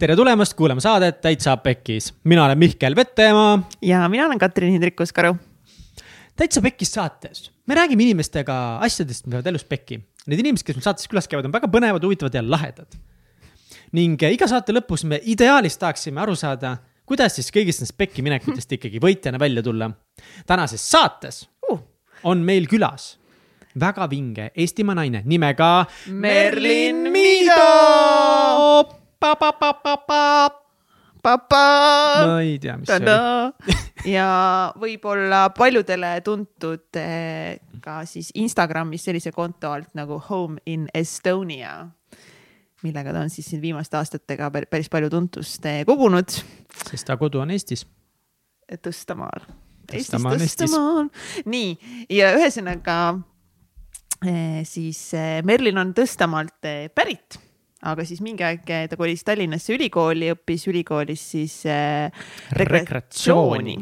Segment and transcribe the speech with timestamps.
[0.00, 2.14] tere tulemast kuulama saadet Täitsa Pekkis.
[2.24, 3.68] mina olen Mihkel Vettemaa.
[3.82, 5.34] ja mina olen Katrin Hindrikus-Karu.
[6.36, 10.00] täitsa Pekkis saates me räägime inimestega asjadest, mis lähevad elus pekki.
[10.26, 12.96] Need inimesed, kes meil saates külas käivad, on väga põnevad, huvitavad ja lahedad.
[13.92, 18.22] ning eh, iga saate lõpus me ideaalis tahaksime aru saada, kuidas siis kõigist nendest pekki
[18.22, 19.90] minekutest ikkagi võitjana välja tulla.
[20.46, 21.80] tänases saates uh.
[22.24, 23.18] on meil külas
[23.80, 28.99] väga vinge Eestimaa naine nimega Merlin Miido.
[32.26, 33.74] No ei tea, mis see oli
[34.16, 34.26] ja
[34.80, 41.74] võib-olla paljudele tuntud eh, ka siis Instagramis sellise konto alt nagu Home in Estonia,
[42.84, 46.40] millega ta on siis siin viimaste aastatega päris palju tuntust eh, kogunud.
[46.86, 47.86] sest ta kodu on Eestis.
[48.70, 49.44] Tõstamaal.
[49.90, 51.10] Eestis, Tõstamaal.
[51.50, 51.74] nii,
[52.16, 52.96] ja ühesõnaga
[54.24, 55.10] eh, siis
[55.44, 57.40] Merlin on Tõstamaalt pärit
[57.80, 62.12] aga siis mingi aeg ta kolis Tallinnasse ülikooli, õppis ülikoolis siis äh,
[62.58, 63.78] rekreatsiooni.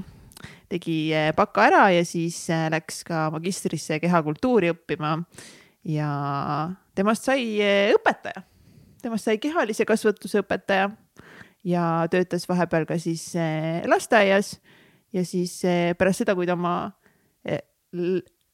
[0.70, 5.16] tegi äh, baka ära ja siis läks ka magistrisse kehakultuuri õppima.
[5.88, 6.10] ja
[6.94, 7.58] temast sai
[7.94, 8.42] õpetaja,
[9.02, 10.90] temast sai kehalise kasvatuse õpetaja
[11.64, 13.32] ja töötas vahepeal ka siis
[13.86, 14.58] lasteaias
[15.12, 15.60] ja siis
[15.98, 16.92] pärast seda, kui ta oma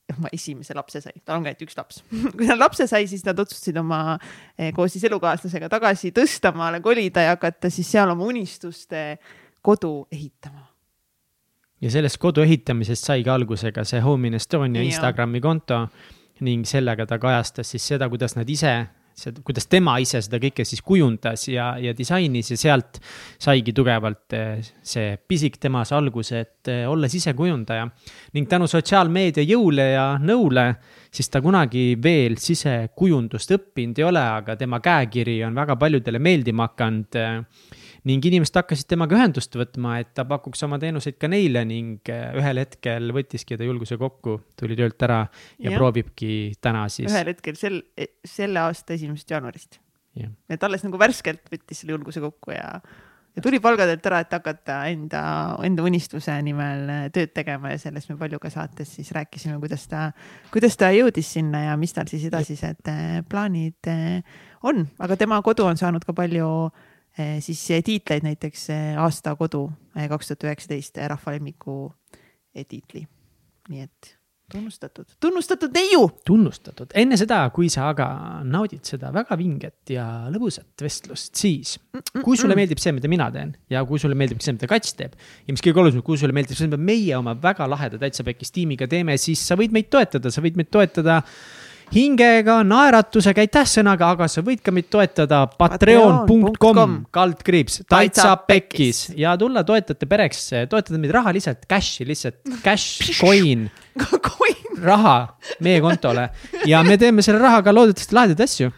[0.18, 2.02] oma esimese lapse sai, tal on ka ainult üks laps.
[2.36, 4.18] Kui ta lapse sai, siis nad otsustasid oma
[4.58, 9.04] eh, koos siis elukaaslasega tagasi Tõstamaale kolida ja hakata siis seal oma unistuste
[9.64, 10.66] kodu ehitama.
[11.80, 15.86] ja sellest kodu ehitamisest saigi alguse ka see Home in Estonia Instagrami konto
[16.44, 18.74] ning sellega ta kajastas siis seda, kuidas nad ise
[19.14, 22.98] see, kuidas tema ise seda kõike siis kujundas ja, ja disainis ja sealt
[23.42, 27.86] saigi tugevalt eh, see pisik temas alguse, et eh, olles ise kujundaja.
[28.34, 30.66] ning tänu sotsiaalmeedia jõule ja nõule,
[31.14, 36.68] siis ta kunagi veel sisekujundust õppinud ei ole, aga tema käekiri on väga paljudele meeldima
[36.70, 37.40] hakanud eh,
[38.08, 42.34] ning inimesed hakkasid temaga ühendust võtma, et ta pakuks oma teenuseid ka neile ning äh,
[42.38, 45.78] ühel hetkel võttiski ta julguse kokku, tuli töölt ära ja, ja.
[45.78, 46.34] proovibki
[46.64, 47.08] täna siis.
[47.12, 49.80] ühel hetkel sel, e, selle aasta esimesest jaanuarist.
[50.14, 52.68] et alles nagu värskelt võttis selle julguse kokku ja,
[53.34, 55.24] ja tuli palgadelt ära, et hakata enda,
[55.64, 59.88] enda unistuse nimel äh, tööd tegema ja sellest me palju ka saates siis rääkisime, kuidas
[59.88, 60.10] ta,
[60.52, 63.94] kuidas ta jõudis sinna ja mis tal siis edasised äh, plaanid
[64.60, 66.93] on, aga tema kodu on saanud ka palju Eh,
[67.40, 71.78] siis tiitleid näiteks eh, aasta kodu eh, kaks tuhat üheksateist rahva lemmiku
[72.68, 73.06] tiitli.
[73.68, 74.14] nii et
[74.52, 76.08] tunnustatud, tunnustatud neiu.
[76.26, 78.08] tunnustatud, enne seda, kui sa aga
[78.44, 81.76] naudid seda väga vinget ja lõbusat vestlust, siis
[82.20, 85.16] kui sulle meeldib see, mida mina teen ja kui sulle meeldib see, mida Kats teeb.
[85.46, 88.52] ja mis kõige olulisem, kui sulle meeldib see, mida meie oma väga laheda Täitsa Pekkis
[88.54, 91.22] tiimiga teeme, siis sa võid meid toetada, sa võid meid toetada
[91.94, 97.82] hingega, naeratusega, aitäh sõnaga, aga sa võid ka meid toetada patreon.com kaldkriips.
[97.90, 99.10] Täitsa pekkis.
[99.18, 103.68] ja tulla toetajate pereks, toetada meid rahaliselt, cash'i lihtsalt, cash, coin.
[104.84, 105.18] Raha
[105.62, 106.28] meie kontole.
[106.66, 108.72] Ja me teeme selle rahaga loodetavasti lahedaid asju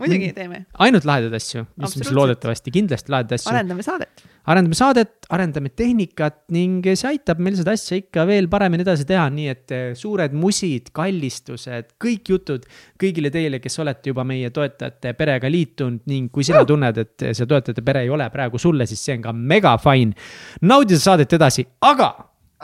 [0.00, 0.64] muidugi teeme.
[0.84, 3.50] ainult lahedaid asju, mis, mis loodetavasti, kindlasti lahedaid asju.
[3.52, 4.22] arendame saadet.
[4.48, 9.26] arendame saadet, arendame tehnikat ning see aitab meil seda asja ikka veel paremini edasi teha,
[9.34, 12.68] nii et eh, suured musid, kallistused, kõik jutud
[13.00, 17.48] kõigile teile, kes olete juba meie toetajate perega liitunud ning kui sina tunned, et see
[17.48, 20.16] toetajate pere ei ole praegu sulle, siis see on ka mega fine.
[20.62, 22.14] naudi seda saadet edasi, aga.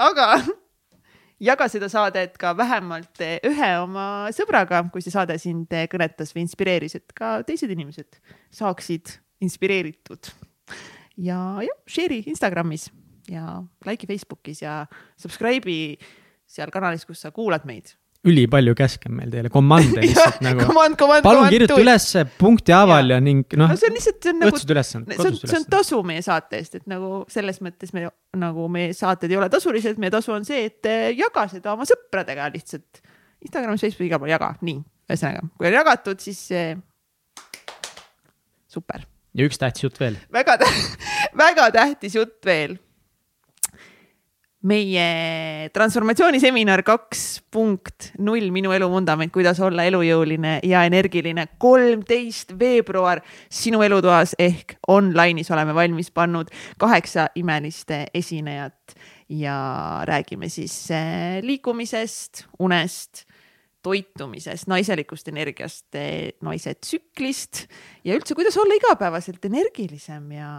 [0.09, 0.33] aga
[1.43, 6.99] jaga seda saadet ka vähemalt ühe oma sõbraga, kui see saade sind kõnetas või inspireeris,
[6.99, 8.21] et ka teised inimesed
[8.55, 10.33] saaksid inspireeritud.
[11.17, 12.89] ja jah, share'i Instagramis
[13.31, 14.81] ja like'i Facebookis ja
[15.21, 15.97] subscribe'i
[16.49, 17.93] seal kanalis, kus sa kuulad meid
[18.29, 20.65] ülipalju käske on meil teile, komande lihtsalt nagu.
[20.69, 23.73] Command, command, palun kirjuta ülesse punkti haaval ja, ja ning noh.
[23.73, 24.55] no see on lihtsalt, see on nagu.
[24.55, 25.19] otsud ülesanded.
[25.19, 28.07] see on, see on tasu meie saate eest, et nagu selles mõttes me
[28.39, 31.89] nagu meie saated ei ole tasulised, meie tasu on see, et eh, jaga seda oma
[31.89, 33.05] sõpradega lihtsalt.
[33.45, 36.75] Instagramis, Facebookis, igal pool jaga, nii, ühesõnaga, kui on jagatud, siis eh,
[38.71, 39.07] super.
[39.39, 40.19] ja üks tähtis jutt veel.
[40.35, 42.79] väga tähtis, väga tähtis jutt veel
[44.67, 47.21] meie transformatsiooniseminar kaks
[47.55, 51.47] punkt null, minu elu vundament, kuidas olla elujõuline ja energiline.
[51.59, 60.91] kolmteist veebruar sinu elutoas ehk online'is oleme valmis pannud kaheksa imelist esinejat ja räägime siis
[60.91, 63.27] eh, liikumisest, unest
[63.83, 67.69] toitumisest, naiselikust energiast, eh, naise tsüklist
[68.05, 70.51] ja üldse, kuidas olla igapäevaselt energilisem ja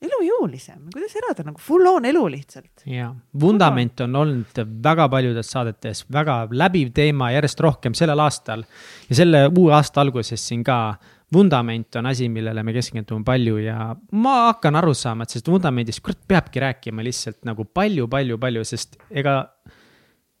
[0.00, 2.84] elujõulisem, kuidas elada nagu full on elu lihtsalt.
[2.88, 3.10] ja
[3.40, 8.64] vundament on olnud väga paljudes saadetes väga läbiv teema järjest rohkem sellel aastal
[9.08, 10.96] ja selle uue aasta alguses siin ka.
[11.32, 16.02] vundament on asi, millele me keskendume palju ja ma hakkan aru saama, et sellest vundamendist
[16.02, 19.36] kurat peabki rääkima lihtsalt nagu palju-palju-palju, sest ega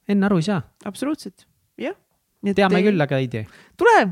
[0.08, 0.62] enne aru ei saa.
[0.84, 1.46] absoluutselt,
[1.78, 1.94] jah.
[2.54, 3.46] teame küll, aga ei tee.
[3.76, 4.08] tule,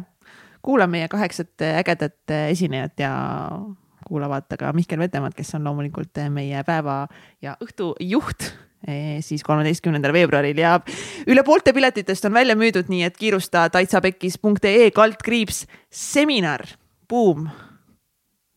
[0.62, 3.12] kuula meie kaheksat ägedat esinejat ja
[4.08, 7.04] kuula vaata ka Mihkel Vetemaad, kes on loomulikult meie päeva
[7.44, 8.48] ja õhtu juht
[8.86, 10.78] eh, siis kolmeteistkümnendal veebruaril ja
[11.28, 16.66] üle poolte piletitest on välja müüdud, nii et kiirusta taitsapekkis.ee kaldkriips seminar,
[17.08, 17.48] buum.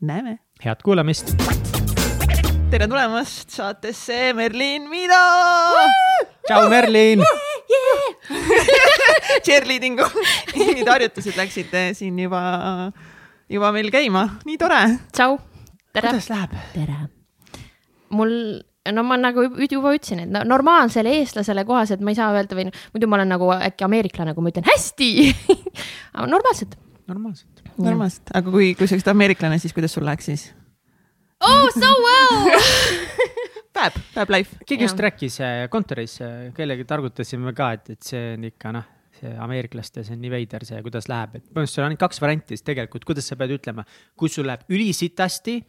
[0.02, 0.40] näeme.
[0.64, 1.36] head kuulamist.
[2.72, 5.24] tere tulemast saatesse Merlin Mido.
[6.48, 7.24] tšau, Merlin.
[9.46, 10.06] Cheerleadingu
[10.82, 12.42] need harjutused läksid eh, siin juba,
[13.52, 14.82] juba meil käima, nii tore.
[15.16, 15.38] tšau,
[15.96, 16.54] tere, kuidas läheb?
[16.74, 17.00] tere.
[18.16, 18.34] mul,
[18.96, 22.58] no ma nagu jub- juba ütlesin, et no normaalsele eestlasele kohaselt ma ei saa öelda
[22.58, 25.12] või noh, muidu ma olen nagu äkki ameeriklane, kui ma ütlen hästi.
[26.16, 26.78] aga normaalselt.
[27.12, 27.64] normaalselt.
[27.78, 30.48] normaalselt, aga kui, kui sa oleksid ameeriklane, siis kuidas sul läheks siis?
[31.42, 32.52] Oh so well.
[33.76, 34.58] Päev, päev life.
[34.68, 35.08] keegi just Jah.
[35.08, 36.18] rääkis äh, kontoris,
[36.56, 38.84] kellegagi targutasime ka, et, et see on ikka noh,
[39.22, 42.24] see ameeriklaste, see on nii veider see, kuidas läheb, et põhimõtteliselt sul on ainult kaks
[42.24, 43.86] varianti siis tegelikult, kuidas sa pead ütlema.
[44.18, 45.60] kui sul läheb ülisitasti,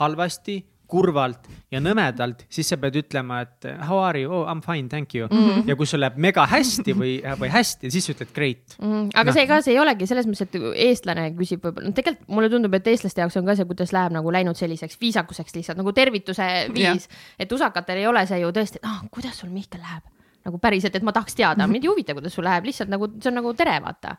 [0.00, 4.62] halvasti, kurvalt ja nõmedalt, siis sa pead ütlema, et how are you oh,, I m
[4.64, 5.36] fine, thank you mm.
[5.36, 5.68] -hmm.
[5.68, 8.76] ja kui sul läheb mega hästi või, või hästi, siis ütled great.
[8.78, 9.34] Mm, aga Noh.
[9.34, 12.74] see ka, see ei olegi selles mõttes, et eestlane küsib võib-olla, no tegelikult mulle tundub,
[12.78, 16.50] et eestlaste jaoks on ka see, kuidas läheb nagu läinud selliseks viisakuseks lihtsalt nagu tervituse
[16.74, 17.08] viis.
[17.38, 20.15] et usakatel ei ole see ju tõesti, et ah, kuidas sul Mihkel läheb
[20.46, 23.32] nagu päriselt, et ma tahaks teada, mind ei huvita, kuidas sul läheb, lihtsalt nagu see
[23.32, 24.16] on nagu tere, vaata.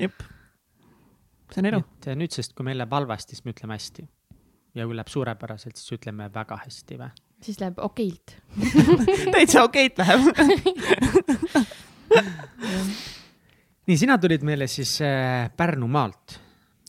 [0.00, 0.26] jep.
[1.52, 1.84] see on elu.
[1.84, 4.08] et nüüdsest, kui meil läheb halvasti, siis me ütleme hästi.
[4.74, 7.12] ja kui läheb suurepäraselt, siis ütleme väga hästi või?
[7.44, 8.36] siis läheb okeilt.
[9.34, 10.20] täitsa okeilt läheb.
[13.88, 16.38] nii, sina tulid meile siis äh, Pärnumaalt,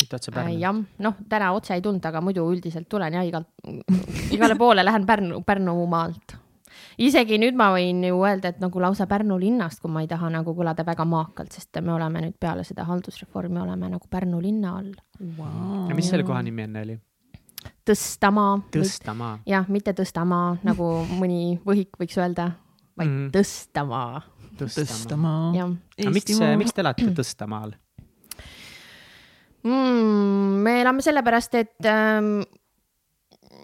[0.02, 0.58] mitte otse Pärnu.
[0.62, 3.52] jah, noh, täna otse ei tulnud, aga muidu üldiselt tulen ja igalt,
[4.36, 6.38] igale poole lähen Pärnu, Pärnumaalt.
[7.02, 10.30] Isegi nüüd ma võin ju öelda, et nagu lausa Pärnu linnast, kui ma ei taha
[10.34, 14.78] nagu kõlada väga maakalt, sest me oleme nüüd peale seda haldusreformi oleme nagu Pärnu linna
[14.80, 14.94] all.
[15.38, 15.90] Wow.
[15.90, 16.98] ja mis selle koha nimi enne oli?
[17.86, 18.60] Tõstamaa.
[18.74, 19.40] Tõstamaa.
[19.50, 22.52] jah, mitte Tõstamaa, nagu mõni võhik võiks öelda,
[22.98, 23.32] vaid mm.
[23.36, 24.22] Tõstamaa,
[24.60, 25.50] Tõstamaa.
[26.00, 27.76] Aga miks, miks te elate Tõstamaal?
[29.66, 30.62] mm,.
[30.66, 32.46] me elame sellepärast, et ähm,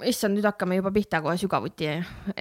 [0.07, 1.89] issand, nüüd hakkame juba pihta kohe sügavuti.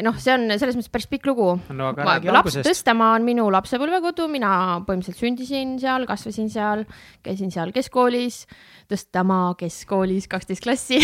[0.05, 1.49] noh, see on selles mõttes päris pikk lugu.
[1.75, 2.61] no laps.
[2.67, 4.53] Tõstamaa on minu lapsepõlvekodu, mina
[4.87, 6.87] põhimõtteliselt sündisin seal, kasvasin seal,
[7.27, 8.45] käisin seal keskkoolis,
[8.91, 10.99] Tõstamaa keskkoolis kaksteist klassi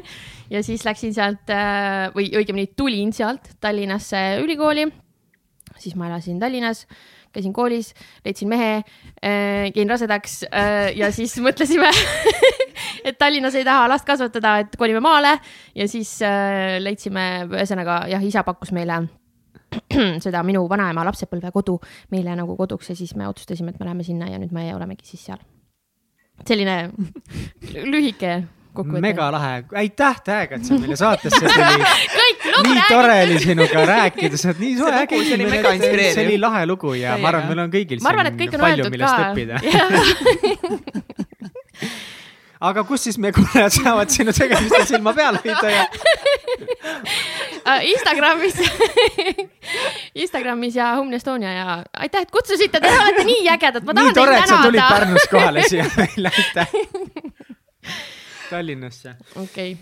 [0.54, 4.88] ja siis läksin sealt äh, või õigemini tulin sealt Tallinnasse ülikooli.
[5.76, 6.86] siis ma elasin Tallinnas,
[7.36, 7.92] käisin koolis,
[8.24, 11.90] leidsin mehe äh,, jäin rasedaks äh, ja siis mõtlesime,
[13.08, 15.36] et Tallinnas ei taha last kasvatada, et kolime maale
[15.76, 19.04] ja siis äh, leidsime, ühesõnaga jah, isa pakkus meile
[20.24, 21.78] seda minu vanaema lapsepõlvekodu
[22.14, 25.08] meile nagu koduks ja siis me otsustasime, et me läheme sinna ja nüüd me olemegi
[25.08, 25.42] siis seal.
[26.46, 26.90] selline
[27.86, 28.42] lühike
[28.76, 29.02] kokkuvõte.
[29.04, 29.52] mega lahe,
[29.82, 31.88] aitäh tähega, et sa meile saatesse tuli.
[32.18, 36.36] kõik lugu nii tore oli sinuga rääkida, sa oled nii soe, äge inimene see oli
[36.42, 37.54] lahe lugu ja ma arvan, Täiega.
[37.54, 39.54] meil on kõigil ma arvan, siin on palju, millest ka õppida..
[42.66, 45.82] aga kus siis meie kuulajad saavad sinu tegemistel silma peal hoida ja
[47.66, 48.54] Äh, Instagramis,
[50.14, 54.14] Instagramis ja Home Estonia ja aitäh, et kutsusite, te olete nii ägedad, ma nii tahan
[54.14, 55.00] tore, et teid sa tulid tänada.
[55.00, 56.68] Pärnust kohale siia meile, aitäh.
[58.50, 59.16] Tallinnasse.
[59.42, 59.76] okei,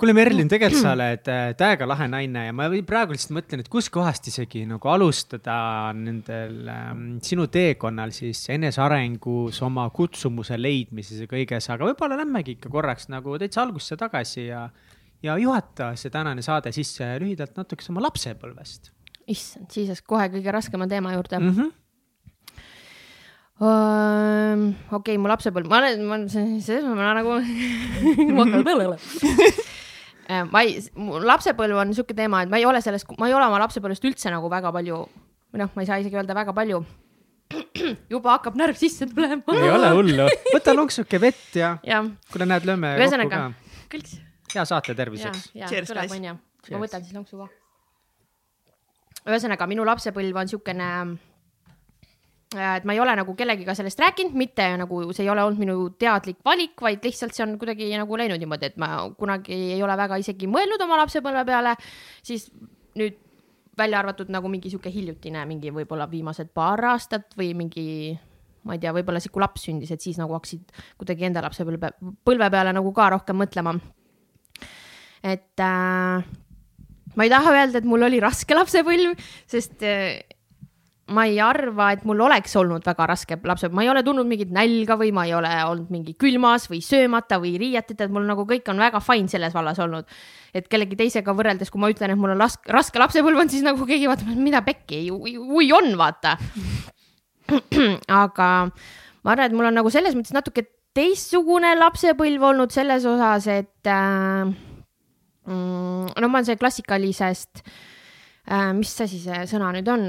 [0.00, 3.70] kuule, Merlin, tegelikult sa oled äh, täiega lahe naine ja ma praegu lihtsalt mõtlen, et
[3.72, 5.58] kuskohast isegi nagu alustada
[5.98, 12.72] nendel ähm, sinu teekonnal siis enesearengus, oma kutsumuse leidmises ja kõiges, aga võib-olla lähmegi ikka
[12.72, 14.66] korraks nagu täitsa algusesse tagasi ja,
[15.22, 18.94] ja juhata see tänane saade sisse lühidalt natukese oma lapsepõlvest
[19.30, 21.50] issand, siis läks kohe kõige raskema teema juurde mm.
[21.50, 21.72] -hmm.
[23.62, 27.36] Okei okay,, mu lapsepõlv, ma olen, ma olen, selles mõttes ma nagu
[28.34, 28.96] ma hakkan peale olema.
[30.50, 33.46] ma ei, mu lapsepõlv on niisugune teema, et ma ei ole sellest, ma ei ole
[33.46, 34.98] oma lapsepõlvest üldse nagu väga palju
[35.54, 36.80] või noh, ma ei saa isegi öelda väga palju.
[38.14, 39.54] juba hakkab närv sisse tulema.
[39.54, 43.76] ei ole hullu, võta lonksuke vett ja jah, kuule, näed, lööme kokku ühesõnaga ka.
[43.92, 44.16] kõlks.
[44.54, 45.44] hea saate ja, terviseks.
[45.54, 45.68] ja
[46.74, 47.46] ma võtan siis lonksu ka.
[49.28, 50.90] ühesõnaga, minu lapsepõlv on siukene
[52.54, 55.88] et ma ei ole nagu kellegiga sellest rääkinud, mitte nagu see ei ole olnud minu
[56.00, 59.96] teadlik valik, vaid lihtsalt see on kuidagi nagu läinud niimoodi, et ma kunagi ei ole
[59.98, 61.74] väga isegi mõelnud oma lapsepõlve peale,
[62.24, 62.48] siis
[62.98, 63.18] nüüd
[63.78, 67.86] välja arvatud nagu mingi sihuke hiljutine, mingi võib-olla viimased paar aastat või mingi
[68.64, 71.90] ma ei tea, võib-olla siis, kui laps sündis, et siis nagu hakkasid kuidagi enda lapsepõlve,
[72.24, 73.74] põlve peale nagu ka rohkem mõtlema.
[75.24, 76.24] et äh,
[77.16, 79.18] ma ei taha öelda, et mul oli raske lapsepõlv,
[79.50, 80.22] sest äh,
[81.12, 84.52] ma ei arva, et mul oleks olnud väga raske lapsepõlv, ma ei ole tundnud mingit
[84.54, 88.46] nälga või ma ei ole olnud mingi külmas või söömata või riieteta, et mul nagu
[88.48, 90.08] kõik on väga fine selles vallas olnud.
[90.54, 93.64] et kellegi teisega võrreldes, kui ma ütlen, et mul on raske, raske lapsepõlv on, siis
[93.66, 96.38] nagu keegi vaatab, mida pekki, ui on, vaata.
[98.24, 103.50] aga ma arvan, et mul on nagu selles mõttes natuke teistsugune lapsepõlv olnud selles osas,
[103.50, 104.46] et äh,
[105.44, 107.82] mm, no ma olen see klassikalisest äh,,
[108.76, 110.08] mis asi see sõna nüüd on,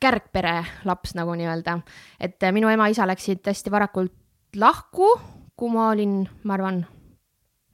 [0.00, 1.78] kärgpere laps nagu nii-öelda,
[2.20, 4.14] et äh, minu ema-isa läksid hästi varakult
[4.56, 5.10] lahku,
[5.56, 6.80] kui ma olin, ma arvan,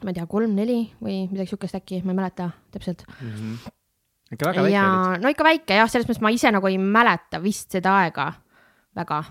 [0.02, 3.30] ma ei tea, kolm-neli või midagi sihukest äkki, ma ei mäleta täpselt mm.
[3.30, 3.72] -hmm.
[4.34, 5.22] ikka väga väike ja, olid.
[5.22, 8.32] no ikka väike jah, selles mõttes ma ise nagu ei mäleta vist seda aega
[8.96, 9.22] väga.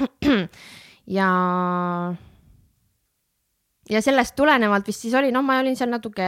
[1.18, 1.30] ja,
[3.90, 6.26] ja sellest tulenevalt vist siis oli, noh, ma olin seal natuke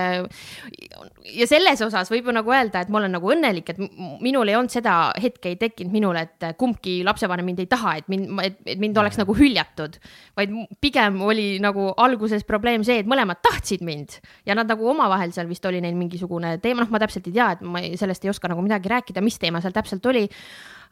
[1.33, 3.81] ja selles osas võib ju nagu öelda, et ma olen nagu õnnelik, et
[4.23, 8.11] minul ei olnud seda hetke ei tekkinud minul, et kumbki lapsevanem mind ei taha, et
[8.12, 9.99] mind, et, mind oleks nagu hüljatud.
[10.37, 15.35] vaid pigem oli nagu alguses probleem see, et mõlemad tahtsid mind ja nad nagu omavahel
[15.35, 18.25] seal vist oli neil mingisugune teema, noh, ma täpselt ei tea, et ma ei, sellest
[18.25, 20.28] ei oska nagu midagi rääkida, mis teema seal täpselt oli.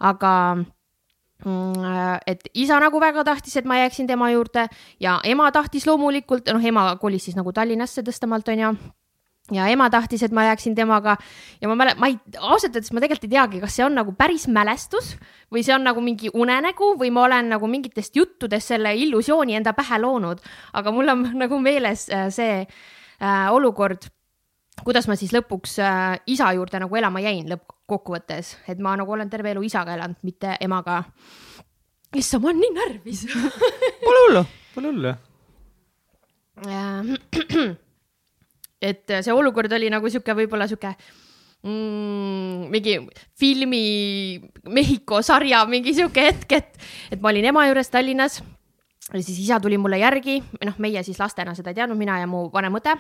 [0.01, 0.31] aga
[2.27, 4.67] et isa nagu väga tahtis, et ma jääksin tema juurde
[5.01, 8.75] ja ema tahtis loomulikult, noh, ema kolis siis nagu Tallinnasse Tõstamaalt onju.
[9.51, 11.17] Ja ema tahtis, et ma jääksin temaga
[11.59, 14.13] ja ma mäletan, ma ei, ausalt öeldes ma tegelikult ei teagi, kas see on nagu
[14.15, 15.17] päris mälestus
[15.51, 19.73] või see on nagu mingi unenägu või ma olen nagu mingitest juttudest selle illusiooni enda
[19.75, 20.45] pähe loonud,
[20.79, 24.07] aga mul on nagu meeles äh, see äh, olukord
[24.85, 27.49] kuidas ma siis lõpuks äh, isa juurde nagu elama jäin
[27.91, 31.03] lõppkokkuvõttes, et ma nagu olen terve elu isaga elanud, mitte emaga.
[32.15, 33.27] issand, ma olen nii närvis
[34.05, 34.45] Pole hullu,
[34.75, 35.15] pole hullu.
[38.91, 40.95] et see olukord oli nagu sihuke, võib-olla sihuke
[41.65, 42.99] mm, mingi
[43.39, 46.79] filmi Mehhiko sarja mingi sihuke hetk, et,
[47.11, 48.43] et ma olin ema juures Tallinnas.
[49.13, 52.27] ja siis isa tuli mulle järgi, noh, meie siis lastena seda ei teadnud, mina ja
[52.31, 52.95] mu vanem õde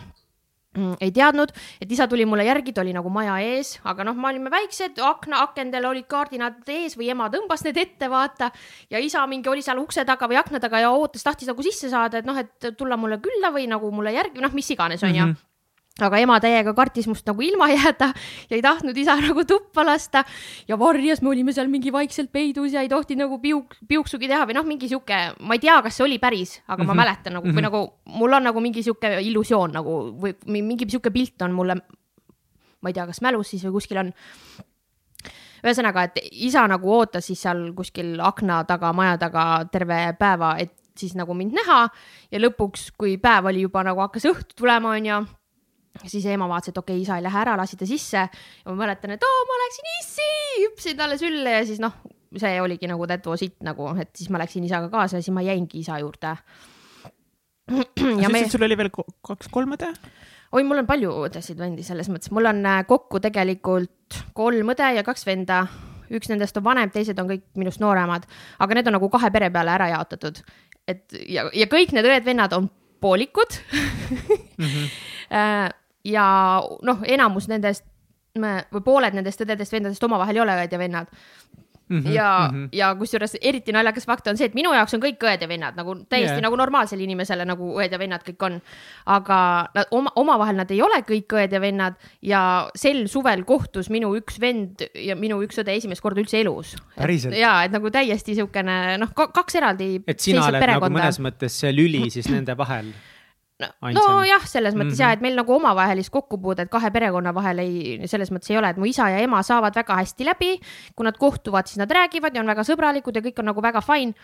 [1.01, 1.51] ei teadnud,
[1.83, 5.01] et isa tuli mulle järgi, ta oli nagu maja ees, aga noh, me olime väiksed,
[5.03, 8.53] akna, akendel olid kaardinad ees või ema tõmbas need ette, vaata.
[8.91, 11.91] ja isa mingi oli seal ukse taga või akna taga ja ootas, tahtis nagu sisse
[11.91, 15.27] saada, et noh, et tulla mulle külla või nagu mulle järgi, noh, mis iganes, onju
[15.27, 15.50] mm -hmm
[16.03, 18.11] aga ema täiega kartis must nagu ilma jääda
[18.51, 20.25] ja ei tahtnud isa nagu tuppa lasta
[20.69, 24.47] ja varjas, me olime seal mingi vaikselt peidus ja ei tohtinud nagu piuk, piuksugi teha
[24.49, 26.87] või noh, mingi sihuke, ma ei tea, kas see oli päris, aga mm -hmm.
[26.87, 27.01] ma mhm.
[27.03, 27.57] mäletan nagu mm, -hmm.
[27.57, 31.77] või nagu mul on nagu mingi sihuke illusioon nagu või mingi sihuke pilt on mulle,
[32.81, 34.13] ma ei tea, kas mälus siis või kuskil on
[35.65, 40.73] ühesõnaga, et isa nagu ootas siis seal kuskil akna taga, maja taga terve päeva, et
[40.97, 41.83] siis nagu mind näha
[42.33, 45.21] ja lõpuks, kui päev oli juba nagu hakkas õhtu tulema, onju
[46.07, 48.77] siis ema vaatas, et okei okay,, isa ei lähe ära, lasi ta sisse ja ma
[48.79, 50.31] mäletan, et oo, ma läksin issi,
[50.63, 51.97] hüppasin talle sülle ja siis noh,
[52.39, 55.35] see oligi nagu that was it nagu, et siis ma läksin isaga kaasa ja siis
[55.35, 56.37] ma jäingi isa juurde.
[57.71, 59.91] sa ütlesid me..., sul oli veel kaks-kolm õde?
[60.51, 65.07] oi, mul on palju õdesid-vendi selles mõttes, mul on äh, kokku tegelikult kolm õde ja
[65.07, 65.65] kaks venda.
[66.11, 68.27] üks nendest on vanem, teised on kõik minust nooremad,
[68.59, 70.43] aga need on nagu kahe pere peale ära jaotatud.
[70.87, 72.71] et ja, ja kõik need õed-vennad on
[73.01, 73.59] poolikud
[74.59, 74.67] mm.
[74.67, 74.89] -hmm
[76.05, 76.27] ja
[76.83, 77.85] noh, enamus nendest
[78.39, 81.11] või pooled nendest õdedest-vendadest omavahel ei ole õed ja vennad.
[81.91, 82.69] Mm -hmm, ja mm, -hmm.
[82.73, 85.75] ja kusjuures eriti naljakas fakt on see, et minu jaoks on kõik õed ja vennad
[85.75, 86.43] nagu täiesti yeah.
[86.43, 88.61] nagu normaalsele inimesele nagu õed ja vennad kõik on.
[89.07, 93.91] aga nad oma, omavahel nad ei ole kõik õed ja vennad ja sel suvel kohtus
[93.91, 96.77] minu üks vend ja minu üks õde esimest korda üldse elus.
[97.37, 100.03] ja, et nagu täiesti siukene noh, kaks eraldi.
[100.07, 100.89] et sina oled perekonda.
[100.89, 102.95] nagu mõnes mõttes see lüli siis nende vahel
[103.97, 105.03] nojah, selles mõttes mm -hmm.
[105.03, 108.77] ja, et meil nagu omavahelist kokkupuudet kahe perekonna vahel ei, selles mõttes ei ole, et
[108.77, 110.61] mu isa ja ema saavad väga hästi läbi.
[110.97, 113.81] kui nad kohtuvad, siis nad räägivad ja on väga sõbralikud ja kõik on nagu väga
[113.81, 114.15] fine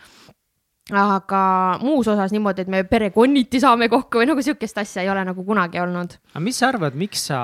[0.95, 1.43] aga
[1.83, 5.45] muus osas niimoodi, et me perekonniti saame kokku või nagu sihukest asja ei ole nagu
[5.45, 6.15] kunagi olnud.
[6.31, 7.41] aga mis sa arvad, miks sa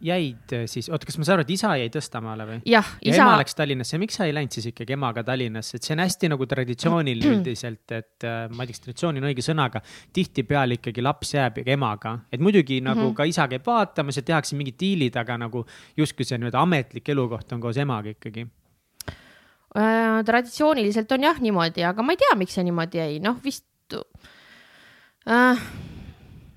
[0.00, 2.58] jäid siis, oota, kas ma saan aru, et isa jäi Tõstamaale või?
[2.72, 3.20] jah, isa.
[3.20, 6.30] ema läks Tallinnasse, miks sa ei läinud siis ikkagi emaga Tallinnasse, et see on hästi
[6.32, 9.82] nagu traditsiooniline üldiselt, et äh, ma ei tea, kas traditsioon on õige sõna, aga
[10.16, 13.18] tihtipeale ikkagi laps jääb emaga, et muidugi nagu mm -hmm.
[13.20, 15.66] ka isa käib vaatamas ja tehakse mingid diilid, aga nagu
[15.96, 18.59] justkui see nii-öelda ametlik elukoht on koos emaga ikkagi äh,.
[20.26, 23.94] Traditsiooniliselt on jah niimoodi, aga ma ei tea, miks see niimoodi jäi, noh vist
[25.26, 25.60] äh,.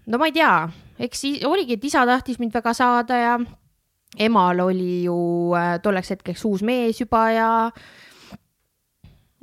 [0.05, 0.53] no ma ei tea,
[0.99, 3.35] eks oligi, et isa tahtis mind väga saada ja
[4.17, 5.17] emal oli ju
[5.57, 7.49] äh, tolleks hetkeks uus mees juba ja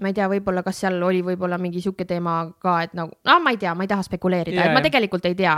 [0.01, 3.39] ma ei tea, võib-olla, kas seal oli võib-olla mingi sihuke teema ka, et nagu, no
[3.45, 5.57] ma ei tea, ma ei taha spekuleerida yeah., et ma tegelikult ei tea.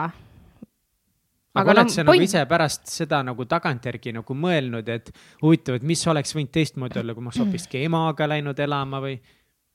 [1.52, 2.28] Aga, aga oled no, sa nagu point...
[2.28, 7.14] ise pärast seda nagu tagantjärgi nagu mõelnud, et huvitav, et mis oleks võinud teistmoodi olla,
[7.14, 9.16] kui ma oleks hoopiski emaga läinud elama või?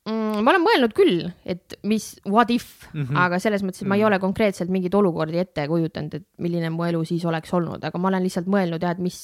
[0.08, 0.42] mm,?
[0.44, 3.20] ma olen mõelnud küll, et mis, what if mm, -hmm.
[3.24, 4.08] aga selles mõttes, et ma ei mhm.
[4.08, 8.12] ole konkreetselt mingeid olukordi ette kujutanud, et milline mu elu siis oleks olnud, aga ma
[8.12, 9.20] olen lihtsalt mõelnud jah, et mis,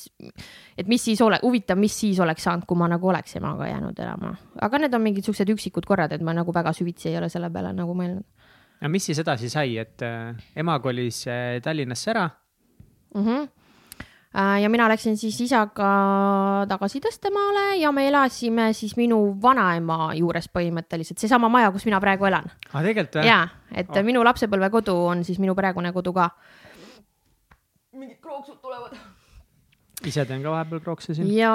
[0.77, 3.99] et mis siis ole, huvitav, mis siis oleks saanud, kui ma nagu oleks emaga jäänud
[3.99, 4.35] elama.
[4.61, 7.49] aga need on mingid siuksed üksikud korrad, et ma nagu väga süvitsi ei ole selle
[7.49, 8.25] peale nagu mõelnud.
[8.79, 12.29] aga mis siis edasi sai, et äh, ema kolis äh, Tallinnasse ära
[13.13, 13.25] mm?
[13.25, 13.49] -hmm
[14.33, 15.89] ja mina läksin siis isaga
[16.69, 22.25] tagasi Tõstemaale ja me elasime siis minu vanaema juures põhimõtteliselt, seesama maja, kus mina praegu
[22.25, 22.49] elan.
[22.71, 23.27] aa, tegelikult või?
[23.29, 24.05] jaa, et oh.
[24.05, 26.29] minu lapsepõlvekodu on siis minu praegune kodu ka.
[27.93, 28.97] mingid krooksud tulevad.
[30.03, 31.29] ise teen ka vahepeal krookse siin.
[31.37, 31.53] ja,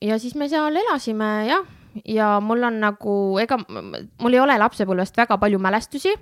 [0.00, 1.68] ja siis me seal elasime jah,
[2.08, 6.16] ja mul on nagu, ega mul ei ole lapsepõlvest väga palju mälestusi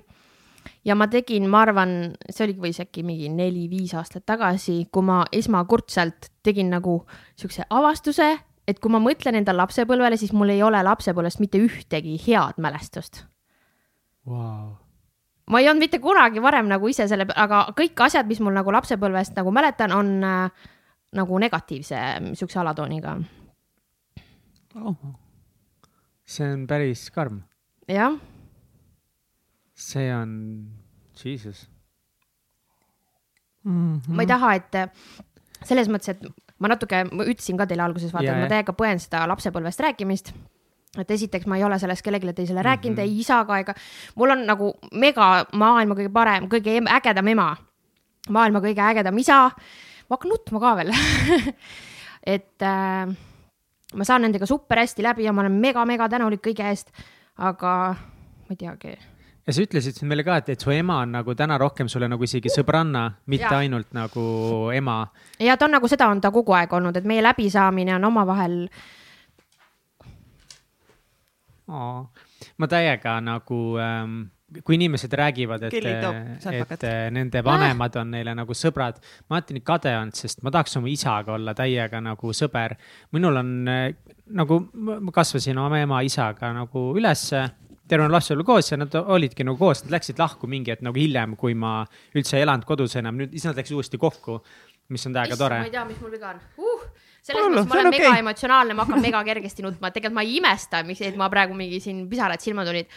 [0.85, 1.93] ja ma tegin, ma arvan,
[2.29, 6.99] see oligi võis äkki mingi neli-viis aastat tagasi, kui ma esmakordselt tegin nagu
[7.39, 8.29] siukse avastuse,
[8.67, 13.23] et kui ma mõtlen enda lapsepõlvele, siis mul ei ole lapsepõlvest mitte ühtegi head mälestust.
[14.27, 14.75] Wow..
[15.47, 18.73] ma ei olnud mitte kunagi varem nagu ise selle, aga kõik asjad, mis mul nagu
[18.75, 20.65] lapsepõlvest nagu mäletan, on äh,
[21.15, 22.01] nagu negatiivse
[22.35, 23.15] siukse alatooniga.
[24.77, 24.97] Oh..
[26.27, 27.39] see on päris karm.
[27.87, 28.19] jah
[29.77, 30.33] see on,
[31.23, 31.67] jesus
[33.63, 33.99] mm.
[33.99, 34.13] -hmm.
[34.15, 34.77] ma ei taha, et
[35.65, 38.73] selles mõttes, et ma natuke, ma ütlesin ka teile alguses, vaata yeah,, et ma täiega
[38.77, 40.33] põen seda lapsepõlvest rääkimist
[41.01, 43.17] et esiteks ma ei ole sellest kellelegi teisele rääkinud mm, -hmm.
[43.17, 43.73] ei isaga ega,
[44.15, 47.55] mul on nagu mega maailma kõige parem, kõige ägedam ema,
[48.29, 49.51] maailma kõige ägedam isa.
[50.09, 50.93] ma hakkan nutma ka veel
[52.35, 53.15] et äh,
[53.93, 56.91] ma saan nendega super hästi läbi ja ma olen mega-mega tänulik kõige eest,
[57.37, 57.95] aga
[58.47, 58.97] ma ei teagi
[59.47, 62.27] ja sa ütlesid meile ka, et, et su ema on nagu täna rohkem sulle nagu
[62.27, 63.63] isegi sõbranna, mitte ja.
[63.63, 64.27] ainult nagu
[64.75, 64.99] ema.
[65.39, 68.63] ja ta on nagu seda on ta kogu aeg olnud, et meie läbisaamine on omavahel
[71.67, 74.19] ma täiega nagu ähm,
[74.63, 75.73] kui inimesed räägivad, et,
[76.71, 80.79] et nende vanemad on neile nagu sõbrad, ma alati nii kade olnud, sest ma tahaks
[80.79, 82.77] oma isaga olla täiega nagu sõber.
[83.11, 87.43] minul on nagu, ma kasvasin oma ema isaga nagu ülesse
[87.87, 90.99] terve lapse oli koos ja nad olidki nagu koos, nad läksid lahku mingi hetk nagu
[90.99, 91.79] hiljem, kui ma
[92.15, 94.39] üldse ei elanud kodus enam, nüüd siis nad läksid uuesti kokku,
[94.93, 95.61] mis on täiega tore.
[95.63, 96.85] ma ei tea, mis mul viga on uh,.
[97.27, 98.05] selles mõttes ma olen okay.
[98.05, 101.57] mega emotsionaalne, ma hakkan mega kergesti nutma, tegelikult ma ei imesta, miks, et ma praegu
[101.57, 102.91] mingi siin pisarad silma tulid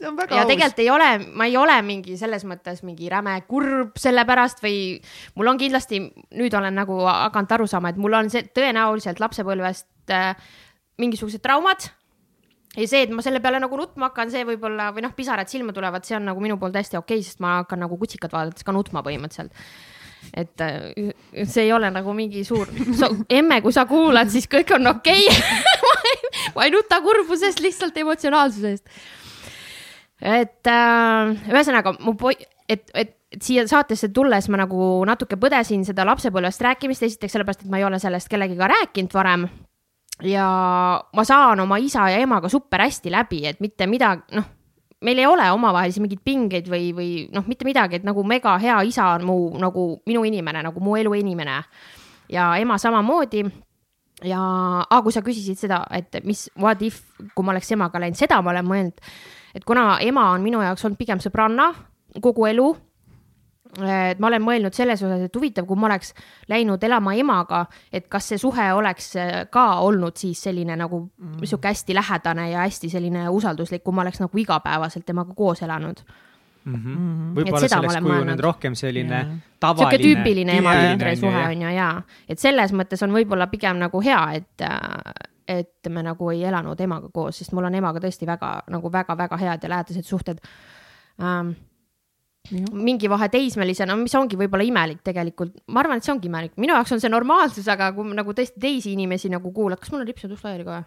[0.00, 0.50] see on väga ja aus.
[0.50, 4.98] tegelikult ei ole, ma ei ole mingi selles mõttes mingi räme kurb selle pärast või
[5.36, 6.02] mul on kindlasti,
[6.40, 10.34] nüüd olen nagu hakanud aru saama, et mul on see tõenäoliselt lapsepõlvest äh,
[11.00, 11.90] mingisugused traumad
[12.76, 15.74] ja see, et ma selle peale nagu nutma hakkan, see võib-olla või noh, pisarad silma
[15.76, 18.66] tulevad, see on nagu minu poolt hästi okei okay,, sest ma hakkan nagu kutsikat vaadates
[18.66, 19.54] ka nutma põhimõtteliselt.
[20.36, 21.12] et äh,
[21.48, 25.24] see ei ole nagu mingi suur so,, emme, kui sa kuulad, siis kõik on okei
[25.92, 26.34] okay.
[26.56, 28.84] ma ei nuta kurbusest, lihtsalt emotsionaalsusest.
[30.20, 35.84] et äh, ühesõnaga mu poi-, et, et et siia saatesse tulles ma nagu natuke põdesin
[35.86, 39.44] seda lapsepõlvest rääkimist, esiteks sellepärast, et ma ei ole sellest kellegiga rääkinud varem
[40.26, 40.46] ja
[41.16, 44.44] ma saan oma isa ja emaga super hästi läbi, et mitte midagi, noh,
[45.00, 48.76] meil ei ole omavahelisi mingeid pingeid või, või noh, mitte midagi, et nagu mega hea
[48.88, 51.62] isa on mu nagu minu inimene, nagu mu elu inimene.
[52.28, 53.44] ja ema samamoodi.
[54.24, 54.40] ja
[54.90, 57.02] ah,, kui sa küsisid seda, et mis, what if,
[57.34, 59.00] kui ma oleks emaga läinud, seda ma olen mõelnud,
[59.54, 61.72] et kuna ema on minu jaoks olnud pigem sõbranna
[62.20, 62.74] kogu elu
[63.78, 66.14] et ma olen mõelnud selles osas, et huvitav, kui ma oleks
[66.50, 71.44] läinud elama emaga, et kas see suhe oleks äh, ka olnud siis selline nagu mm.
[71.44, 76.02] sihuke hästi lähedane ja hästi selline usalduslik, kui ma oleks nagu igapäevaselt temaga koos elanud
[76.64, 77.32] mm -hmm..
[77.36, 79.32] võib-olla see oleks kujunenud rohkem selline yeah.
[79.60, 79.90] tavaline.
[79.90, 81.90] sihuke tüüpiline ema-tütre suhe on ju ja,
[82.28, 86.80] et selles mõttes on võib-olla pigem nagu hea, et äh, et me nagu ei elanud
[86.80, 90.38] emaga koos, sest mul on emaga tõesti väga nagu väga-väga head ja lähedased suhted
[91.22, 91.50] ähm,
[92.50, 96.74] mingi vahe teismelisena, mis ongi võib-olla imelik tegelikult, ma arvan, et see ongi imelik, minu
[96.74, 100.08] jaoks on see normaalsus, aga kui nagu tõesti teisi inimesi nagu kuulad, kas mul on
[100.08, 100.86] ripsud ust laiali ka või?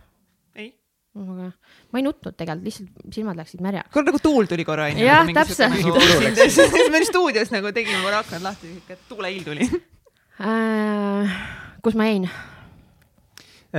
[0.63, 0.71] ei
[1.13, 1.51] aga
[1.93, 3.91] ma ei nutnud tegelikult, lihtsalt silmad läksid märjaks.
[3.93, 5.05] kuule nagu tuul tuli korra onju.
[5.05, 5.75] jah, täpselt.
[6.73, 9.69] me olime stuudios nagu tegime korra aknad lahti, siuke tuuleiil tuli
[10.41, 11.37] äh,.
[11.85, 12.27] kus ma jäin?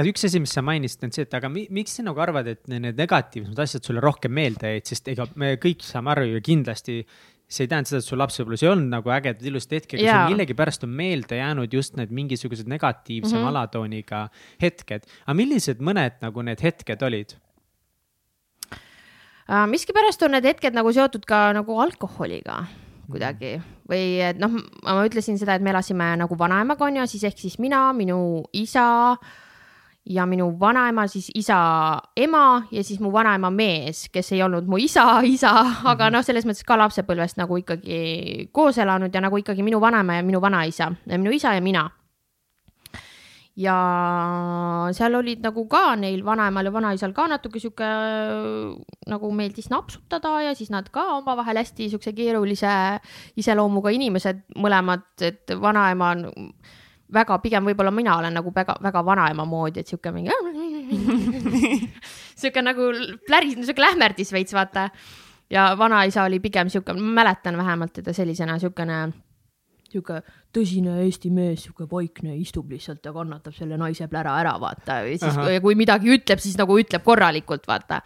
[0.06, 2.64] üks asi, mis sa mainisid, on see, et aga mi, miks sa nagu arvad, et
[2.70, 7.02] need negatiivsemad asjad sulle rohkem meelde jäid, sest ega me kõik saame aru ju kindlasti
[7.54, 10.34] see ei tähenda seda, et sul lapsepõlves ei olnud nagu ägedaid ilusaid hetki, aga sul
[10.34, 13.48] millegipärast on meelde jäänud just need mingisugused negatiivsema mm -hmm.
[13.52, 14.28] alatooniga
[14.62, 15.06] hetked.
[15.26, 17.36] aga millised mõned nagu need hetked olid?
[19.44, 22.64] Uh, miskipärast on need hetked nagu seotud ka nagu alkoholiga
[23.10, 24.50] kuidagi või et noh,
[24.82, 29.12] ma ütlesin seda, et me elasime nagu vanaemaga onju, siis ehk siis mina, minu isa
[29.12, 29.18] äh,
[30.06, 31.56] ja minu vanaema, siis isa
[32.16, 35.52] ema ja siis mu vanaema mees, kes ei olnud mu isa, isa,
[35.84, 36.12] aga mhm.
[36.16, 40.26] noh, selles mõttes ka lapsepõlvest nagu ikkagi koos elanud ja nagu ikkagi minu vanaema ja
[40.26, 41.90] minu vanaisa, minu isa ja mina.
[43.56, 43.74] ja
[44.90, 47.86] seal olid nagu ka neil vanaemal ja vanaisal ka natuke sihuke
[49.06, 52.72] nagu meeldis napsutada ja siis nad ka omavahel hästi siukse keerulise
[53.38, 56.26] iseloomuga inimesed mõlemad, et vanaema on
[57.14, 60.32] väga, pigem võib-olla mina olen nagu väga, väga vanaema moodi, et sihuke mingi
[62.40, 62.90] sihuke nagu
[63.26, 64.88] pläris, sihuke lähmerdis veits, vaata.
[65.50, 69.00] ja vanaisa oli pigem sihuke, ma mäletan vähemalt teda sellisena, siukene,
[69.90, 70.20] sihuke
[70.54, 75.02] tõsine Eesti mees, sihuke vaikne, istub lihtsalt ja kannatab selle naise plära ära, vaata.
[75.08, 78.02] ja siis, kui midagi ütleb, siis nagu ütleb korralikult, vaata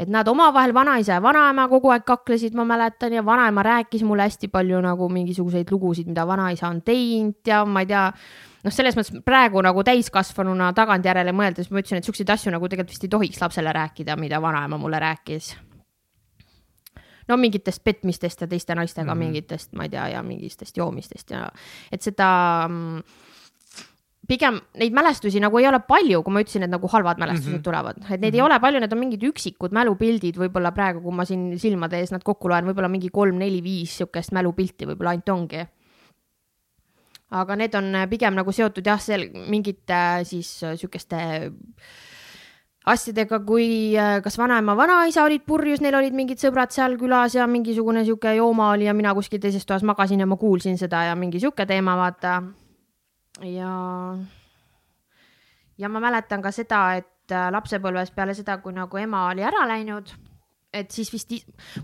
[0.00, 4.24] et nad omavahel, vanaisa ja vanaema kogu aeg kaklesid, ma mäletan, ja vanaema rääkis mulle
[4.28, 8.04] hästi palju nagu mingisuguseid lugusid, mida vanaisa on teinud ja ma ei tea,
[8.64, 12.94] noh, selles mõttes praegu nagu täiskasvanuna tagantjärele mõeldes ma ütlesin, et siukseid asju nagu tegelikult
[12.94, 15.56] vist ei tohiks lapsele rääkida, mida vanaema mulle rääkis.
[17.28, 19.24] no mingitest petmistest ja teiste naistega mm -hmm.
[19.24, 21.48] mingitest, ma ei tea, ja mingitest joomistest ja
[21.92, 23.02] et seda mm,
[24.30, 27.58] pigem neid mälestusi nagu ei ole palju, kui ma ütlesin, et nagu halvad mälestused mm
[27.58, 27.66] -hmm.
[27.66, 28.34] tulevad, et neid mm -hmm.
[28.34, 28.46] ei mhm.
[28.46, 32.22] ole palju, need on mingid üksikud mälupildid, võib-olla praegu, kui ma siin silmade ees nad
[32.22, 35.66] kokku loen, võib-olla mingi kolm-neli-viis sihukest mälupilti võib-olla ainult ongi.
[37.30, 41.16] aga need on pigem nagu seotud jah, seal mingite siis sihukeste
[42.86, 48.04] asjadega, kui kas vanaema, vanaisa olid purjus, neil olid mingid sõbrad seal külas ja mingisugune
[48.04, 51.40] sihuke jooma oli ja mina kuskil teises toas magasin ja ma kuulsin seda ja mingi
[51.40, 52.42] sihuke teema, vaata
[53.46, 53.74] ja,
[55.78, 59.64] ja ma mäletan ka seda, et äh, lapsepõlves peale seda, kui nagu ema oli ära
[59.70, 60.12] läinud,
[60.72, 61.32] et siis vist,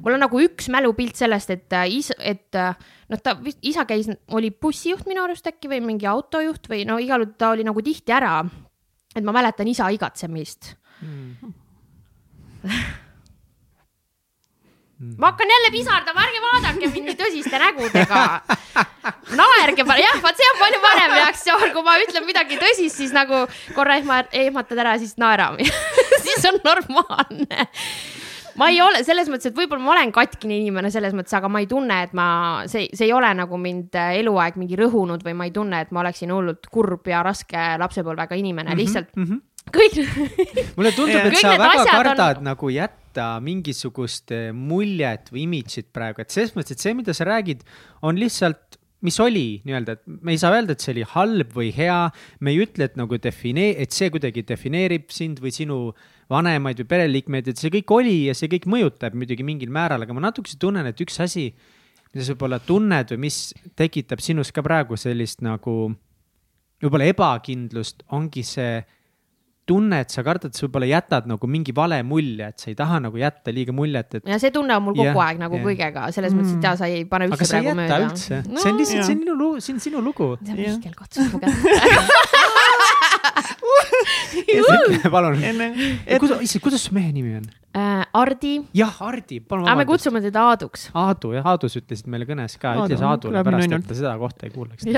[0.02, 2.76] mul on nagu üks mälupilt sellest, et äh, isa, et äh,
[3.10, 7.00] noh, ta vist, isa käis, oli bussijuht minu arust äkki või mingi autojuht või no
[7.02, 8.38] igal juhul ta oli nagu tihti ära.
[9.16, 11.52] et ma mäletan isa igatsemist mm.
[14.96, 15.14] Mm.
[15.18, 18.20] ma hakkan jälle pisardama, ärge vaadake mind nii tõsiste nägudega.
[19.36, 23.42] naerge, jah, vaat see on palju parem reaktsioon, kui ma ütlen midagi tõsist, siis nagu
[23.76, 25.68] korra ehma, ehmatad ära, siis naerame
[26.24, 27.68] siis on normaalne
[28.56, 31.60] ma ei ole selles mõttes, et võib-olla ma olen katkine inimene selles mõttes, aga ma
[31.60, 32.28] ei tunne, et ma,
[32.70, 36.06] see, see ei ole nagu mind eluaeg mingi rõhunud või ma ei tunne, et ma
[36.06, 39.28] oleksin hullult kurb ja raske lapsepõlvega inimene mm, -hmm, lihtsalt mm.
[39.28, 39.96] -hmm kõik
[40.78, 42.44] mulle tundub, et sa väga kardad on...
[42.52, 43.05] nagu jätta
[43.44, 47.64] mingisugust eh, muljet või imidžit praegu, et selles mõttes, et see, mida sa räägid,
[48.06, 51.70] on lihtsalt mis oli nii-öelda, et me ei saa öelda, et see oli halb või
[51.76, 51.98] hea,
[52.40, 55.78] me ei ütle, et nagu definee-, et see kuidagi defineerib sind või sinu
[56.32, 60.16] vanemaid või pereliikmeid, et see kõik oli ja see kõik mõjutab muidugi mingil määral, aga
[60.16, 61.50] ma natukese tunnen, et üks asi,
[62.12, 63.40] mida sa võib-olla tunned või mis
[63.78, 65.76] tekitab sinus ka praegu sellist nagu
[66.82, 68.80] võib-olla ebakindlust, ongi see
[69.66, 73.00] tunne, et sa kardad, sa võib-olla jätad nagu mingi vale mulje, et sa ei taha
[73.08, 74.24] nagu jätta liiga muljet, et.
[74.30, 75.62] ja see tunne on mul kogu ja, aeg nagu ja.
[75.66, 76.40] kõigega, selles mm.
[76.40, 77.98] mõttes, et jaa, sa ei pane üldse praegu mööda.
[77.98, 80.28] aga üldse no., see on lihtsalt, see on sinu lugu, see on sinu lugu.
[80.46, 81.54] Mihkel katsus mu kätt
[85.10, 85.36] palun,
[86.20, 87.46] kuidas, issand, kuidas su mehe nimi on?
[87.76, 88.64] äh, Ardi.
[88.74, 89.78] jah, Ardi, palun vabandust.
[89.78, 90.88] me kutsume teda Aaduks.
[90.96, 94.54] Aadu jah, Aadus ütlesid meile kõnes ka, ütles Aadule pärast, et ta seda kohta ei
[94.54, 94.86] kuuleks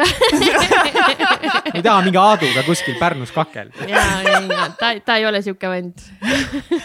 [1.76, 3.88] ei taha mingi Aaduga kuskil Pärnus kakelda.
[3.90, 6.04] ja, ja, ja ta, ta ei ole sihuke vend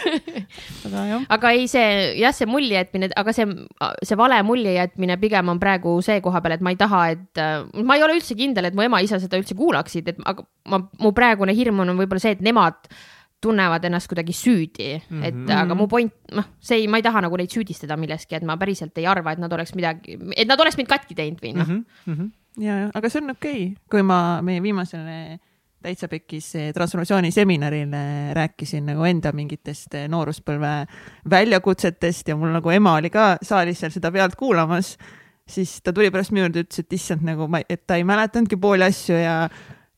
[0.88, 3.48] aga, aga ei, see jah, see mulje jätmine, aga see,
[4.04, 7.42] see vale mulje jätmine pigem on praegu see koha peal, et ma ei taha, et
[7.82, 11.12] ma ei ole üldse kindel, et mu ema-isa seda üldse kuulaksid, et aga ma, mu
[11.16, 12.88] praegune hirm on võib-olla see, et nemad
[13.44, 15.26] tunnevad ennast kuidagi süüdi mm, -hmm.
[15.28, 15.58] et mhm.
[15.64, 18.56] aga mu point, noh, see ei, ma ei taha nagu neid süüdistada milleski, et ma
[18.60, 21.68] päriselt ei arva, et nad oleks midagi, et nad oleks mind katki teinud või noh
[21.68, 22.32] mm -hmm..
[22.62, 25.38] Ja, aga see on okei okay., kui ma meie viimasele
[25.84, 30.72] täitsa pekis transformatsiooni seminarile rääkisin nagu enda mingitest nooruspõlve
[31.30, 34.94] väljakutsetest ja mul nagu ema oli ka saalis seal seda pealt kuulamas,
[35.48, 38.56] siis ta tuli pärast minu juurde, ütles, et issand, nagu ma, et ta ei mäletanudki
[38.60, 39.36] pooli asju ja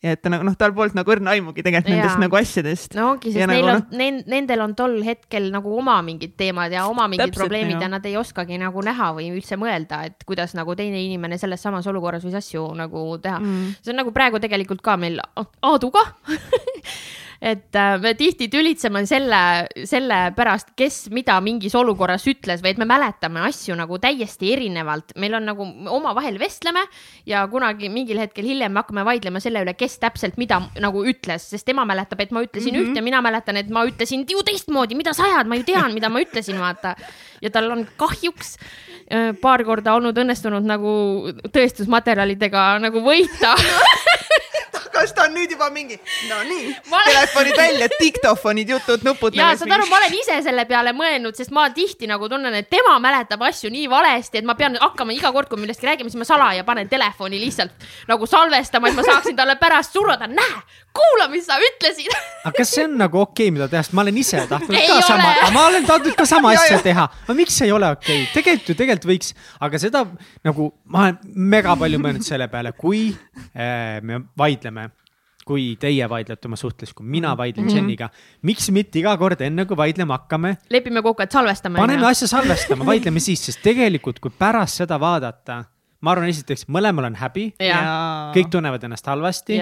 [0.04, 1.98] ja et ta nagu noh, tal polnud nagu õrna aimugi tegelikult ja.
[2.02, 2.96] nendest nagu asjadest.
[2.98, 6.36] no ongi, sest ja neil nagu, on no..., nendel on tol hetkel nagu oma mingid
[6.38, 7.90] teemad ja oma mingid Täpselt, probleemid ja.
[7.92, 11.88] nad ei oskagi nagu näha või üldse mõelda, et kuidas nagu teine inimene selles samas
[11.88, 13.78] olukorras võis asju nagu teha mm..
[13.80, 15.20] see on nagu praegu tegelikult ka meil
[15.64, 16.04] Aaduga
[17.40, 19.40] et äh, me tihti tülitseme selle,
[19.88, 25.14] selle pärast, kes mida mingis olukorras ütles või et me mäletame asju nagu täiesti erinevalt.
[25.16, 26.82] meil on nagu omavahel vestleme
[27.26, 31.50] ja kunagi mingil hetkel hiljem me hakkame vaidlema selle üle, kes täpselt mida nagu ütles,
[31.52, 32.90] sest tema mäletab, et ma ütlesin mm -hmm.
[32.90, 36.08] ühte, mina mäletan, et ma ütlesin ju teistmoodi, mida sa ajad, ma ju tean, mida
[36.08, 36.96] ma ütlesin, vaata.
[37.42, 38.56] ja tal on kahjuks
[39.12, 43.54] äh, paar korda olnud õnnestunud nagu tõestusmaterjalidega nagu võita
[44.96, 45.98] kas ta on nüüd juba mingi,
[46.30, 49.36] no nii ma..., telefonid välja, diktofonid, jutud, nupud.
[49.36, 52.70] ja saad aru, ma olen ise selle peale mõelnud, sest ma tihti nagu tunnen, et
[52.72, 56.22] tema mäletab asju nii valesti, et ma pean hakkama iga kord, kui millestki räägime, siis
[56.22, 60.64] ma salaja panen telefoni lihtsalt nagu salvestama, et ma saaksin talle pärast suruda, näe,
[60.96, 62.14] kuula, mis sa ütlesid
[62.46, 64.96] aga kas see on nagu okei okay,, mida teha, sest ma olen ise tahtnud ka
[64.96, 65.06] ole.
[65.06, 68.70] sama, ma olen tahtnud ka sama asja teha, aga miks ei ole okei okay?, tegelikult
[68.70, 69.32] ju tegelikult võiks,
[69.66, 70.04] aga seda
[70.46, 74.85] nagu ma olen mega palju mõelnud selle peale, kui äh, me vaidleme
[75.46, 77.38] kui teie vaidlete oma suhtes, kui mina mhm.
[77.38, 77.76] vaidlen mm -hmm.
[77.76, 78.08] Jeniga.
[78.42, 80.56] miks mitte iga kord, enne kui vaidlema hakkame.
[80.70, 81.78] lepime kokku, et salvestame.
[81.78, 85.64] paneme asja salvestama, vaidleme siis, sest tegelikult, kui pärast seda vaadata
[86.06, 87.46] ma arvan, esiteks mõlemal on häbi.
[88.36, 89.58] kõik tunnevad ennast halvasti.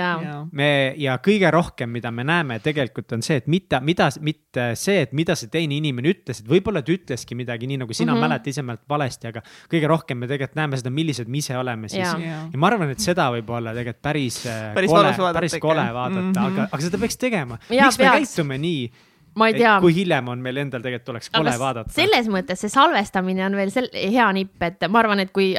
[0.52, 5.00] me ja kõige rohkem, mida me näeme tegelikult on see, et mitte, mida, mitte see,
[5.07, 8.16] et mida see teine inimene ütles, et võib-olla ta ütleski midagi nii nagu sina mm
[8.16, 8.28] -hmm.
[8.28, 11.88] mäletad ise mäletad valesti, aga kõige rohkem me tegelikult näeme seda, millised me ise oleme
[11.88, 12.12] siis.
[12.52, 16.20] ja ma arvan, et seda võib olla tegelikult päris, äh, päris kole, päris kole vaadata
[16.20, 16.52] mm, -hmm.
[16.52, 17.59] aga, aga seda peaks tegema.
[17.70, 18.92] miks me käitume nii?
[19.35, 19.78] ma ei tea.
[19.80, 21.92] kui hiljem on meil endal tegelikult oleks kole vaadata.
[21.94, 25.54] selles mõttes see salvestamine on veel sel-, hea nipp, et ma arvan, et kui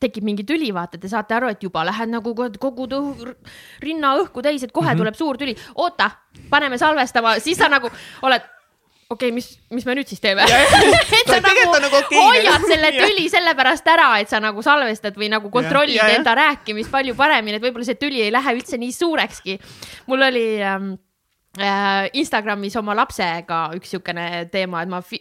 [0.00, 3.34] tekib mingi tüli, vaata, te saate aru, et juba lähed nagu kogu õh,
[3.84, 5.02] rinna õhku täis, et kohe mm -hmm.
[5.04, 5.56] tuleb suur tüli.
[5.74, 6.10] oota,
[6.50, 7.90] paneme salvestama, siis sa nagu
[8.22, 8.42] oled
[9.10, 12.92] okei okay,, mis, mis me nüüd siis teeme et sa nagu, nagu okay, hoiad selle
[13.02, 16.18] tüli sellepärast ära, et sa nagu salvestad või nagu kontrollid ja, ja, ja.
[16.18, 19.58] enda rääkimist palju paremini, et võib-olla see tüli ei lähe üldse nii suurekski.
[20.06, 21.09] mul oli ähm, Äh,
[21.58, 25.18] Instagramis oma lapsega üks niisugune teema, et ma fi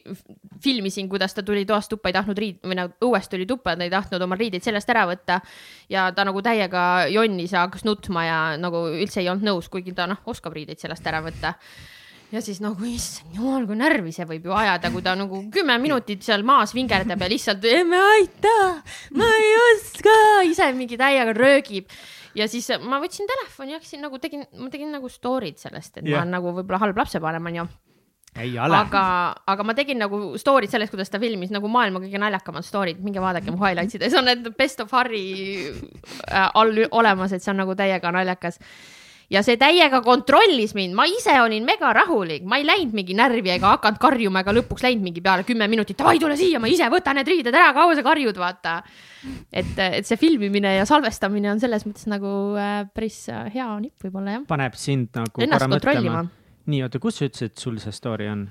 [0.62, 3.88] filmisin, kuidas ta tuli toast tuppa, ei tahtnud riid- või nagu õuest tuli tuppa, ta
[3.88, 5.40] ei tahtnud oma riideid seljast ära võtta.
[5.90, 9.96] ja ta nagu täiega jonnis ja hakkas nutma ja nagu üldse ei olnud nõus, kuigi
[9.96, 11.56] ta noh, oskab riideid seljast ära võtta.
[12.30, 15.80] Ja siis nagu issand jumal, kui närvi see võib ju ajada, kui ta nagu kümme
[15.82, 18.84] minutit seal maas vingerdab ja lihtsalt emme aita,
[19.18, 20.16] ma ei oska,
[20.46, 21.90] ise mingi täiega röögib
[22.40, 26.04] ja siis ma võtsin telefoni ja hakkasin nagu tegin, ma tegin nagu story'd sellest, et
[26.04, 26.18] yeah.
[26.18, 27.68] ma olen nagu võib-olla halb lapsevanem onju
[28.38, 28.78] ei ole.
[28.78, 29.04] aga,
[29.50, 33.24] aga ma tegin nagu story'd sellest, kuidas ta filmis nagu maailma kõige naljakamad story'd, minge
[33.24, 35.26] vaadake mu highlights ides on need best of Harry
[35.70, 38.62] äh, all olemas, et see on nagu täiega naljakas
[39.30, 43.54] ja see täiega kontrollis mind, ma ise olin mega rahulik, ma ei läinud mingi närvi
[43.54, 46.90] ega hakanud karjuma ega lõpuks läinud mingi peale kümme minutit, davai, tule siia, ma ise
[46.92, 48.80] võtan need riided ära, kaua sa karjud, vaata.
[49.54, 54.06] et, et see filmimine ja salvestamine on selles mõttes nagu äh, päris äh, hea nipp
[54.06, 54.46] võib-olla jah.
[54.50, 56.26] paneb sind nagu Ennast korra mõtlema.
[56.70, 58.48] nii, oota, kus sa ütlesid, et sul see story on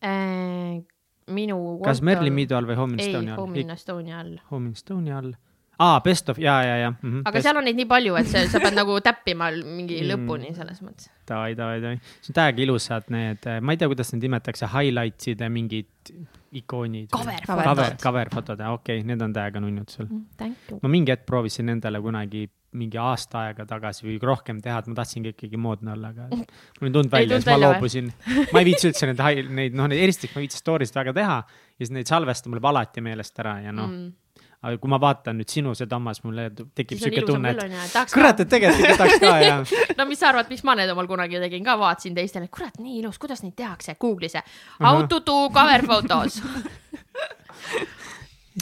[0.00, 0.84] äh,?
[1.26, 1.58] minu.
[1.82, 3.42] kas Merlin Meedu all või Home in Estonia all?
[3.42, 4.38] ei, Home in Estonia all.
[4.52, 5.34] Home in Estonia all
[5.78, 6.96] aa, best of ja, ja, ja mm.
[7.02, 7.48] -hmm, aga best...
[7.48, 10.08] seal on neid nii palju, et see, sa pead nagu täppima mingi mm.
[10.12, 11.10] lõpuni selles mõttes.
[11.28, 15.48] Davai, davai, davai, see on täiega ilusad need, ma ei tea, kuidas neid nimetatakse, highlights'ide
[15.52, 16.14] mingid
[16.56, 17.10] ikoonid.
[17.12, 20.78] cover, cover fotod, okei okay,, need on täiega nunnud sul mm,.
[20.82, 24.96] ma mingi hetk proovisin endale kunagi mingi aasta aega tagasi või rohkem teha, et ma
[24.98, 28.10] tahtsingi ikkagi moodne olla, aga mul ei tulnud välja, siis ma loobusin.
[28.52, 31.14] ma ei viitsi üldse neid, neid, noh, neid eristik ma ei viitsi story sid väga
[31.16, 34.14] teha ja siis neid salvestada mul läheb alati meelest ära ja noh mm
[34.62, 38.50] aga kui ma vaatan nüüd sinu seda hammas, mulle tekib siuke tunne, et kurat, et
[38.50, 39.58] tegelikult ikka tahaks ka ja
[39.98, 43.00] no mis sa arvad, miks ma need omal kunagi tegin ka, vaatasin teistele, kurat, nii
[43.02, 44.40] ilus, kuidas neid tehakse, Google'is
[44.80, 46.40] how to do cover photos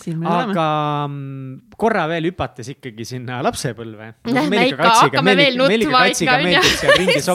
[0.03, 0.67] aga
[1.07, 4.43] mm, korra veel hüpates ikkagi sinna lapsepõlve no,.
[4.43, 6.63] ikka, hakkame veel nutma ikka onju.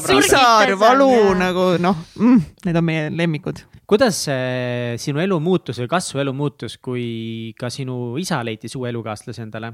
[0.10, 3.64] pisar, valu nagu noh mm,, need on meie lemmikud.
[3.88, 8.76] kuidas see sinu elu muutus või kas su elu muutus, kui ka sinu isa leidis
[8.76, 9.72] uue elukaaslase endale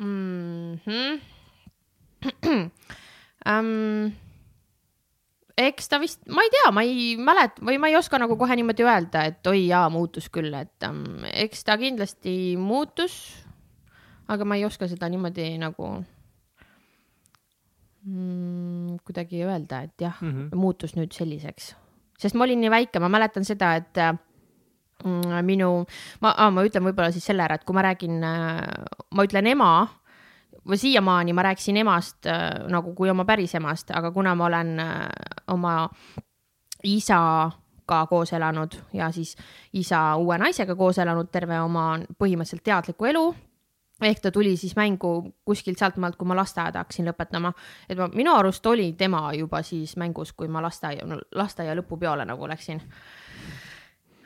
[0.00, 0.80] mm?
[0.86, 1.20] -hmm.
[3.44, 4.12] um,
[5.58, 8.56] eks ta vist, ma ei tea, ma ei mäleta või ma ei oska nagu kohe
[8.58, 13.18] niimoodi öelda, et oi jaa, muutus küll, et um, eks ta kindlasti muutus.
[14.28, 15.90] aga ma ei oska seda niimoodi nagu
[18.04, 20.54] mm, kuidagi öelda, et jah mm, -hmm.
[20.54, 21.74] muutus nüüd selliseks,
[22.18, 24.02] sest ma olin nii väike, ma mäletan seda, et
[25.04, 25.86] mm, minu,
[26.20, 28.20] ma ah,, ma ütlen võib-olla siis selle ära, et kui ma räägin,
[29.10, 29.72] ma ütlen ema
[30.68, 34.78] või siiamaani ma rääkisin emast äh, nagu kui oma päris emast, aga kuna ma olen
[34.80, 35.08] äh,
[35.48, 35.88] oma
[36.84, 39.36] isaga koos elanud ja siis
[39.72, 43.24] isa uue naisega koos elanud terve oma põhimõtteliselt teadliku elu,
[44.02, 47.52] ehk ta tuli siis mängu kuskilt sealtmaalt, kui ma lasteaeda hakkasin lõpetama,
[47.88, 52.48] et ma, minu arust oli tema juba siis mängus, kui ma lasteaia lasteaia lõpupeole nagu
[52.48, 52.82] läksin.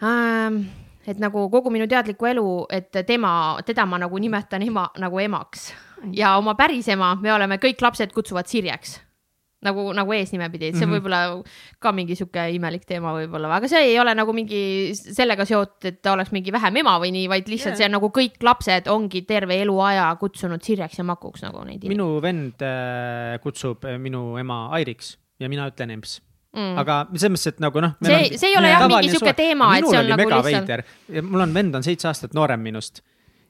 [0.03, 0.65] Ähm,
[1.07, 3.33] et nagu kogu minu teadlikku elu, et tema,
[3.67, 5.71] teda ma nagu nimetan ema nagu emaks
[6.13, 8.99] ja oma päris ema, me oleme kõik lapsed kutsuvad Sirjeks
[9.63, 10.95] nagu, nagu eesnimepidi, see mm -hmm.
[10.97, 14.63] võib-olla ka mingi sihuke imelik teema võib-olla, aga see ei ole nagu mingi
[14.95, 17.79] sellega seotud, et ta oleks mingi vähem ema või nii, vaid lihtsalt yeah.
[17.79, 21.87] see on nagu kõik lapsed ongi terve eluaja kutsunud Sirjeks ja Makuks nagu neid.
[21.89, 26.21] minu vend äh, kutsub äh, minu ema Airiks ja mina ütlen emps
[26.57, 26.77] mm..
[26.83, 27.97] aga selles mõttes, et nagu noh.
[28.03, 31.23] see, see ei ole jah mingi sihuke teema, et see on nagu lihtsalt.
[31.23, 33.05] mul on vend on seitse aastat noorem minust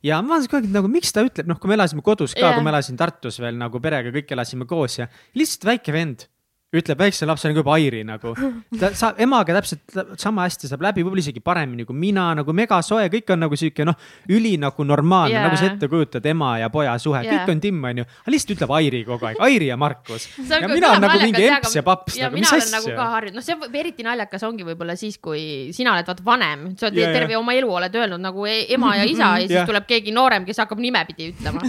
[0.07, 2.45] ja ma vaatasin kogu aeg nagu, miks ta ütleb, noh, kui me elasime kodus ka
[2.45, 6.27] yeah., kui ma elasin Tartus veel nagu perega, kõik elasime koos ja lihtsalt väike vend
[6.73, 8.33] ütleb väiksele lapsele juba Airi nagu.
[8.81, 13.11] ta saab emaga täpselt sama hästi saab läbi, võib-olla isegi paremini kui mina, nagu megasoe,
[13.13, 13.99] kõik on nagu sihuke noh,
[14.33, 17.61] üli nagu normaalne yeah., nagu sa ette kujutad, ema ja poja suhe yeah., kõik on
[17.61, 18.07] timm, onju.
[18.25, 20.29] aga lihtsalt ütleb Airi kogu aeg, Airi ja Markus.
[20.49, 22.79] ja mina olen nagu mingi emps ja paps nagu, mis asja.
[22.79, 25.45] nagu ka harjunud, noh, see eriti naljakas ongi võib-olla siis, kui
[25.77, 27.43] sina oled vaata vanem, sa oled yeah, terve yeah.
[27.43, 29.69] oma elu oled öelnud nagu e-, ema ja isa ja siis yeah.
[29.69, 31.61] tuleb keegi noorem, kes hakkab nimepidi ütlema.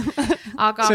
[0.64, 0.88] aga,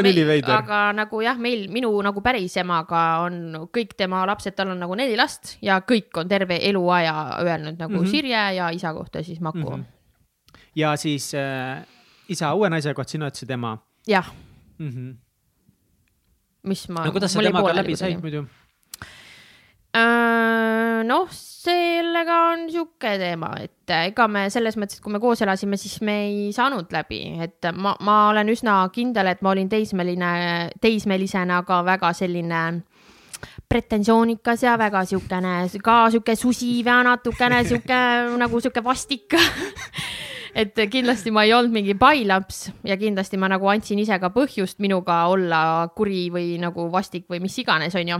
[0.57, 4.95] aga nagu jah, meil, minu nagu päris emaga on kõik tema lapsed, tal on nagu
[4.97, 8.11] neli last ja kõik on terve eluaja öelnud nagu mm -hmm.
[8.11, 9.83] Sirje ja isa kohta siis Maku mm.
[9.83, 10.59] -hmm.
[10.75, 11.85] ja siis äh,
[12.29, 13.77] isa uue naise kohta, sina ütlesid ema?
[14.07, 14.31] jah
[14.77, 14.89] mm.
[14.89, 15.15] -hmm.
[16.63, 17.05] mis ma.
[17.05, 18.45] no kuidas sa temaga läbi said muidu?
[19.89, 25.41] Äh, noh, sellega on sihuke teema, et ega me selles mõttes, et kui me koos
[25.41, 29.71] elasime, siis me ei saanud läbi, et ma, ma olen üsna kindel, et ma olin
[29.71, 30.29] teismeline,
[30.83, 32.61] teismelisena ka väga selline
[33.69, 35.53] pretensioonikas ja väga siukene,
[35.83, 37.99] ka sihuke susiv ja natukene sihuke
[38.43, 39.35] nagu sihuke vastik.
[40.59, 44.81] Et kindlasti ma ei olnud mingi pailaps ja kindlasti ma nagu andsin ise ka põhjust
[44.81, 45.61] minuga olla
[45.95, 48.17] kuri või nagu vastik või mis iganes, onju.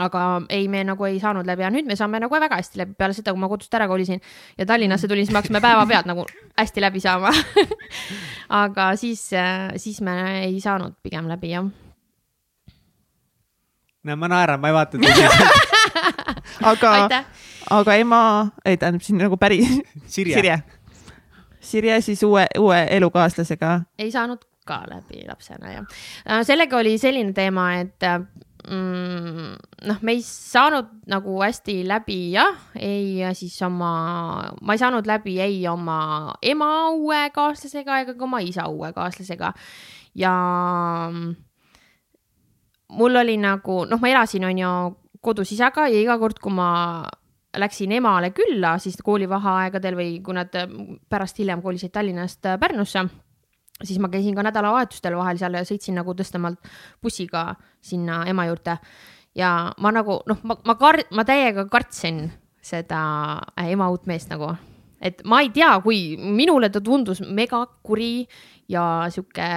[0.00, 2.96] Aga ei, me nagu ei saanud läbi ja nüüd me saame nagu väga hästi läbi.
[2.96, 4.24] Peale seda, kui ma kodust ära kolisin
[4.56, 6.24] ja Tallinnasse tulin, siis me hakkasime päevapealt nagu
[6.56, 7.36] hästi läbi saama.
[8.64, 9.28] Aga siis,
[9.76, 11.68] siis me ei saanud pigem läbi jah
[14.04, 15.66] no ma naeran, ma ei vaata tõsiselt
[16.72, 17.22] aga,
[17.78, 18.22] aga ema,
[18.64, 19.68] ei tähendab siin nagu päris
[20.06, 20.62] Sirje, Sirje.,
[21.62, 23.80] Sirje siis uue, uue elukaaslasega.
[23.98, 26.00] ei saanud ka läbi lapsena jah.
[26.26, 28.04] Äh, sellega oli selline teema, et
[28.68, 29.54] mm,
[29.88, 33.92] noh, me ei saanud nagu hästi läbi jah, ei siis oma,
[34.60, 39.52] ma ei saanud läbi ei oma ema uue kaaslasega ega ka oma isa uue kaaslasega
[40.18, 40.34] ja
[42.92, 44.70] mul oli nagu, noh, ma elasin, on ju,
[45.22, 46.68] kodus isaga ja iga kord, kui ma
[47.58, 50.54] läksin emale külla, siis koolivaheaegadel või kui nad
[51.10, 53.04] pärast hiljem kolisid Tallinnast Pärnusse,
[53.82, 58.78] siis ma käisin ka nädalavahetustel vahel seal ja sõitsin nagu Tõstamaalt bussiga sinna ema juurde.
[59.34, 62.26] ja ma nagu noh, ma, ma kar-, ma täiega kartsin
[62.62, 64.52] seda ema uut meest nagu,
[65.00, 68.26] et ma ei tea, kui minule ta tundus megakuri
[68.68, 69.48] ja sihuke,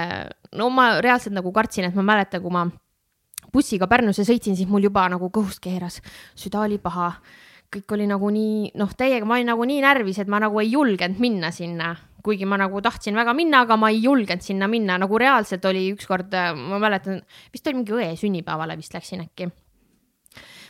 [0.52, 2.66] no ma reaalselt nagu kartsin, et ma mäletan, kui ma
[3.56, 6.00] bussiga Pärnusse sõitsin, siis mul juba nagu kõhust keeras,
[6.38, 7.14] süda oli paha.
[7.66, 10.70] kõik oli nagu nii, noh, täiega, ma olin nagu nii närvis, et ma nagu ei
[10.70, 11.90] julgenud minna sinna,
[12.22, 15.88] kuigi ma nagu tahtsin väga minna, aga ma ei julgenud sinna minna, nagu reaalselt oli
[15.90, 19.50] ükskord, ma mäletan, vist oli mingi õe sünnipäevale vist läksin äkki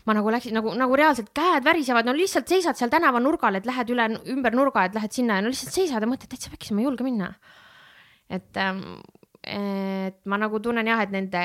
[0.06, 3.90] ma nagu läksin nagu, nagu reaalselt käed värisevad, no lihtsalt seisad seal tänavanurgal, et lähed
[3.90, 6.82] üle, ümber nurga, et lähed sinna ja no lihtsalt seisad ja mõtled, täitsa pekkis, ma
[6.82, 7.32] ei julge minna.
[8.30, 8.82] et, ähm,
[9.46, 11.42] et ma nagu tunnen jah, et nende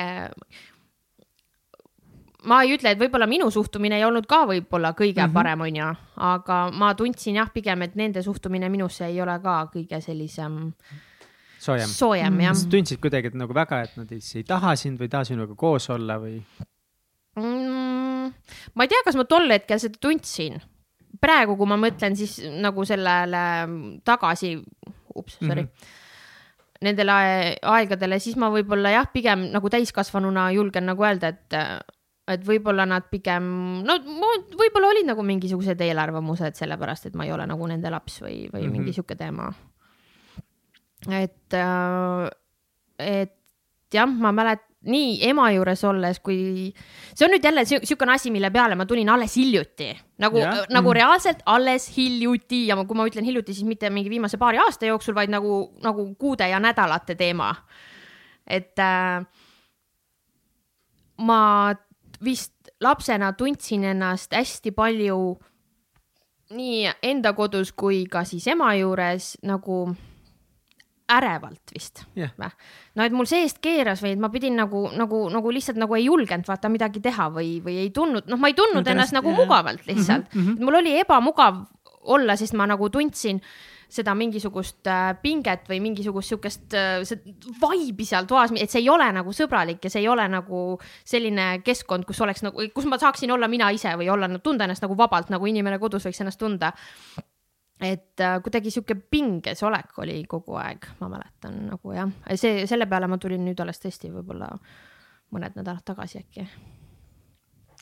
[2.48, 5.36] ma ei ütle, et võib-olla minu suhtumine ei olnud ka võib-olla kõige mm -hmm.
[5.36, 5.92] parem, onju,
[6.32, 10.58] aga ma tundsin jah, pigem, et nende suhtumine minusse ei ole ka kõige sellisem
[11.58, 12.54] soojem, soojem, jah.
[12.54, 15.24] sa tundsid kuidagi, et nagu väga, et nad siis ei taha sind või ei taha
[15.24, 16.42] sinuga koos olla või
[17.36, 18.34] mm,?
[18.74, 20.60] ma ei tea, kas ma tol hetkel seda tundsin.
[21.20, 23.42] praegu, kui ma mõtlen siis nagu sellele
[24.04, 24.56] tagasi,
[25.14, 25.68] ups, sorry mm.
[25.68, 26.00] -hmm
[26.82, 27.12] nendele
[27.62, 31.54] aegadele, siis ma võib-olla jah, pigem nagu täiskasvanuna julgen nagu öelda, et
[32.30, 33.44] et võib-olla nad pigem,
[33.86, 33.98] no
[34.58, 38.62] võib-olla olid nagu mingisugused eelarvamused sellepärast, et ma ei ole nagu nende laps või, või
[38.62, 38.72] mm -hmm.
[38.78, 39.52] mingi sihuke teema.
[41.10, 42.28] et, äh,
[42.98, 43.38] et
[43.92, 46.72] jah, ma mäletan nii ema juures olles, kui
[47.14, 49.92] see on nüüd jälle siukene asi, mille peale ma tulin alles hiljuti
[50.22, 50.96] nagu yeah., nagu mm.
[50.98, 55.14] reaalselt alles hiljuti ja kui ma ütlen hiljuti, siis mitte mingi viimase paari aasta jooksul,
[55.14, 57.54] vaid nagu, nagu kuude ja nädalate teema.
[58.46, 59.22] et äh,
[61.22, 61.40] ma
[62.24, 65.18] vist lapsena tundsin ennast hästi palju
[66.52, 69.84] nii enda kodus kui ka siis ema juures nagu
[71.12, 72.50] ärevalt vist või?
[72.96, 76.06] no et mul seest keeras või et ma pidin nagu, nagu, nagu lihtsalt nagu ei
[76.06, 79.32] julgenud vaata midagi teha või, või ei tundnud, noh, ma ei tundnud No ennast nagu
[79.32, 79.42] jah.
[79.42, 80.46] mugavalt lihtsalt mm.
[80.46, 80.64] -hmm.
[80.64, 81.64] mul oli ebamugav
[82.02, 83.40] olla, sest ma nagu tundsin
[83.92, 87.02] seda mingisugust äh, pinget või mingisugust sihukest äh,
[87.60, 90.62] vibe'i seal toas, et see ei ole nagu sõbralik ja see ei ole nagu
[91.04, 94.84] selline keskkond, kus oleks nagu, kus ma saaksin olla mina ise või olla, tunda ennast
[94.86, 96.72] nagu vabalt, nagu inimene kodus võiks ennast tunda
[97.82, 102.86] et äh, kuidagi sihuke pinges olek oli kogu aeg, ma mäletan nagu jah, see, selle
[102.88, 104.48] peale ma tulin nüüd alles tõesti võib-olla
[105.32, 106.46] mõned nädalad tagasi äkki.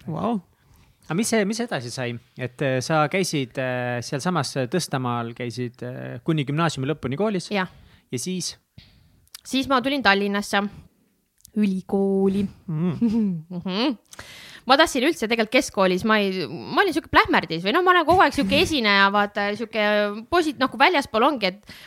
[0.09, 0.39] Vau.
[1.11, 6.45] Aga mis, mis edasi sai, et äh, sa käisid äh, sealsamas Tõstamaal, käisid äh, kuni
[6.47, 7.51] gümnaasiumi lõpuni koolis?
[7.51, 7.67] Ja
[8.15, 8.53] siis?
[9.43, 10.63] Siis ma tulin Tallinnasse
[11.59, 12.45] ülikooli.
[12.71, 13.49] Mm.
[14.71, 18.07] ma tahtsin üldse tegelikult keskkoolis, ma ei, ma olin sihuke plähmerdis või noh, ma olen
[18.07, 19.87] kogu aeg sihuke esineja, vaata sihuke
[20.31, 21.81] posi-, kui väljaspool ongi, et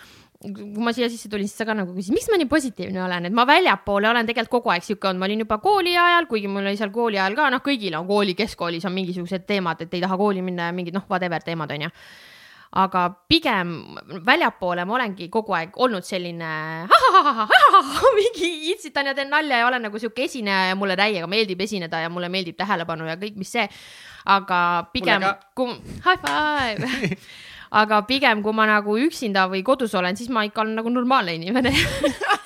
[0.44, 3.30] kui ma siia sisse tulin, siis sa ka nagu küsisid, miks ma nii positiivne olen,
[3.30, 6.52] et ma väljapoole olen tegelikult kogu aeg sihuke olnud, ma olin juba kooli ajal, kuigi
[6.52, 9.96] mul oli seal kooli ajal ka, noh, kõigil on kooli, keskkoolis on mingisugused teemad, et
[9.96, 11.96] ei taha kooli minna ja mingid noh, whatever teemad on ju
[12.74, 13.74] aga pigem
[14.26, 16.50] väljapoole ma olengi kogu aeg olnud selline
[18.18, 22.02] mingi itsitan ja teen nalja ja olen nagu sihuke esineja ja mulle täiega meeldib esineda
[22.02, 23.68] ja mulle meeldib tähelepanu ja kõik, mis see.
[24.26, 24.60] aga
[24.94, 26.90] pigem kui high five
[27.74, 31.36] aga pigem, kui ma nagu üksinda või kodus olen, siis ma ikka olen nagu normaalne
[31.40, 31.74] inimene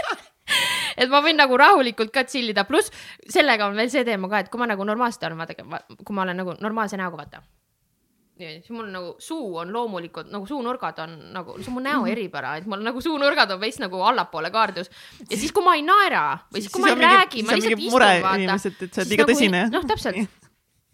[1.02, 2.92] et ma võin nagu rahulikult ka chill ida, pluss
[3.28, 5.68] sellega on veel see teema ka, et kui ma nagu normaalselt olen, vaadake,
[6.04, 7.44] kui ma olen nagu normaalse näoga, vaata
[8.38, 12.56] siis mul nagu suu on loomulikult nagu suunurgad on nagu, see on mu näo eripära,
[12.60, 14.92] et mul nagu suunurgad on veits nagu allapoole kaardus
[15.26, 18.04] ja siis, kui ma ei naera või siis, kui ma ei räägi, ma lihtsalt istun,
[18.04, 18.36] vaata.
[18.38, 19.64] inimesed, et sa oled Siis liiga nagu- tõsine.
[19.74, 20.47] noh, täpselt.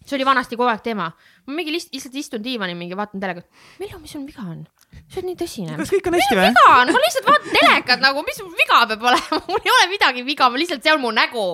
[0.04, 1.10] See oli vanasti kogu aeg teema.
[1.47, 3.47] ma mingi lihtsalt, lihtsalt istun diivanil mingi vaatan telekat.
[3.80, 4.66] Mellu, mis sul viga on?
[5.10, 5.78] sa oled nii tõsine.
[5.80, 6.49] kas kõik on hästi või?
[6.51, 9.88] viga on, ma lihtsalt vaatan telekat nagu, mis mul viga peab olema, mul ei ole
[9.93, 11.47] midagi viga, ma lihtsalt, see on mu nägu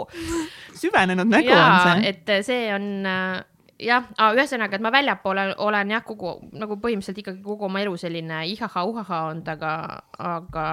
[0.80, 2.12] süvenenud nägu on jaa, see.
[2.12, 3.40] et see on äh,
[3.80, 8.44] jah, ühesõnaga, et ma väljapoole olen jah, kogu nagu põhimõtteliselt ikkagi kogu oma elu selline
[8.54, 9.74] ihaha-uhaha olnud, aga,
[10.20, 10.68] aga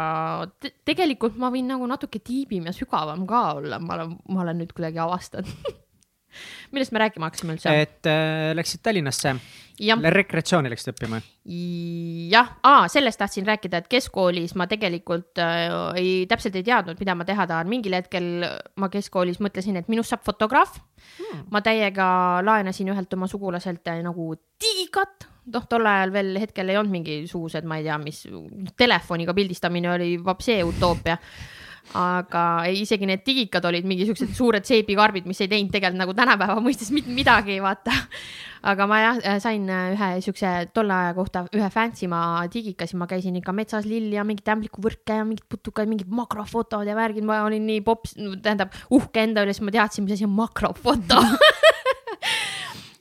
[0.61, 4.63] te tegelikult ma võin nagu natuke tiibim ja sügavam ka olla, ma olen, ma olen
[4.63, 5.75] nüüd kuidagi avastanud
[6.75, 7.73] millest me rääkima hakkasime üldse?
[7.83, 9.35] et äh, läksid Tallinnasse,
[10.17, 11.21] rekreatsiooni läksid õppima.
[12.33, 12.51] jah,
[12.93, 17.47] sellest tahtsin rääkida, et keskkoolis ma tegelikult äh, ei, täpselt ei teadnud, mida ma teha
[17.47, 17.71] tahan.
[17.71, 18.47] mingil hetkel
[18.77, 20.81] ma keskkoolis mõtlesin, et minust saab fotograaf.
[21.17, 21.47] Hmm..
[21.55, 22.07] ma täiega
[22.45, 27.69] laenasin ühelt oma sugulaselt äh, nagu digikat, noh, tol ajal veel hetkel ei olnud mingisugused,
[27.69, 28.25] ma ei tea, mis
[28.81, 31.19] telefoniga pildistamine oli vapsee utoopia
[31.95, 36.59] aga isegi need digikad olid mingi siuksed suured seebikarbid, mis ei teinud tegelikult nagu tänapäeva
[36.65, 37.95] mõistes mitte midagi, vaata.
[38.67, 43.07] aga ma jah, sain ühe siukse tolle aja kohta ühe fancy ma digika, siis ma
[43.07, 47.45] käisin ikka metsas lilli ja mingeid ämblikuvõrke ja mingid putukad, mingid makrofotod ja värgid, ma
[47.47, 51.23] olin nii pops, tähendab uhke enda üle, siis ma teadsin, mis asi on makrofoto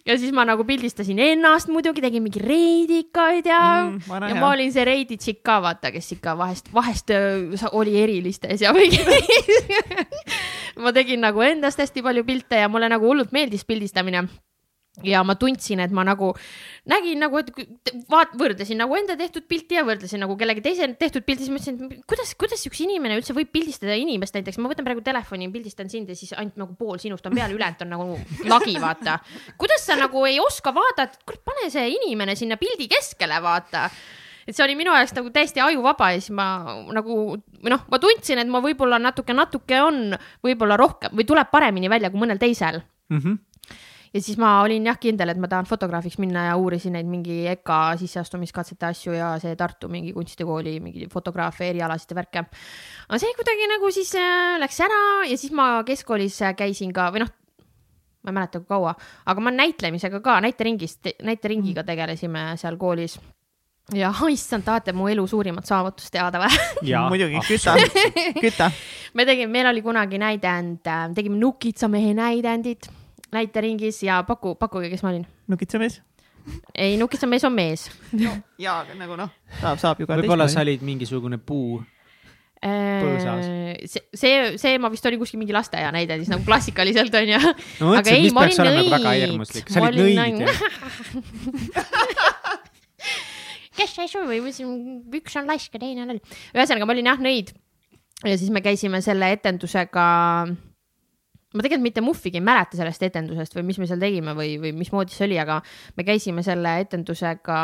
[0.05, 4.39] ja siis ma nagu pildistasin ennast muidugi, tegin mingi reidikaid ja Mm, ja hea.
[4.41, 7.09] ma olin see reidi tšikk ka, vaata, kes ikka vahest, vahest
[7.61, 8.99] sa- oli erilistes ja mingi
[10.83, 14.25] ma tegin nagu endast hästi palju pilte ja mulle nagu hullult meeldis pildistamine
[15.03, 16.31] ja ma tundsin, et ma nagu
[16.89, 17.51] nägin nagu, et
[18.11, 21.79] vaat-, võrdlesin nagu enda tehtud pilti ja võrdlesin nagu kellegi teise tehtud pilti, siis mõtlesin,
[21.91, 25.91] et kuidas, kuidas üks inimene üldse võib pildistada inimest, näiteks ma võtan praegu telefoni, pildistan
[25.91, 28.19] sind ja siis ainult nagu pool sinust on peal, ülejäänud on nagu
[28.51, 29.19] lagi, vaata.
[29.59, 33.89] kuidas sa nagu ei oska vaadata, kurat, pane see inimene sinna pildi keskele, vaata
[34.45, 36.47] et see oli minu jaoks nagu täiesti ajuvaba ja siis ma
[36.93, 37.15] nagu
[37.65, 40.13] noh, ma tundsin, et ma võib-olla natuke, natuke on
[40.45, 43.37] võib-olla rohkem või tuleb paremini välja kui mõnel teisel Mm -hmm.
[44.15, 47.41] Ja siis ma olin jah kindel, et ma tahan fotograafiks minna ja uurisin neid mingi
[47.51, 52.45] EKA sisseastumiskatsete asju ja see Tartu mingi kunstikooli mingi fotograafia erialasid ja värke.
[53.09, 57.09] aga see kuidagi nagu siis äh, läks ära ja siis ma keskkoolis äh, käisin ka
[57.11, 57.31] või noh,
[58.23, 58.95] ma ei mäleta, kui kaua,
[59.25, 63.19] aga ma näitlemisega ka näiteringis, näiteringiga tegelesime seal koolis.
[63.93, 66.55] ja issand, tahate mu elu suurimat saavutust teada või?
[67.11, 67.75] muidugi, küta,
[68.39, 68.71] küta.
[69.17, 72.87] me tegime, meil oli kunagi näidend, tegime Nukitsamehe näidendit
[73.35, 76.01] näiteringis ja paku, pakkuge, kes ma olin nukitsemees.
[76.77, 77.89] ei, nukitsamees on mees
[78.61, 81.81] jaa, aga nagu noh, saab, saab ju ka võib-olla sa olid mingisugune puu.
[82.65, 83.45] Põõsas.
[83.45, 87.37] Äh, see, see, see ma vist olin kuskil mingi lasteaia näidendis nagu klassikaliselt onju.
[87.37, 89.53] no Aga mõtlesin, ei, mis ma peaks olin olema nagu väga nõid.
[89.69, 90.47] sa olid nõid ju.
[93.75, 94.39] kes ei sobi,
[95.19, 96.23] üks on lask ja teine on loll.
[96.55, 97.53] ühesõnaga, ma olin jah nõid
[98.23, 100.05] ja siis me käisime selle etendusega.
[101.55, 104.73] Ma tegelikult mitte muhvigi ei mäleta sellest etendusest või mis me seal tegime või, või
[104.75, 105.61] mismoodi see oli, aga
[105.95, 107.59] me käisime selle etendusega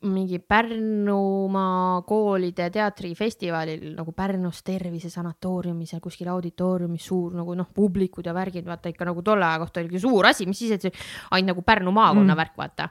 [0.00, 8.26] mingi Pärnumaa koolide teatrifestivalil nagu Pärnus Tervise sanatooriumis ja kuskil auditooriumis suur nagu noh, publikud
[8.26, 10.94] ja värgid, vaata ikka nagu tolle aja kohta oligi suur asi, mis siis, et see
[11.30, 12.40] ainult nagu Pärnu maakonna mm.
[12.40, 12.88] värk, vaata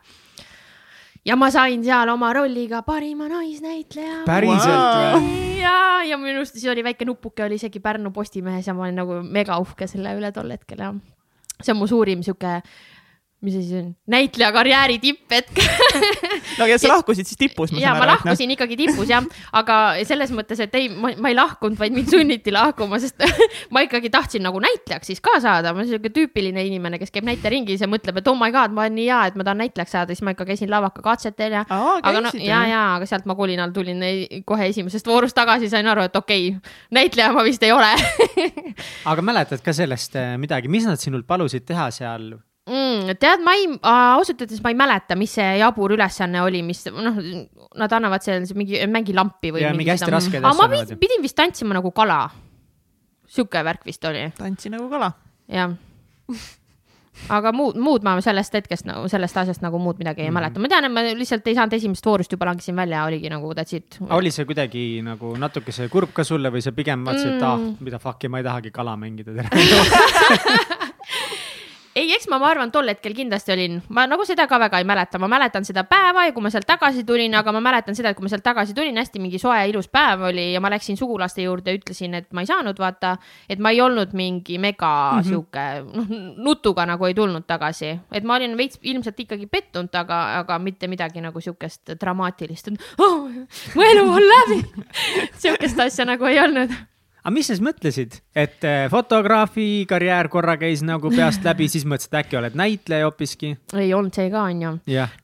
[1.25, 4.23] ja ma sain seal oma rolliga parima naisnäitleja.
[4.25, 5.59] päriselt või?
[5.65, 8.99] ja, ja minu arust siis oli väike nupuke oli isegi Pärnu Postimehes ja ma olin
[9.01, 10.93] nagu mega uhke selle üle tol hetkel ja
[11.59, 12.59] see on mu suurim sihuke
[13.39, 15.59] mis asi see on, näitleja karjääri tipphetk
[16.59, 17.71] no ja sa lahkusid siis tipus?
[17.79, 19.23] ja ma lahkusin ikkagi tipus jah,
[19.55, 19.77] aga
[20.07, 23.23] selles mõttes, et ei, ma, ei lahkunud, vaid mind sunniti lahkuma, sest
[23.73, 27.29] ma ikkagi tahtsin nagu näitlejaks siis ka saada, ma olen siuke tüüpiline inimene, kes käib
[27.29, 29.95] näiteringis ja mõtleb, et oh my god, ma olen nii hea, et ma tahan näitlejaks
[29.95, 31.63] saada, siis ma ikka käisin lavakakatsetel ja.
[31.69, 34.03] aga no ja, ja, aga sealt ma kolinal tulin
[34.49, 37.93] kohe esimesest voorust tagasi, sain aru, et okei okay,, näitleja ma vist ei ole.
[39.09, 42.33] Aga mäletad ka sellest eh, midagi, mis nad sinult palusid teha seal
[42.69, 43.15] mm,?
[43.21, 47.17] tead, ma ei, ausalt öeldes ma ei mäleta, mis see jabur ülesanne oli, mis noh,
[47.79, 49.65] nad annavad seal mingi, mängi lampi või.
[49.65, 50.43] ja mingi hästi raske.
[50.43, 52.21] aga ma pidin, pidin vist tantsima nagu kala.
[53.29, 54.29] sihuke värk vist oli.
[54.37, 55.13] tantsi nagu kala.
[55.49, 55.75] jah
[57.27, 60.39] aga muud, muud ma sellest hetkest nagu sellest asjast nagu muud midagi ei mm -hmm.
[60.39, 63.53] mäleta, ma tean, et ma lihtsalt ei saanud esimesest voorust juba langesin välja, oligi nagu
[63.53, 63.97] that's it.
[64.09, 67.59] oli see kuidagi nagu natukese kurb ka sulle või sa pigem mõtlesid mm., et ah,
[67.79, 69.49] mida fuck'i, ma ei tahagi kala mängida tere
[71.99, 74.87] ei, eks ma, ma arvan, tol hetkel kindlasti olin, ma nagu seda ka väga ei
[74.87, 78.13] mäleta, ma mäletan seda päeva ja kui ma sealt tagasi tulin, aga ma mäletan seda,
[78.13, 80.97] et kui ma sealt tagasi tulin, hästi mingi soe ilus päev oli ja ma läksin
[80.99, 83.15] sugulaste juurde ja ütlesin, et ma ei saanud vaata,
[83.49, 85.29] et ma ei olnud mingi mega mm -hmm.
[85.29, 86.13] sihuke, noh,
[86.49, 90.87] nutuga nagu ei tulnud tagasi, et ma olin veits ilmselt ikkagi pettunud, aga, aga mitte
[90.87, 93.27] midagi nagu sihukest dramaatilist, et oh,
[93.75, 94.63] mu elu on läbi.
[95.41, 96.71] Sihukest asja nagu ei olnud
[97.23, 101.85] aga mis sa siis mõtlesid, et äh, fotograafi karjäär korra käis nagu peast läbi, siis
[101.89, 103.53] mõtlesid, et äkki oled näitleja hoopiski?
[103.75, 104.75] ei olnud see ka, onju.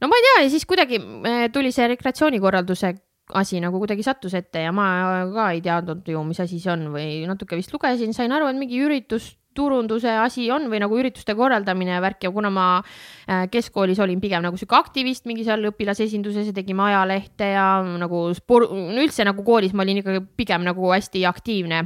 [0.02, 2.94] no ma ei tea ja siis kuidagi äh, tuli see rekreatsioonikorralduse
[3.34, 4.88] asi nagu kuidagi sattus ette ja ma
[5.34, 8.60] ka ei teadnud ju, mis asi see on või natuke vist lugesin, sain aru, et
[8.60, 13.46] mingi üritus turunduse asi on või nagu ürituste korraldamine ja värk ja kuna ma äh,
[13.52, 18.72] keskkoolis olin pigem nagu sihuke aktivist mingi seal õpilasesinduses ja tegime ajalehte ja nagu sport,
[18.72, 21.86] üldse nagu koolis ma olin ikkagi pigem nagu hästi aktiivne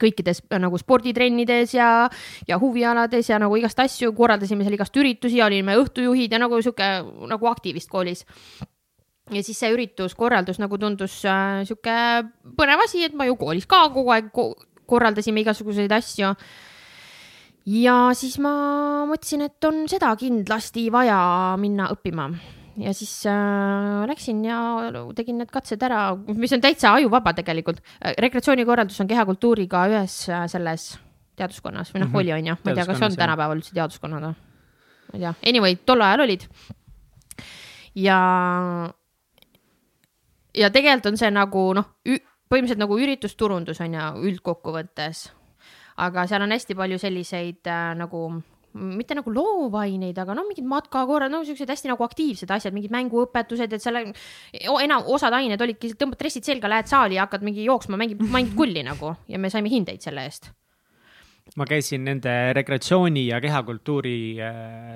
[0.00, 2.08] kõikides äh, nagu sporditrennides ja,
[2.48, 6.90] ja huvialades ja nagu igast asju, korraldasime seal igast üritusi, olime õhtujuhid ja nagu sihuke
[7.28, 8.26] nagu aktivist koolis.
[9.32, 11.96] Ja siis see ürituskorraldus nagu tundus äh, sihuke
[12.58, 14.52] põnev asi, et ma ju koolis ka kogu aeg ko
[14.92, 16.34] korraldasime igasuguseid asju
[17.66, 18.52] ja siis ma
[19.08, 21.20] mõtlesin, et on seda kindlasti vaja
[21.60, 22.28] minna õppima
[22.80, 24.58] ja siis äh, läksin ja
[25.16, 27.82] tegin need katsed ära, mis on täitsa ajuvaba tegelikult.
[28.18, 30.94] rekreatsioonikorraldus on kehakultuuriga ühes äh, selles
[31.36, 33.74] teaduskonnas või noh mm -hmm., oli on ju, ma ei tea, kas on tänapäeval üldse
[33.74, 34.34] teaduskonnad või?
[35.12, 36.48] ma ei tea, anyway, tol ajal olid.
[37.94, 38.18] ja,
[40.56, 45.30] ja tegelikult on see nagu noh, põhimõtteliselt nagu üritusturundus on ju üldkokkuvõttes
[45.96, 48.26] aga seal on hästi palju selliseid äh, nagu
[48.72, 53.76] mitte nagu loovaineid, aga no mingid matkakorrad, no siuksed hästi nagu aktiivsed asjad, mingid mänguõpetused,
[53.76, 58.00] et seal enam, osad ained olidki, tõmbad dressid selga, lähed saali ja hakkad mingi jooksma,
[58.00, 60.52] mängid, mängid kulli nagu ja me saime hindeid selle eest
[61.58, 64.54] ma käisin nende rekreatsiooni ja kehakultuuri äh,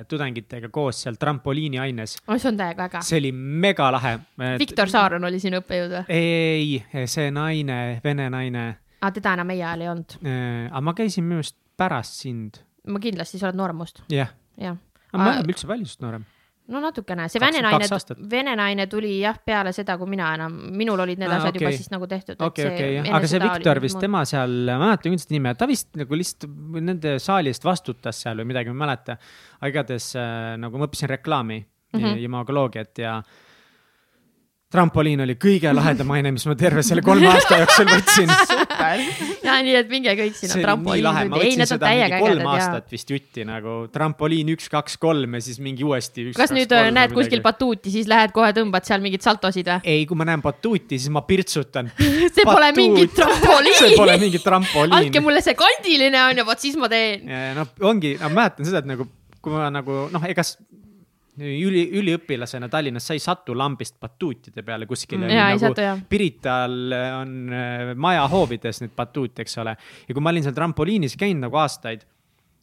[0.09, 2.39] tudengitega koos seal trampoliini aines oh,.
[2.39, 3.03] see on täiega äge.
[3.05, 4.15] see oli megalahe.
[4.59, 6.05] Viktor Saaron oli sinu õppejõud või?
[6.09, 8.67] ei, see naine, vene naine
[9.01, 10.71] aa, teda enam meie ajal ei olnud äh,?
[10.71, 12.63] aga ma käisin minu arust pärast sind.
[12.89, 14.03] ma kindlasti, sa oled noorem must.
[14.13, 14.33] jah.
[14.61, 14.81] jah.
[15.13, 16.27] aga me oleme üldse palju sinust noorem
[16.73, 17.87] no natukene, see vene naine,
[18.31, 21.63] vene naine tuli jah peale seda, kui mina enam, minul olid need ah, asjad okay.
[21.63, 22.43] juba siis nagu tehtud.
[22.43, 25.71] okei, okei, aga see Viktor vist, tema seal, ma ei mäleta küll seda nime, ta
[25.71, 29.19] vist nagu lihtsalt nende saali eest vastutas seal või midagi, ma ei mäleta.
[29.61, 32.17] aga igatahes äh, nagu ma õppisin reklaami mm -hmm.
[32.17, 33.17] ja imagoloogiat ja
[34.73, 38.33] trampoliin oli kõige lahedam aine, mis ma terve selle kolme aasta jooksul võtsin.
[38.95, 41.31] ja nii, et minge kõik sinna trampoliini.
[41.31, 45.61] ma võtsin seda mingi kolm aastat vist jutti nagu trampoliin üks, kaks, kolm ja siis
[45.63, 46.29] mingi uuesti.
[46.37, 49.93] kas nüüd kolm, näed kuskil batuuti, siis lähed kohe tõmbad seal mingeid saltosid või?
[49.97, 51.93] ei, kui ma näen batuuti, siis ma pirtsutan
[52.37, 54.97] see pole mingi trampoliin see pole mingi trampoliin.
[55.01, 57.27] andke mulle see kandiline on ja vot siis ma teen.
[57.59, 59.09] noh, ongi, ma mäletan seda, et nagu
[59.43, 60.43] kui ma nagu noh, ega
[61.37, 65.37] üli, üliõpilasena Tallinnas, sa ei satu lambist batuutide peale kuskile mm,.
[65.37, 66.77] Nagu satu, Pirital
[67.21, 69.77] on äh, majahoovides need batuut, eks ole.
[70.09, 72.07] ja kui ma olin seal trampoliinis käinud nagu aastaid,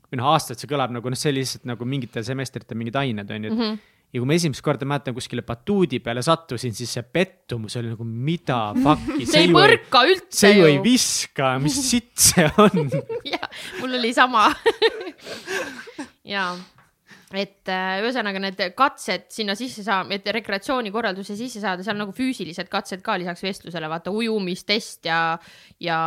[0.10, 3.50] või noh, aastaid see kõlab nagu noh, see lihtsalt nagu mingitel semestritel mingid ained on
[3.50, 3.60] ju mm.
[3.64, 3.82] -hmm
[4.14, 8.06] ja kui ma esimest korda mäletan kuskile batuudi peale sattusin, siis see pettumus oli nagu
[8.06, 9.26] mida fuck'i.
[9.26, 10.42] see ei põrka üldse ju.
[10.44, 12.94] see ju ei viska, mis sitt see on
[13.34, 13.50] jah,
[13.80, 14.52] mul oli sama
[16.36, 16.54] jaa
[17.40, 22.70] et äh, ühesõnaga need katsed sinna sisse saada, et rekreatsioonikorralduse sisse saada, seal nagu füüsilised
[22.72, 25.22] katsed ka lisaks vestlusele, vaata ujumistest ja,
[25.82, 25.98] ja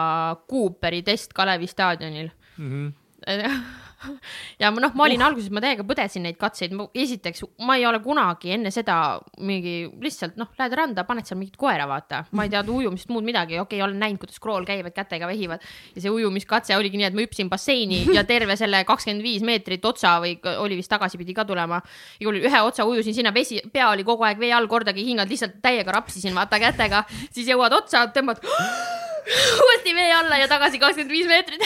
[0.51, 2.70] Cooperi test Kalevi staadionil mm.
[2.70, 2.95] -hmm.
[4.61, 5.28] ja noh, ma olin uh.
[5.28, 10.36] alguses, ma täiega põdesin neid katseid, esiteks ma ei ole kunagi enne seda mingi lihtsalt
[10.40, 13.78] noh, lähed randa, paned seal mingit koera, vaata, ma ei tea ujumist muud midagi, okei
[13.78, 15.64] okay,, olen näinud, kuidas krool käivad, kätega vehivad.
[15.97, 19.84] Ja see ujumiskatse oligi nii, et ma hüppasin basseini ja terve selle kakskümmend viis meetrit
[19.88, 21.80] otsa või oli vist tagasipidi ka tulema.
[22.20, 25.12] igal juhul ühe otsa ujusin sinna, vesi, pea oli kogu aeg vee all, kordagi ei
[25.12, 28.42] hinganud, lihtsalt täiega rapsisin vaata kätega, siis jõuad otsa, tõmbad
[29.62, 31.62] uuesti vee alla ja tagasi kakskümmend viis meetrit.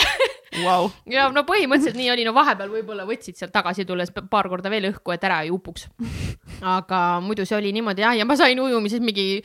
[0.61, 0.89] Wow..
[1.07, 4.89] ja no põhimõtteliselt nii oli, no vahepeal võib-olla võtsid sealt tagasi tulles paar korda veel
[4.89, 5.87] õhku, et ära ei upuks.
[6.61, 9.39] aga muidu see oli niimoodi jah, ja ma sain ujumises mingi,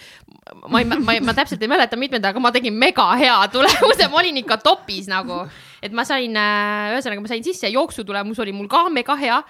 [0.67, 4.21] ma ei, ma, ma täpselt ei mäleta mitmenda, aga ma tegin mega hea tulemuse, ma
[4.23, 5.45] olin ikka topis nagu,
[5.85, 9.41] et ma sain, äh, ühesõnaga ma sain sisse, jooksutulemus oli mul ka mega hea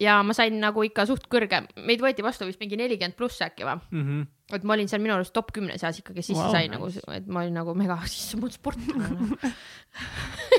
[0.00, 3.66] ja ma sain nagu ikka suht kõrge, meid võeti vastu vist mingi nelikümmend pluss äkki
[3.66, 4.02] või mm.
[4.02, 4.26] -hmm.
[4.58, 6.74] et ma olin seal minu arust top kümne seas ikkagi sisse wow, sai nice.
[6.74, 9.54] nagu, et ma olin nagu mega, issand, ma olen sportlane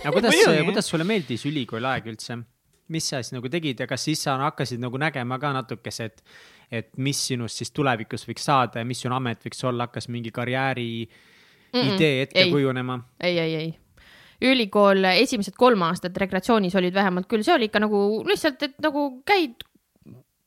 [0.01, 2.39] aga kuidas, kuidas sulle meeldis ülikooli aeg üldse?
[2.95, 6.21] mis sa siis nagu tegid ja kas siis sa hakkasid nagu nägema ka natukese, et,
[6.71, 10.31] et mis sinust siis tulevikus võiks saada ja mis sinu amet võiks olla, hakkas mingi
[10.31, 10.91] karjääri
[11.73, 13.01] mm -mm, idee ette ei, kujunema?
[13.19, 13.73] ei, ei, ei
[14.41, 19.07] ülikool esimesed kolm aastat rekreatsioonis olid vähemalt küll, see oli ikka nagu lihtsalt, et nagu
[19.27, 19.63] käid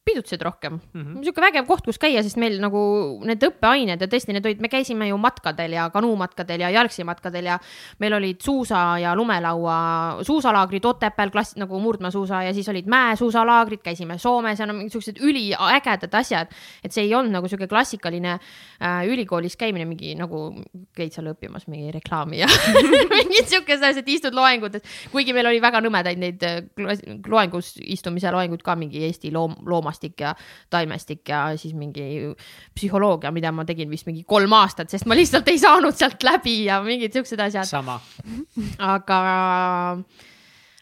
[0.09, 0.79] pidutused rohkem.
[0.79, 1.21] Mm -hmm..
[1.21, 2.81] niisugune vägev koht, kus käia, sest meil nagu
[3.29, 7.59] need õppeained ja tõesti, need olid, me käisime ju matkadel ja kanuumatkadel ja jalgsimatkadel ja
[7.99, 9.79] meil olid suusa ja lumelaua
[10.27, 16.15] suusalaagrid Otepääl, klass nagu murdmaasuusa ja siis olid mäesuusalaagrid, käisime Soomes ja no mingisugused üliägedad
[16.15, 16.49] asjad.
[16.85, 20.63] et see ei olnud nagu sihuke klassikaline äh, ülikoolis käimine, mingi nagu
[20.97, 22.49] käid seal õppimas mingi reklaami ja
[23.19, 24.83] mingid siukesed asjad, istud loengutes,
[25.13, 26.63] kuigi meil oli väga nõmedaid neid äh,
[27.29, 30.35] loengus istumise loenguid ka mingi Eesti loom, loomast maastik ja
[30.71, 32.35] taimestik ja siis mingi
[32.77, 36.65] psühholoogia, mida ma tegin vist mingi kolm aastat, sest ma lihtsalt ei saanud sealt läbi
[36.69, 37.67] ja mingid siuksed asjad.
[37.67, 38.01] sama.
[38.79, 39.19] aga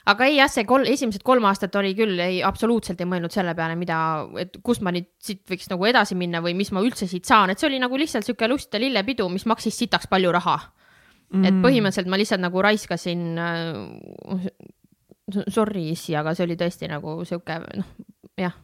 [0.06, 3.56] aga ei jah, see kol-, esimesed kolm aastat oli küll, ei absoluutselt ei mõelnud selle
[3.58, 3.98] peale, mida,
[4.38, 7.50] et kust ma nüüd siit võiks nagu edasi minna või mis ma üldse siit saan,
[7.50, 11.48] et see oli nagu lihtsalt sihuke lust ja lillepidu, mis maksis sitaks palju raha mm..
[11.48, 14.46] et põhimõtteliselt ma lihtsalt nagu raiskasin äh,
[15.50, 17.90] sorry issi, aga see oli tõesti nagu sihuke noh,
[18.38, 18.54] jah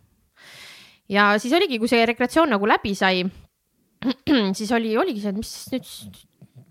[1.13, 3.25] ja siis oligi, kui see rekreatsioon nagu läbi sai,
[4.59, 5.55] siis oli, oligi see, et mis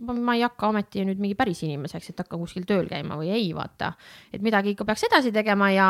[0.01, 3.29] nüüd ma ei hakka ometi nüüd mingi päris inimeseks, et hakka kuskil tööl käima või
[3.35, 3.93] ei, vaata.
[4.33, 5.89] et midagi ikka peaks edasi tegema ja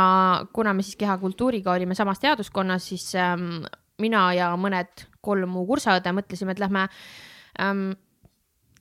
[0.53, 3.63] kuna me siis kehakultuuriga olime samas teaduskonnas, siis ähm,
[4.01, 6.87] mina ja mõned kolm mu kursaõde mõtlesime, et lähme
[7.61, 7.91] ähm,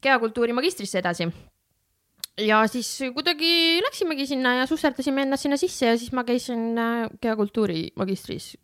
[0.03, 1.29] kehakultuuri magistrisse edasi.
[2.41, 7.07] ja siis kuidagi läksimegi sinna ja susserdasime ennast sinna sisse ja siis ma käisin äh,
[7.21, 8.57] kehakultuuri magistris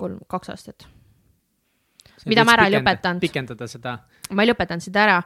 [0.00, 0.88] kolm, kaks aastat.
[2.28, 3.22] mida ma ära ei lõpetanud.
[3.22, 3.98] pikendada seda?
[4.30, 5.22] ma ei lõpetanud seda ära,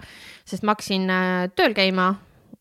[0.47, 2.13] sest ma hakkasin äh, tööl käima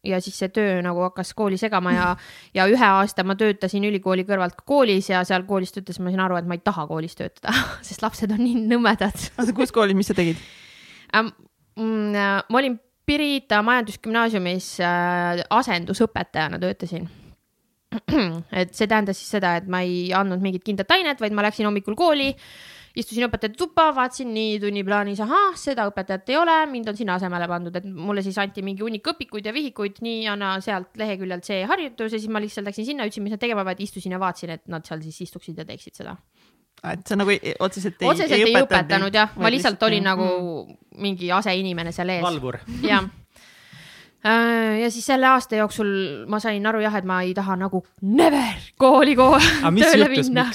[0.04, 2.08] ja siis see töö nagu hakkas kooli segama ja,
[2.58, 6.40] ja ühe aasta ma töötasin ülikooli kõrvalt koolis ja seal koolis töötades ma sain aru,
[6.40, 7.56] et ma ei taha koolis töötada,
[7.88, 9.30] sest lapsed on nii nõmedad.
[9.38, 10.42] oota, kus koolis, mis sa tegid
[11.16, 11.34] ähm,?
[11.74, 12.76] Ma olin
[13.10, 17.08] Pirita Majandusgümnaasiumis äh, asendusõpetajana töötasin
[18.62, 21.68] et see tähendas siis seda, et ma ei andnud mingit kindlat ainet, vaid ma läksin
[21.68, 22.30] hommikul kooli,
[23.00, 27.48] istusin õpetajate tuppa, vaatasin nii tunniplaanis, ahah, seda õpetajat ei ole, mind on sinna asemele
[27.50, 31.64] pandud, et mulle siis anti mingi hunnik õpikuid ja vihikuid, nii anna sealt leheküljelt see
[31.70, 34.58] harjutus ja siis ma lihtsalt läksin sinna, ütlesin, mis nad tegema peavad, istusin ja vaatasin,
[34.58, 36.18] et nad seal siis istuksid ja teeksid seda.
[36.84, 37.32] Et sa nagu
[37.64, 40.30] otseselt ei, otseselt ei, ei õpetanud jah, ma lihtsalt olin nagu
[41.00, 42.24] mingi aseinimene seal ees.
[42.26, 42.60] valvur.
[42.84, 43.08] jah
[44.24, 45.90] ja siis selle aasta jooksul
[46.32, 50.46] ma sain aru jah, et ma ei taha nagu never kooli kohe tööle juhtus, minna.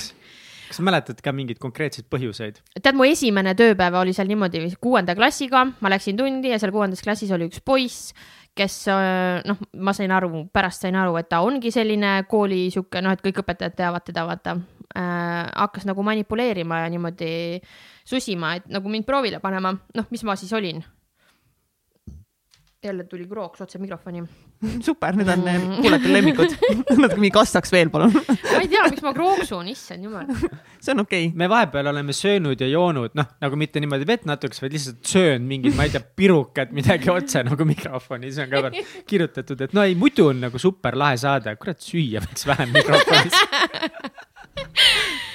[0.68, 2.62] kas sa mäletad ka mingeid konkreetseid põhjuseid?
[2.80, 7.04] tead, mu esimene tööpäev oli seal niimoodi kuuenda klassiga, ma läksin tundi ja seal kuuendas
[7.04, 8.14] klassis oli üks poiss,
[8.58, 13.04] kes äh, noh, ma sain aru, pärast sain aru, et ta ongi selline kooli sihuke
[13.04, 14.56] noh, et kõik õpetajad teavad teda, vaata
[14.96, 15.44] äh,.
[15.52, 17.32] hakkas nagu manipuleerima ja niimoodi
[18.08, 20.80] susima, et nagu mind proovile panema, noh, mis ma siis olin
[22.84, 24.22] jälle tuli krooks otse mikrofoni.
[24.80, 25.76] super, need on mm.
[25.80, 26.52] kuulajate lemmikud
[27.02, 30.26] natuke mingi kastaks veel, palun ma ei tea, miks ma krooksun, issand jumal.
[30.80, 31.38] see on okei okay..
[31.38, 35.48] me vahepeal oleme söönud ja joonud, noh, nagu mitte niimoodi vett natukese, vaid lihtsalt söönud
[35.50, 39.74] mingid, ma ei tea, pirukad, midagi otse nagu mikrofoni, see on ka veel kirjutatud, et
[39.74, 43.42] no ei, muidu on nagu super lahe saade, kurat, süüa võiks vähem mikrofonis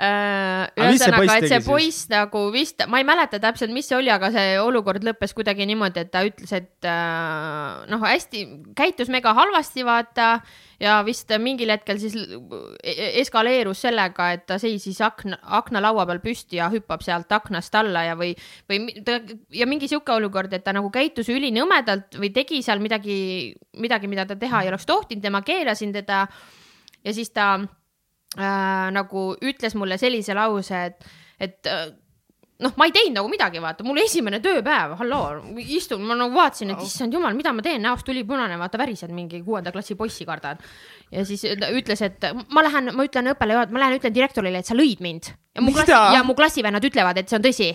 [0.00, 4.54] ühesõnaga, et see poiss nagu vist, ma ei mäleta täpselt, mis see oli, aga see
[4.62, 8.46] olukord lõppes kuidagi niimoodi, et ta ütles, et äh, noh, hästi
[8.78, 10.30] käitus mega halvasti, vaata
[10.80, 16.60] ja vist mingil hetkel siis e-, eskaleerus sellega, et ta seisis akna, aknalaua peal püsti
[16.60, 18.32] ja hüppab sealt aknast alla ja, või,
[18.70, 19.18] või ta
[19.52, 23.18] ja mingi sihuke olukord, et ta nagu käitus ülinõmedalt või tegi seal midagi,
[23.76, 26.24] midagi, mida ta teha ei oleks tohtinud ja ma keelasin teda.
[27.04, 27.58] ja siis ta
[28.38, 31.10] äh, nagu ütles mulle sellise lause, et,
[31.40, 31.88] et äh,
[32.60, 36.74] noh, ma ei teinud nagu midagi, vaata, mul esimene tööpäev, halloo, istun, ma nagu vaatasin,
[36.74, 40.26] et issand jumal, mida ma teen, näost tuli punane, vaata värised mingi kuuenda klassi poissi
[40.28, 40.60] kardan.
[41.10, 44.68] ja siis ta ütles, et ma lähen, ma ütlen õppele, ma lähen ütlen direktorile, et
[44.68, 47.70] sa lõid mind ja mu klassi ja mu klassivennad ütlevad, et see on tõsi.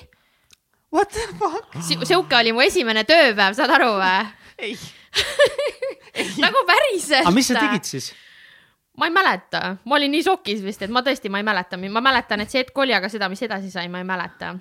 [0.93, 1.74] What the fuck?
[1.82, 4.20] sihuke oli mu esimene tööpäev, saad aru või?
[4.64, 4.78] ei
[6.45, 7.26] nagu päriselt.
[7.26, 8.14] aga mis sa tegid siis?
[8.97, 12.03] Ma ei mäleta, ma olin nii šokis vist, et ma tõesti, ma ei mäleta, ma
[12.03, 14.55] mäletan, et see hetk oli, aga seda, mis edasi sai, ma ei mäleta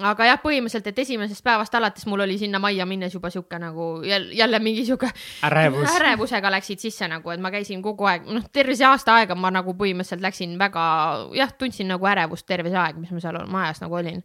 [0.00, 3.88] aga jah, põhimõtteliselt, et esimesest päevast alates mul oli sinna majja minnes juba sihuke nagu
[4.06, 5.10] jälle, mingi sihuke
[5.44, 5.90] ärevus.
[5.98, 9.52] ärevusega läksid sisse nagu, et ma käisin kogu aeg, noh, terve see aasta aega ma
[9.52, 10.86] nagu põhimõtteliselt läksin väga,
[11.36, 14.24] jah, tundsin nagu ärevust terve see aeg, mis ma seal majas nagu olin.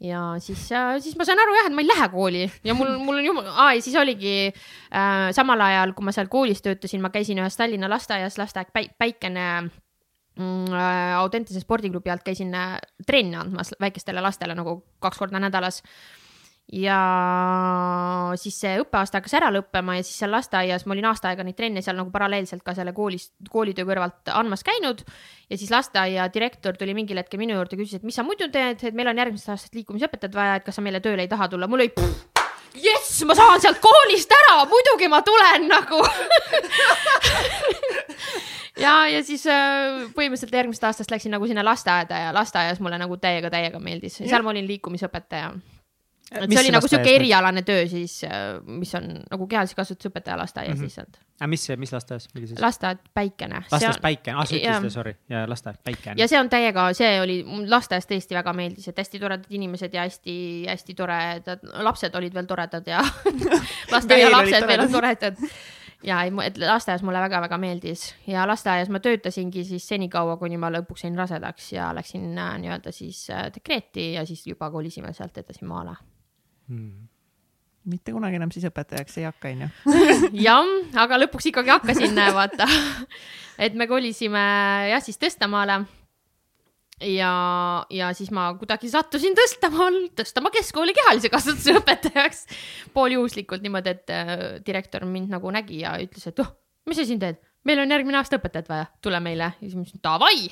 [0.00, 0.66] Ja siis,
[1.00, 3.48] siis ma sain aru jah, et ma ei lähe kooli ja mul, mul on jumal,
[3.48, 7.56] aa ja siis oligi äh, samal ajal, kui ma seal koolis töötasin, ma käisin ühes
[7.56, 9.46] Tallinna lasteaias, lasteaed Päikene
[10.36, 12.76] Mm, äh, Audentese spordiklubi alt käisin äh,
[13.06, 15.80] trenni andmas väikestele lastele nagu kaks korda nädalas.
[16.72, 21.44] Ja siis see õppeaasta hakkas ära lõppema ja siis seal lasteaias ma olin aasta aega
[21.46, 25.04] neid trenne seal nagu paralleelselt ka selle koolis, koolitöö kõrvalt andmas käinud.
[25.50, 28.82] ja siis lasteaia direktor tuli mingil hetkel minu juurde, küsis, et mis sa muidu teed,
[28.82, 31.70] et meil on järgmisest aastast liikumisõpetajat vaja, et kas sa meile tööle ei taha tulla,
[31.70, 31.92] mul oli
[32.82, 35.70] jess, ma saan sealt koolist ära, muidugi ma tulen!
[35.70, 36.02] nagu
[38.84, 43.22] ja, ja siis äh, põhimõtteliselt järgmisest aastast läksin nagu sinna lasteaeda ja lasteaias mulle nagu
[43.22, 45.54] täiega, täiega meeldis, seal ma olin liikumisõpetaja.
[46.32, 50.38] Et see oli nagu sihuke erialane töö siis, äh, mis on nagu kehalise kasvatuse õpetaja
[50.40, 50.88] lasteaias mm -hmm.
[50.90, 51.20] lihtsalt.
[51.40, 52.60] aga mis see, mis lasteaias, millises?
[52.60, 53.62] lasteaed Päikene.
[53.70, 56.14] lasteaias Päikene, ah sa ütlesid, sorry, ja lasteaed Päikene.
[56.18, 60.02] ja see on täiega, see oli, lasteaias tõesti väga meeldis, et hästi toredad inimesed ja
[60.02, 63.04] hästi-hästi toredad, lapsed olid veel toredad ja
[63.94, 65.36] lasteaia lapsed veel on toredad
[66.02, 70.70] ja ei, et lasteaias mulle väga-väga meeldis ja lasteaias ma töötasingi siis senikaua, kuni ma
[70.74, 75.38] lõpuks sain rasedaks ja läksin äh, nii-öelda siis äh, dekreeti ja siis juba kolisime sealt
[75.38, 75.96] edasi maale
[76.68, 77.04] hmm
[77.86, 79.68] mitte kunagi enam siis õpetajaks ei hakka, onju.
[80.46, 80.70] jah,
[81.04, 82.66] aga lõpuks ikkagi hakkasin, vaata.
[83.62, 84.42] et me kolisime
[84.90, 85.84] jah, siis Tõstamaale
[87.04, 87.32] ja,
[87.92, 92.46] ja siis ma kuidagi sattusin Tõstamaa, Tõstamaa keskkooli kehalise kasvatuse õpetajaks
[92.96, 94.36] pooljuhuslikult niimoodi, et äh,
[94.66, 96.54] direktor mind nagu nägi ja ütles, et oh,
[96.88, 99.50] mis sa siin teed, meil on järgmine aasta õpetajat vaja, tule meile.
[99.58, 100.46] ja siis ma ütlesin davai,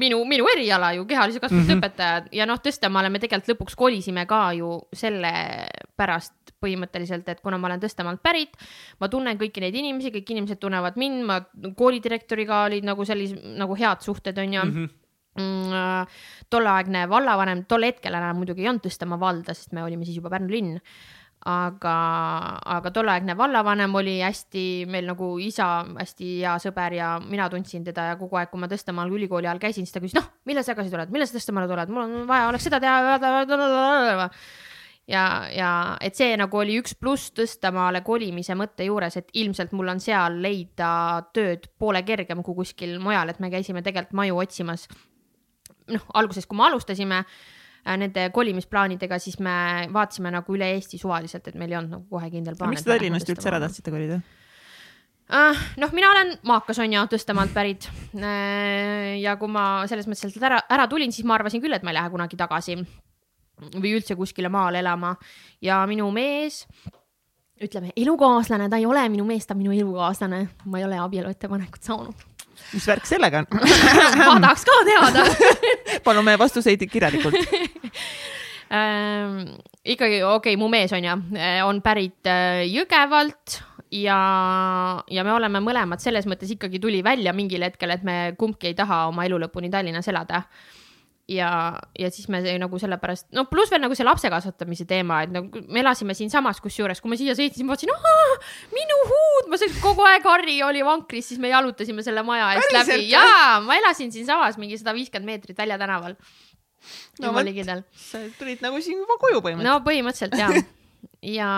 [0.00, 1.82] minu, minu eriala ju kehalise kasvatuse mm -hmm.
[1.82, 7.68] õpetajad ja noh, Tõstamaale me tegelikult lõpuks kolisime ka ju sellepärast põhimõtteliselt, et kuna ma
[7.68, 8.56] olen Tõstamaalt pärit,
[9.00, 11.40] ma tunnen kõiki neid inimesi, kõik inimesed tunnevad mind, ma
[11.76, 14.76] koolidirektoriga olid nagu sellised nagu head suhted onju mm.
[14.76, 16.06] -hmm Mm, äh,
[16.50, 20.30] tolleaegne vallavanem, tol hetkel enam muidugi ei olnud Tõstamaa valda, sest me olime siis juba
[20.30, 20.76] Pärnu linn.
[21.44, 21.94] Aga,
[22.76, 28.08] aga tolleaegne vallavanem oli hästi, meil nagu isa hästi hea sõber ja mina tundsin teda
[28.10, 30.72] ja kogu aeg, kui ma Tõstamaal ülikooli ajal käisin, siis ta küsis, noh, millal sa
[30.72, 34.30] tagasi tuled, millal sa Tõstamaale tuled, mul on vaja, oleks seda teha.
[35.12, 35.70] ja, ja
[36.00, 40.40] et see nagu oli üks pluss Tõstamaale kolimise mõtte juures, et ilmselt mul on seal
[40.40, 40.92] leida
[41.36, 44.88] tööd poole kergem kui kuskil mujal, et me käisime tegelikult maju otsimas.
[45.92, 47.36] Noh, alguses, kui me alustasime äh,
[47.84, 49.54] nende kolimisplaanidega, siis me
[49.92, 52.72] vaatasime nagu üle Eesti suvaliselt, et meil ei olnud nagu kohe kindel plaan.
[52.72, 54.20] miks te Tallinnast üldse ära tahtsite kolida?
[55.24, 59.14] Uh, noh, mina olen maakas, on ju, Tõstamaalt pärit uh,.
[59.20, 61.94] ja kui ma selles mõttes sealt ära, ära tulin, siis ma arvasin küll, et ma
[61.94, 62.76] ei lähe kunagi tagasi
[63.78, 65.14] või üldse kuskile maale elama
[65.64, 66.64] ja minu mees,
[67.62, 71.32] ütleme elukaaslane, ta ei ole minu mees, ta on minu elukaaslane, ma ei ole abielu
[71.32, 72.28] ettepanekut saanud
[72.72, 73.50] mis värk sellega on?
[74.20, 75.26] Ma tahaks ka teada.
[76.06, 77.38] Palume vastuseid kirjalikult.
[78.74, 79.60] Ähm,.
[79.84, 81.12] ikkagi okei okay,, mu mees on ju,
[81.68, 83.58] on pärit äh, Jõgevalt
[83.92, 84.16] ja,
[85.06, 88.78] ja me oleme mõlemad selles mõttes ikkagi tuli välja mingil hetkel, et me kumbki ei
[88.78, 90.42] taha oma elu lõpuni Tallinnas elada
[91.28, 95.32] ja, ja siis me nagu sellepärast, no pluss veel nagu see lapse kasvatamise teema, et
[95.32, 97.92] nagu me elasime siinsamas, kusjuures kui ma siia sõitsin, ma vaatasin,
[98.74, 102.76] minu huud, ma sõitsin kogu aeg, Harri oli vankris, siis me jalutasime selle maja eest
[102.76, 103.08] läbi.
[103.12, 106.16] ja ma elasin siinsamas mingi sada viiskümmend meetrit Välja tänaval.
[107.22, 107.48] no vot,
[107.96, 109.70] sa tulid nagu siin juba koju põhimõtteliselt.
[109.70, 110.52] no põhimõtteliselt jaa
[111.22, 111.48] ja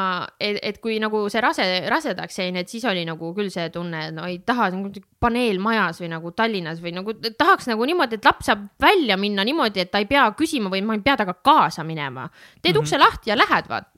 [0.41, 4.07] et, et kui nagu see rase, rasedaks jäin, et siis oli nagu küll see tunne,
[4.09, 8.21] et no ei taha nagu paneel majas või nagu Tallinnas või nagu tahaks nagu niimoodi,
[8.21, 11.17] et laps saab välja minna niimoodi, et ta ei pea küsima või ma ei pea
[11.21, 12.29] temaga kaasa minema.
[12.63, 12.83] teed mm -hmm.
[12.83, 13.96] ukse lahti ja lähed, vaat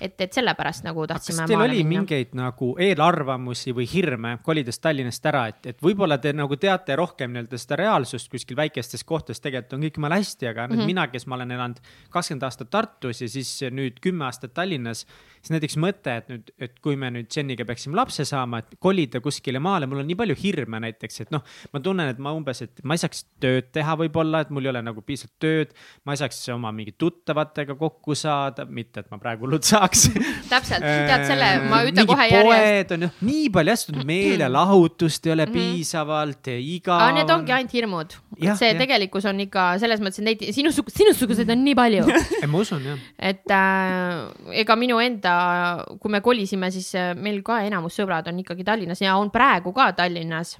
[0.00, 1.44] et, et sellepärast nagu tahtsime.
[1.44, 2.02] kas teil oli minna.
[2.02, 7.32] mingeid nagu eelarvamusi või hirme kolides Tallinnast ära, et, et võib-olla te nagu teate rohkem
[7.32, 10.92] nii-öelda seda reaalsust kuskil väikestes kohtades, tegelikult on kõik jumala hästi, aga mm -hmm.
[10.92, 11.80] mina, kes ma olen elanud
[12.10, 15.06] kakskümmend aastat Tartus ja siis nüüd kümme aastat Tallinnas
[15.46, 19.20] siis näiteks mõte, et nüüd, et kui me nüüd Jeniga peaksime lapse saama, et kolida
[19.22, 22.64] kuskile maale, mul on nii palju hirme näiteks, et noh, ma tunnen, et ma umbes,
[22.66, 25.74] et ma ei saaks tööd teha võib-olla, et mul ei ole nagu piisavalt tööd.
[26.06, 30.08] ma ei saaks oma mingi tuttavatega kokku saada, mitte et ma praegu hullult saaks
[30.50, 32.96] täpselt, tead selle, ma ütlen kohe järjest.
[32.96, 35.76] on ju, nii palju asju, meelelahutust ei ole mm -hmm.
[35.76, 36.98] piisavalt, igav.
[37.06, 38.18] aga need ongi ainult hirmud.
[38.42, 38.78] see ja.
[38.78, 42.04] tegelikkus on ikka selles mõttes, et neid sinusugused, sinusuguseid on nii palju
[42.50, 42.98] ma usun jah.
[43.18, 45.35] et äh, ega minu enda
[46.00, 49.72] kui me kolisime, siis äh, meil ka enamus sõbrad on ikkagi Tallinnas ja on praegu
[49.76, 50.56] ka Tallinnas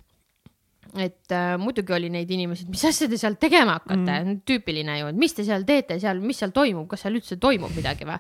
[1.03, 5.01] et äh, muidugi oli neid inimesi, et mis asja te seal tegema hakkate mm., tüüpiline
[5.01, 8.09] ju, et mis te seal teete seal, mis seal toimub, kas seal üldse toimub midagi
[8.09, 8.19] või?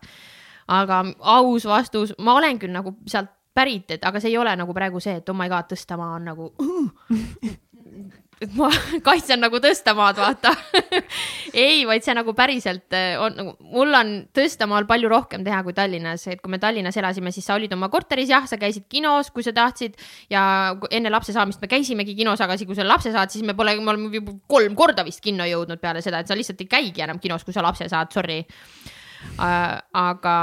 [0.76, 1.02] aga
[1.36, 5.00] aus vastus, ma olen küll nagu sealt pärit, et aga see ei ole nagu praegu
[5.00, 6.50] see, et oh my god, Tõstamaa on nagu
[8.45, 8.68] et ma
[9.07, 10.53] kaitsen nagu Tõstamaad, vaata.
[11.66, 15.76] Ei, vaid see nagu päriselt eh, on nagu, mul on Tõstamaal palju rohkem teha kui
[15.76, 19.32] Tallinnas, et kui me Tallinnas elasime, siis sa olid oma korteris, jah, sa käisid kinos,
[19.34, 19.97] kui sa tahtsid.
[20.32, 20.43] Ja
[20.91, 23.78] enne lapse saamist me käisimegi kinos, aga siis, kui sa lapse saad, siis me pole,
[23.80, 27.07] me oleme juba kolm korda vist kinno jõudnud peale seda, et sa lihtsalt ei käigi
[27.07, 28.43] enam kinos, kui sa lapse saad, sorry
[29.38, 30.36] aga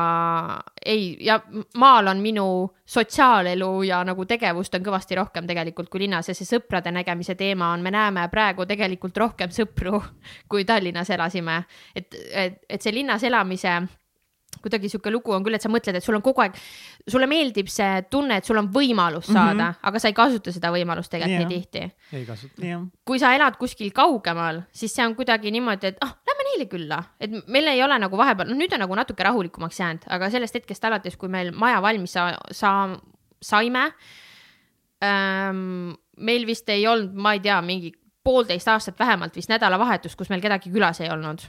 [0.85, 1.39] ei, ja
[1.77, 2.45] maal on minu
[2.85, 7.71] sotsiaalelu ja nagu tegevust on kõvasti rohkem tegelikult kui linnas ja see sõprade nägemise teema
[7.73, 10.01] on, me näeme praegu tegelikult rohkem sõpru,
[10.51, 11.63] kui Tallinnas elasime.
[11.95, 13.81] et, et, et see linnas elamise
[14.61, 16.57] kuidagi sihuke lugu on küll, et sa mõtled, et sul on kogu aeg,
[17.09, 19.33] sulle meeldib see tunne, et sul on võimalus mhm.
[19.33, 19.87] saada mm, -hmm.
[19.89, 21.49] aga sa ei kasuta seda võimalust tegelikult yeah.
[21.49, 22.17] nii tihti.
[22.19, 22.65] ei kasuta
[23.05, 26.69] kui sa elad kuskil kaugemal, siis see on kuidagi niimoodi, et ah oh,, lähme neile
[26.71, 30.29] külla, et meil ei ole nagu vahepeal, noh, nüüd on nagu natuke rahulikumaks jäänud, aga
[30.29, 32.89] sellest hetkest alates, kui meil maja valmis sa, sa,
[33.41, 33.91] saime
[35.03, 35.93] ähm,.
[36.17, 37.91] meil vist ei olnud, ma ei tea, mingi
[38.23, 41.41] poolteist aastat vähemalt vist nädalavahetust, kus meil kedagi külas ei olnud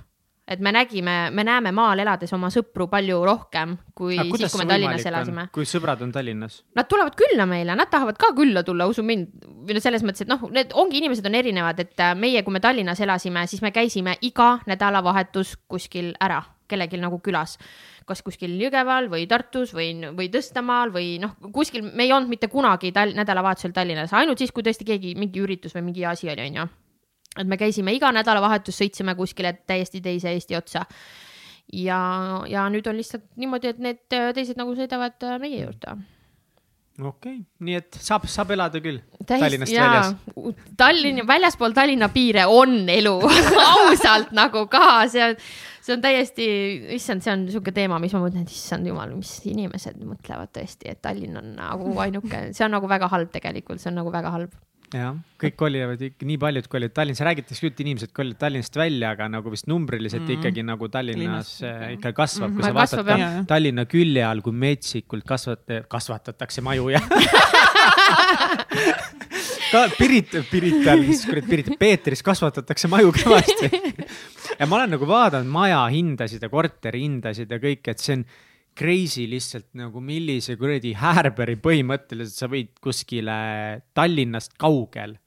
[0.48, 4.60] et me nägime, me näeme maal elades oma sõpru palju rohkem kui Aga siis, kui
[4.60, 5.46] me Tallinnas elasime.
[5.54, 6.60] kui sõbrad on Tallinnas?
[6.76, 9.32] Nad tulevad külla meile, nad tahavad ka külla tulla, usu mind.
[9.64, 12.52] või no selles mõttes, et noh, need ongi, inimesed on erinevad, et äh, meie, kui
[12.52, 17.56] me Tallinnas elasime, siis me käisime iga nädalavahetus kuskil ära, kellelgi nagu külas.
[18.04, 22.52] kas kuskil Jõgeval või Tartus või, või Tõstamaal või noh, kuskil, me ei olnud mitte
[22.52, 26.50] kunagi tal-, nädalavahetusel Tallinnas, ainult siis, kui tõesti keegi, mingi üritus või mingi asi oli,
[26.52, 26.68] onju
[27.38, 30.84] et me käisime iga nädalavahetus, sõitsime kuskile täiesti teise Eesti otsa.
[31.72, 32.00] ja,
[32.48, 35.96] ja nüüd on lihtsalt niimoodi, et need teised nagu sõidavad äh, meie juurde
[37.02, 39.86] okei okay., nii et saab, saab elada küll Täist, Tallinnast jaa.
[39.88, 40.66] väljas.
[40.78, 43.14] Tallinn, väljaspool Tallinna piire on elu
[43.72, 45.38] ausalt nagu ka, see on,
[45.82, 46.46] see on täiesti,
[46.98, 50.92] issand, see on niisugune teema, mis ma mõtlen, et issand jumal, mis inimesed mõtlevad tõesti,
[50.92, 54.34] et Tallinn on nagu ainuke, see on nagu väga halb tegelikult, see on nagu väga
[54.36, 54.54] halb
[54.92, 59.14] jah, kõik kolivad ikka, nii paljud kolivad Tallinnasse, räägitakse küll, et inimesed kolivad Tallinnast välja,
[59.16, 60.38] aga nagu vist numbriliselt mm -hmm.
[60.40, 61.92] ikkagi nagu Tallinnas Linnas.
[61.96, 62.60] ikka kasvab mm, -hmm.
[62.60, 67.00] kui sa vaatad kasvab, ta, Tallinna külje all, kui metsikult kasvat-, kasvatatakse maju ja
[69.72, 73.70] ka Pirit, Pirital, mis kuradi Pirit, Peetris kasvatatakse maju kõvasti
[74.60, 78.26] ja ma olen nagu vaadanud maja hindasid ja korteri hindasid ja kõike, et see on
[78.78, 83.36] crazy lihtsalt nagu millise kuradi Härberi põhimõtteliselt sa võid kuskile
[83.94, 85.18] Tallinnast kaugel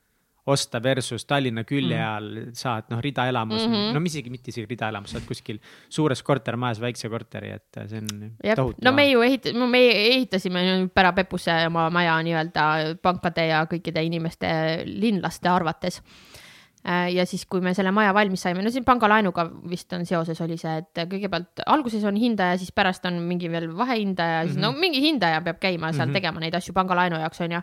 [0.47, 2.07] osta versus Tallinna külje mm.
[2.07, 3.97] all saad noh, ridaelamus mm, -hmm.
[3.97, 8.55] no isegi mitte isegi ridaelamus, saad kuskil suures kortermajas väikse korteri, et see on Jep.
[8.55, 8.79] tohutu.
[8.83, 12.67] no me ju ehit-, no me ehitasime Pärapepusse oma maja nii-öelda
[13.01, 14.47] pankade ja kõikide inimeste,
[14.87, 16.36] linlaste arvates Äh,
[16.85, 20.57] ja siis, kui me selle maja valmis saime, no siin pangalaenuga vist on seoses, oli
[20.61, 24.61] see, et kõigepealt alguses on hindaja, siis pärast on mingi veel vahehindaja mm, -hmm.
[24.63, 26.13] no mingi hindaja peab käima seal mm -hmm.
[26.13, 27.61] tegema neid asju pangalaenu jaoks, onju.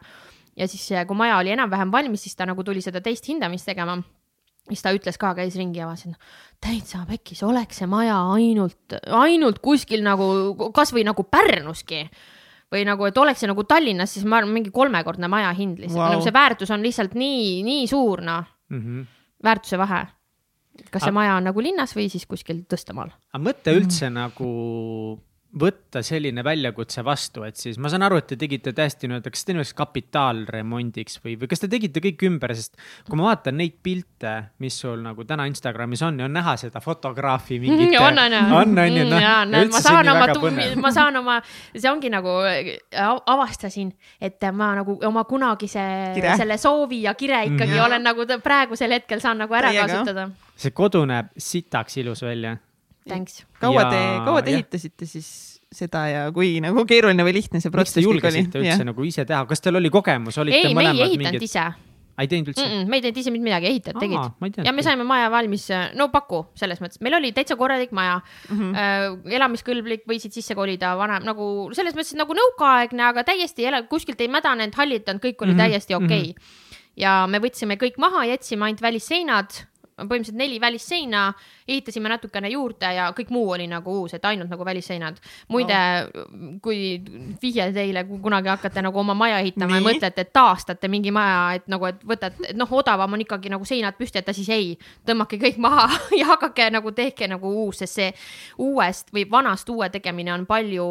[0.56, 4.02] ja siis, kui maja oli enam-vähem valmis, siis ta nagu tuli seda teist hindamist tegema
[4.68, 6.14] siis ta ütles ka, käis ringi ja vaatasin,
[6.60, 12.08] täitsa pekkis, oleks see maja ainult, ainult kuskil nagu kasvõi nagu Pärnuski
[12.72, 16.00] või nagu, et oleks see nagu Tallinnas, siis ma arvan, mingi kolmekordne maja hind lihtsalt
[16.00, 18.80] wow., nagu see väärtus on lihtsalt nii, nii suur, noh mm.
[18.80, 19.06] -hmm.
[19.44, 20.06] väärtuse vahe.
[20.90, 23.12] kas see A maja on nagu linnas või siis kuskil Tõstamaal?
[23.32, 24.20] aga mõtle üldse mm -hmm.
[24.20, 25.20] nagu
[25.54, 29.46] võtta selline väljakutse vastu, et siis ma saan aru, et te tegite täiesti nii-öelda, kas
[29.46, 32.74] te nimelt kapitaalremondiks või, või kas te tegite kõik ümber, sest
[33.06, 34.34] kui ma vaatan neid pilte,
[34.64, 37.94] mis sul nagu täna Instagramis on ja on näha seda fotograafi mingit.
[38.00, 39.70] on, on, on, on ju, noh.
[39.70, 40.28] ma saan oma,
[40.82, 41.38] ma saan oma,
[41.70, 42.34] see ongi nagu
[43.36, 45.86] avastasin, et ma nagu oma kunagise
[46.18, 46.36] kire.
[46.40, 47.86] selle soovi ja kire ikkagi mm.
[47.86, 49.88] olen nagu praegusel hetkel saan nagu ära Teiega.
[49.92, 50.28] kasutada.
[50.58, 52.56] see kodu näeb sitaks ilus välja
[53.08, 53.42] Thanks.
[53.60, 55.28] kaua te, kaua te ehitasite siis
[55.74, 58.14] seda ja kui nagu keeruline või lihtne see protsess oli?
[58.14, 58.86] miks te julgesite üldse ja.
[58.88, 61.10] nagu ise teha, kas teil oli kogemus, olite ei, mõlemad mingid?
[61.10, 61.66] ei, me ei ehitanud ise
[62.22, 62.74] ei teinud üldse mm?
[62.74, 64.58] -mm, me ei teinud ise mitte midagi, ehitajad tegid.
[64.66, 65.66] ja me saime maja valmis,
[65.98, 68.78] no paku selles mõttes, meil oli täitsa korralik maja mm, -hmm.
[68.78, 74.20] äh, elamiskõlblik, võisid sisse kolida, vanem nagu selles mõttes nagu nõukaaegne, aga täiesti ela, kuskilt
[74.20, 75.62] ei mädanenud, hallitanud, kõik oli mm -hmm.
[75.66, 76.32] täiesti okei okay.
[76.32, 76.34] mm.
[76.38, 76.82] -hmm.
[76.96, 81.28] ja me võtsime kõik maha, jätsime ainult välisseinad põhimõtteliselt neli välisseina,
[81.68, 85.20] ehitasime natukene juurde ja kõik muu oli nagu uus, et ainult nagu välisseinad.
[85.48, 85.78] muide
[86.14, 86.24] no.,
[86.62, 86.98] kui
[87.42, 91.54] vihje teile, kui kunagi hakkate nagu oma maja ehitama ja mõtlete, et taastate mingi maja,
[91.60, 94.74] et nagu, et võtate, et noh, odavam on ikkagi nagu seinad püsti jätta, siis ei,
[95.06, 95.86] tõmmake kõik maha
[96.20, 98.10] ja hakake nagu tehke nagu uus, sest see
[98.58, 100.86] uuest või vanast uue tegemine on palju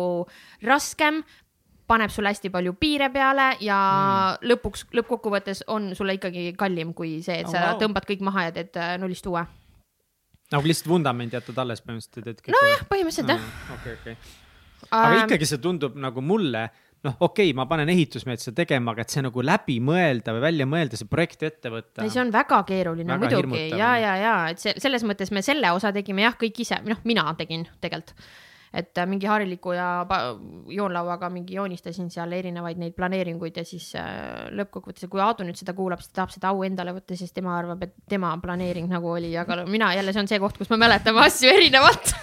[0.63, 1.23] raskem,
[1.87, 4.47] paneb sulle hästi palju piire peale ja mm.
[4.51, 7.81] lõpuks, lõppkokkuvõttes on sulle ikkagi kallim kui see, et oh, sa wow.
[7.81, 9.43] tõmbad kõik maha ja teed äh, nullist uue.
[10.53, 12.55] nagu lihtsalt vundament jätad alles põhimõtteliselt, et kõik.
[12.55, 13.51] nojah, põhimõtteliselt jah.
[13.75, 14.15] okei, okei.
[14.91, 16.63] aga ikkagi see tundub nagu mulle,
[17.03, 20.69] noh, okei okay,, ma panen ehitusmeetose tegema, aga et see nagu läbi mõelda või välja
[20.69, 22.05] mõelda, see projekt ette võtta.
[22.05, 25.43] ei, see on väga keeruline väga muidugi ja, ja, ja et see selles mõttes me
[25.43, 28.15] selle osa tegime jah, kõik ise, noh, mina tegin tegelikult
[28.73, 29.87] et äh, mingi hariliku ja
[30.73, 35.75] joonlauaga mingi joonistasin seal erinevaid neid planeeringuid ja siis äh, lõppkokkuvõttes, kui Aadu nüüd seda
[35.77, 39.13] kuulab, siis ta tahab seda au endale võtta, sest tema arvab, et tema planeering nagu
[39.13, 42.15] oli, aga mina jälle, see on see koht, kus me mäletame asju erinevalt.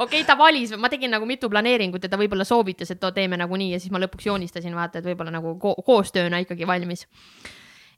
[0.00, 3.12] Okei okay,, ta valis, ma tegin nagu mitu planeeringut ja ta võib-olla soovitas, et oo,
[3.12, 6.68] teeme nagu nii ja siis ma lõpuks joonistasin, vaata, et võib-olla nagu ko koostööna ikkagi
[6.68, 7.04] valmis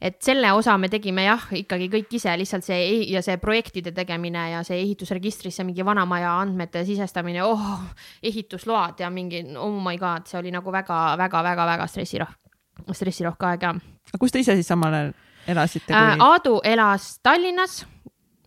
[0.02, 2.78] et selle osa me tegime jah, ikkagi kõik ise, lihtsalt see
[3.12, 7.84] ja see projektide tegemine ja see ehitusregistrisse mingi vanamaja andmete sisestamine, oh,
[8.22, 12.56] ehitusload ja mingi oh my god, see oli nagu väga-väga-väga-väga stressirohke,
[12.90, 13.74] stressirohke aeg ja.
[14.10, 15.14] aga kus te ise siis samal ajal
[15.54, 16.26] elasite äh, kui...?
[16.26, 17.82] Aadu elas Tallinnas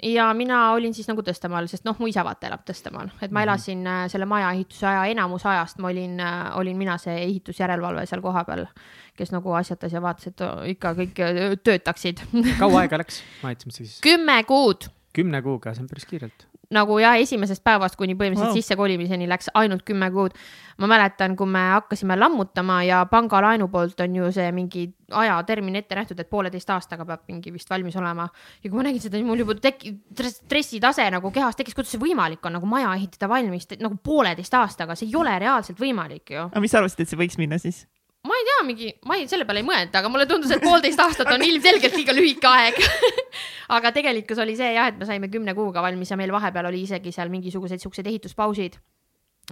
[0.03, 3.39] ja mina olin siis nagu Tõstamaal, sest noh, mu isa vaata elab Tõstamaal, et ma
[3.39, 3.45] mhm.
[3.47, 8.05] elasin äh, selle maja ehituse aja, enamus ajast ma olin äh,, olin mina see ehitusjärelevalve
[8.09, 8.67] seal kohapeal
[9.15, 10.43] kes nagu asjatas ja vaatas, et
[10.75, 12.25] ikka kõik äh, töötaksid.
[12.61, 13.97] kaua aega läks, majandamise siis?
[14.03, 14.89] kümme kuud.
[15.15, 18.59] kümne kuuga, see on päris kiirelt nagu ja esimesest päevast kuni põhimõtteliselt wow.
[18.59, 20.37] sissekolimiseni läks ainult kümme kuud.
[20.77, 25.95] ma mäletan, kui me hakkasime lammutama ja pangalaenu poolt on ju see mingi ajatermin ette
[25.95, 28.27] nähtud, et pooleteist aastaga peab mingi vist valmis olema.
[28.63, 29.95] ja kui ma nägin seda, mul juba teki-,
[30.31, 34.95] stressitase nagu kehas tekkis, kuidas see võimalik on nagu maja ehitada valmis nagu pooleteist aastaga,
[34.95, 36.49] see ei ole reaalselt võimalik ju.
[36.49, 37.85] aga mis sa arvasid, et see võiks minna siis?
[38.25, 41.01] Ma ei tea, mingi, ma ei, selle peale ei mõelda, aga mulle tundus, et poolteist
[41.03, 42.81] aastat on ilmselgelt liiga lühike aeg
[43.77, 46.79] aga tegelikkus oli see jah, et me saime kümne kuuga valmis ja meil vahepeal oli
[46.85, 48.73] isegi seal mingisugused siuksed ehituspausid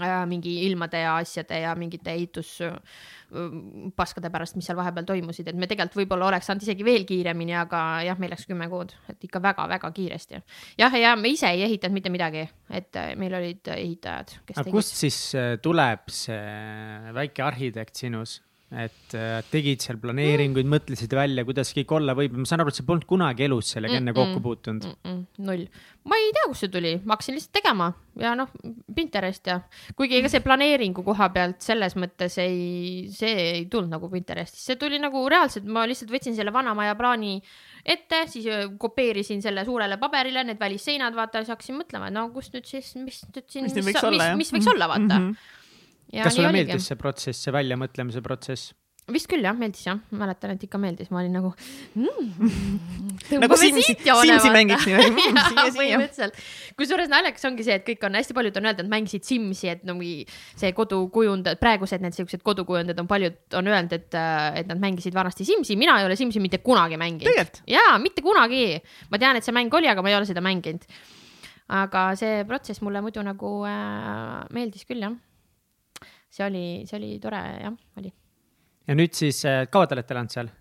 [0.01, 0.25] äh,.
[0.29, 5.65] mingi ilmade ja asjade ja mingite ehituspaskade äh, pärast, mis seal vahepeal toimusid, et me
[5.69, 9.39] tegelikult võib-olla oleks saanud isegi veel kiiremini, aga jah, meil läks kümme kuud, et ikka
[9.43, 10.35] väga-väga kiiresti.
[10.81, 14.73] jah, ja me ise ei ehitanud mitte midagi, et äh, meil olid ehitajad, aga tegid.
[14.77, 15.19] kust siis
[15.61, 16.41] tuleb see
[17.13, 18.31] väike arhitekt sinus?
[18.73, 22.71] Et äh, tegid seal planeeringuid mm., mõtlesid välja, kuidas kõik olla võib, ma saan aru,
[22.73, 24.95] et sa polnud kunagi elus sellega enne kokku puutunud mm.
[25.03, 25.45] -mm.
[25.45, 25.67] null,
[26.09, 28.49] ma ei tea, kust see tuli, ma hakkasin lihtsalt tegema ja noh,
[28.95, 29.59] Pinterest ja
[29.97, 34.79] kuigi ega see planeeringu koha pealt selles mõttes ei, see ei tulnud nagu Pinterestist, see
[34.81, 37.37] tuli nagu reaalselt, ma lihtsalt võtsin selle vanamaja plaani
[37.85, 42.55] ette, siis äh, kopeerisin selle suurele paberile, need välisseinad, vaata, siis hakkasin mõtlema, no kust
[42.57, 45.27] nüüd siis, mis nüüd siin, mis, mis, mis, mis võiks olla, vaata mm.
[45.27, 45.61] -hmm
[46.21, 46.89] kas sulle meeldis oligi.
[46.91, 48.73] see protsess, see väljamõtlemise protsess?
[49.11, 51.49] vist küll jah, meeldis jah, mäletan, et ikka meeldis, ma olin nagu
[51.99, 53.39] mm,.
[53.43, 56.37] nagu Simsi, Simsi mängiks niimoodi põhimõtteliselt.
[56.79, 59.83] kusjuures naljakas ongi see, et kõik on hästi paljud on öelnud, et mängisid Simsi, et
[59.87, 64.19] no see kodukujundajad, praegused need siuksed kodukujundajad on paljud on öelnud, et,
[64.61, 67.59] et nad mängisid vanasti Simsi, mina ei ole Simsi mitte kunagi mänginud.
[67.67, 68.79] jaa, mitte kunagi.
[69.11, 70.87] ma tean, et see mäng oli, aga ma ei ole seda mänginud.
[71.75, 75.19] aga see protsess mulle muidu nagu äh, meeldis küll jah
[76.33, 78.13] see oli, see oli tore, jah, oli.
[78.87, 80.53] ja nüüd siis, äh, kaua te olete elanud seal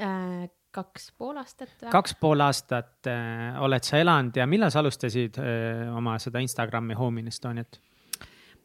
[0.00, 0.50] äh,?
[0.72, 1.72] kaks pool aastat.
[1.92, 6.96] kaks pool aastat äh, oled sa elanud ja millal sa alustasid äh, oma seda Instagrami
[6.96, 7.80] Home in Estoniat?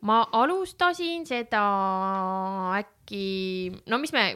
[0.07, 1.63] ma alustasin seda
[2.77, 3.25] äkki,
[3.89, 4.27] no mis me,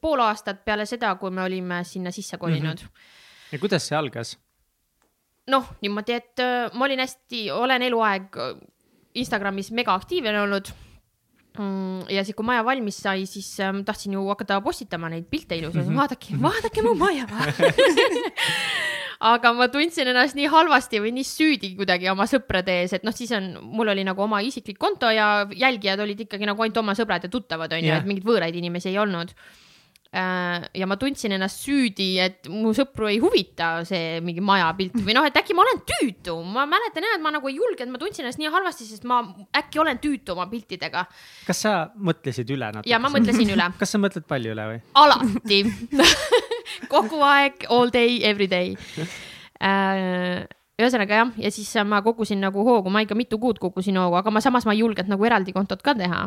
[0.00, 2.88] pool aastat peale seda, kui me olime sinna sisse kolinud mm.
[2.88, 3.52] -hmm.
[3.52, 4.38] ja kuidas see algas?
[5.46, 8.40] noh, niimoodi, et äh, ma olin hästi, olen eluaeg
[9.14, 10.72] Instagramis mega aktiivne olnud
[12.08, 15.84] ja siis, kui maja valmis sai, siis ähm, tahtsin ju hakata postitama neid pilte ilusaid
[15.84, 15.98] mm, -hmm.
[16.00, 17.26] vaadake, vaadake mu maja
[19.32, 23.14] aga ma tundsin ennast nii halvasti või nii süüdi kuidagi oma sõprade ees, et noh,
[23.14, 26.94] siis on, mul oli nagu oma isiklik konto ja jälgijad olid ikkagi nagu ainult oma
[26.98, 29.30] sõbrad ja tuttavad onju yeah., et mingeid võõraid inimesi ei olnud
[30.12, 35.24] ja ma tundsin ennast süüdi, et mu sõpru ei huvita see mingi majapilt või noh,
[35.24, 38.26] et äkki ma olen tüütu, ma mäletan jah, et ma nagu ei julgenud, ma tundsin
[38.26, 39.22] ennast nii halvasti, sest ma
[39.56, 41.06] äkki olen tüütu oma piltidega.
[41.48, 42.92] kas sa mõtlesid üle natuke?
[42.92, 43.70] ja ma mõtlesin üle.
[43.80, 44.82] kas sa mõtled palju üle või?
[45.00, 45.62] alati
[46.92, 48.76] kogu aeg, all day, every day
[49.64, 50.44] äh,
[50.82, 54.34] ühesõnaga jah, ja siis ma kogusin nagu hoogu, ma ikka mitu kuud kogusin hoogu, aga
[54.34, 56.24] ma samas ma ei julgenud nagu eraldi kontot ka teha.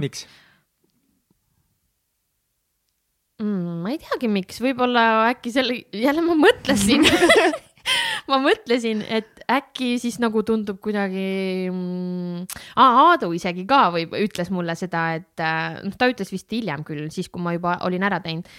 [3.42, 3.84] Mm,?
[3.84, 7.06] ma ei teagi, miks, võib-olla äkki selle, jälle ma mõtlesin
[8.30, 12.60] ma mõtlesin, et äkki siis nagu tundub kuidagi mm,.
[12.82, 17.08] Aadu isegi ka või ütles mulle seda, et äh, noh, ta ütles vist hiljem küll,
[17.14, 18.50] siis kui ma juba olin ära teinud,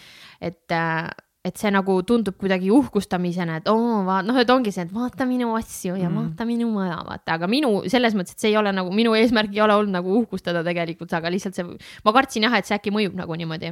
[0.40, 1.06] et äh,
[1.46, 5.22] et see nagu tundub kuidagi uhkustamisena, et oo, vaat noh, et ongi see, et vaata
[5.30, 6.16] minu asju ja mm.
[6.16, 9.54] vaata minu maja, vaata, aga minu selles mõttes, et see ei ole nagu minu eesmärk
[9.54, 11.68] ei ole olnud nagu uhkustada tegelikult, aga lihtsalt see,
[12.02, 13.70] ma kartsin jah, et see äkki mõjub nagu niimoodi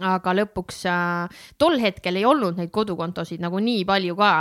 [0.00, 4.32] aga lõpuks äh, tol hetkel ei olnud neid kodukontosid nagu nii palju ka.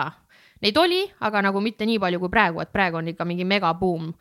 [0.61, 4.11] Neid oli, aga nagu mitte nii palju kui praegu, et praegu on ikka mingi megabuum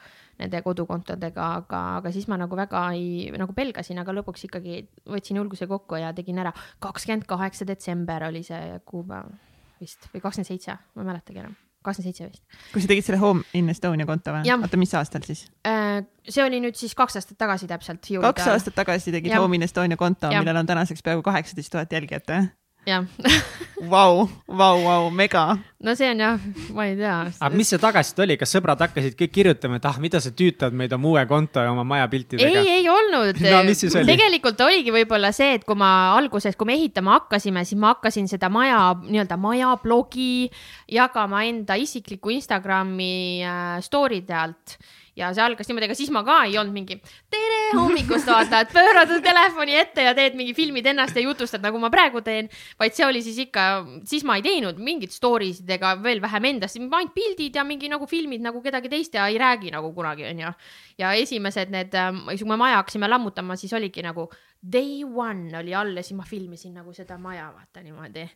[0.41, 4.81] nende kodukontodega, aga, aga siis ma nagu väga ei, nagu pelgasin, aga lõpuks ikkagi
[5.13, 6.55] võtsin julguse kokku ja tegin ära.
[6.81, 9.35] kakskümmend kaheksa detsember oli see kuupäev
[9.81, 12.45] vist või kakskümmend seitse, ma ei mäletagi enam kakskümmend seitse vist.
[12.73, 14.45] kui sa tegid selle Home in Estonia konto või?
[14.55, 15.47] oota, mis aastal siis?
[15.67, 18.07] Äh, see oli nüüd siis kaks aastat tagasi täpselt.
[18.27, 19.41] kaks aastat tagasi tegid ja.
[19.41, 22.49] Home in Estonia konto, millel on tänaseks peaaegu kaheksateist tuhat jälgijat või?
[22.87, 23.05] Jah.
[23.81, 25.57] Vau, vau, vau, mega.
[25.81, 26.43] no see on jah,
[26.77, 27.15] ma ei tea.
[27.33, 30.77] aga mis see tagasiside oli, kas sõbrad hakkasid kõik kirjutama, et ah, mida sa tüütad
[30.77, 32.61] meid oma uue konto ja oma maja piltidega?
[32.61, 33.63] ei, ei olnud no,.
[33.65, 34.05] Oli?
[34.05, 38.29] tegelikult oligi võib-olla see, et kui ma alguses, kui me ehitama hakkasime, siis ma hakkasin
[38.29, 40.51] seda maja, nii-öelda maja blogi
[40.93, 44.77] jagama enda isikliku Instagrami äh, story'de alt
[45.19, 46.99] ja see algas niimoodi, aga siis ma ka ei olnud mingi
[47.33, 51.81] tere hommikust vaata, et pöörad telefoni ette ja teed mingi filmid ennast ja jutustad, nagu
[51.83, 52.51] ma praegu teen.
[52.81, 53.67] vaid see oli siis ikka,
[54.09, 57.91] siis ma ei teinud mingit story sid ega veel vähem endast, ainult pildid ja mingi
[57.93, 60.53] nagu filmid nagu kedagi teist ja ei räägi nagu kunagi, onju.
[60.99, 64.29] ja esimesed need, ähm, kui me maja hakkasime lammutama, siis oligi nagu
[64.61, 68.27] day one oli all ja siis ma filmisin nagu seda maja, vaata niimoodi.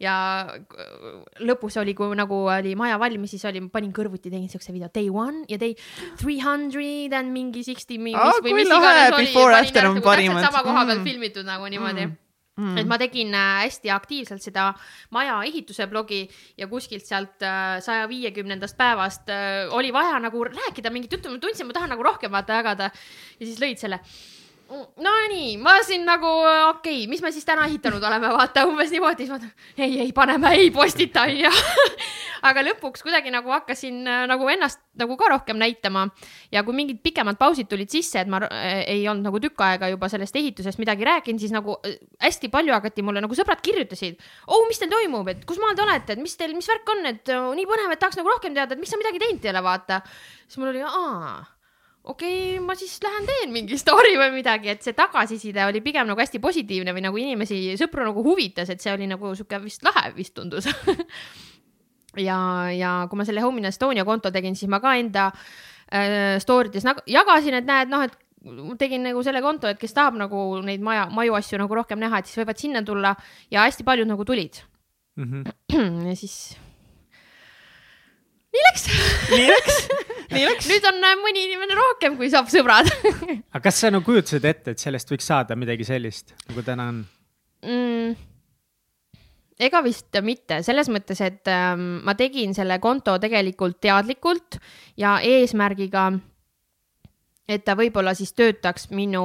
[0.00, 0.14] ja
[1.44, 5.10] lõpus oli, kui nagu oli maja valmis, siis oli, panin kõrvuti, tegin siukse video day
[5.12, 5.76] one ja day
[6.20, 9.28] three hundred and mingi sixty mingi oh, või mis iganes oli.
[9.28, 10.44] Before after on nagu parimad.
[10.48, 11.08] sama koha peal mm.
[11.08, 12.20] filmitud nagu niimoodi mm
[12.54, 12.76] Mm.
[12.78, 14.68] et ma tegin äh, hästi aktiivselt seda
[15.10, 16.20] maja ehituse blogi
[16.54, 21.42] ja kuskilt sealt äh, saja viiekümnendast päevast äh, oli vaja nagu rääkida mingit juttu, ma
[21.42, 22.92] tundsin, ma tahan nagu rohkem vaata jagada.
[23.40, 23.98] ja siis lõid selle
[25.04, 29.26] Nonii, ma siin nagu okei okay,, mis me siis täna ehitanud oleme, vaata umbes niimoodi,
[29.26, 31.52] siis ma ei, ei paneme, ei postita onju
[32.48, 36.06] aga lõpuks kuidagi nagu hakkasin äh, nagu ennast nagu ka rohkem näitama
[36.52, 39.90] ja kui mingid pikemad pausid tulid sisse, et ma äh, ei olnud nagu tükk aega
[39.92, 44.20] juba sellest ehitusest midagi rääkinud, siis nagu äh, hästi palju hakati mulle nagu sõbrad kirjutasid.
[44.48, 47.04] oh, mis teil toimub, et kus maal te olete, et mis teil, mis värk on,
[47.14, 49.54] et oh, nii põnev, et tahaks nagu rohkem teada, et mis sa midagi teinud ei
[49.54, 50.02] ole, vaata.
[50.46, 51.53] siis mul oli, aa
[52.04, 56.08] okei okay,, ma siis lähen teen mingi story või midagi, et see tagasiside oli pigem
[56.10, 59.86] nagu hästi positiivne või nagu inimesi, sõpru nagu huvitas, et see oli nagu sihuke vist
[59.86, 60.68] lahe vist tundus
[62.28, 62.38] ja,
[62.74, 66.72] ja kui ma selle Home in Estonia konto tegin, siis ma ka enda äh, story
[66.74, 68.20] des nagu jagasin, et näed, noh, et
[68.78, 72.20] tegin nagu selle konto, et kes tahab nagu neid maja, maju asju nagu rohkem näha,
[72.20, 73.14] et siis võivad sinna tulla
[73.52, 74.60] ja hästi paljud nagu tulid
[75.16, 75.24] mm.
[75.24, 76.08] -hmm.
[76.10, 76.56] ja siis
[78.52, 78.90] nii läks
[79.30, 79.78] nii läks.
[80.32, 82.90] nüüd on äh, mõni inimene rohkem, kui saab sõbrad
[83.54, 87.02] aga kas sa nagu kujutasid ette, et sellest võiks saada midagi sellist, nagu täna on
[87.64, 88.14] mm.?
[89.64, 94.58] ega vist mitte, selles mõttes, et ähm, ma tegin selle konto tegelikult teadlikult
[95.00, 96.10] ja eesmärgiga
[97.48, 99.24] et ta võib-olla siis töötaks minu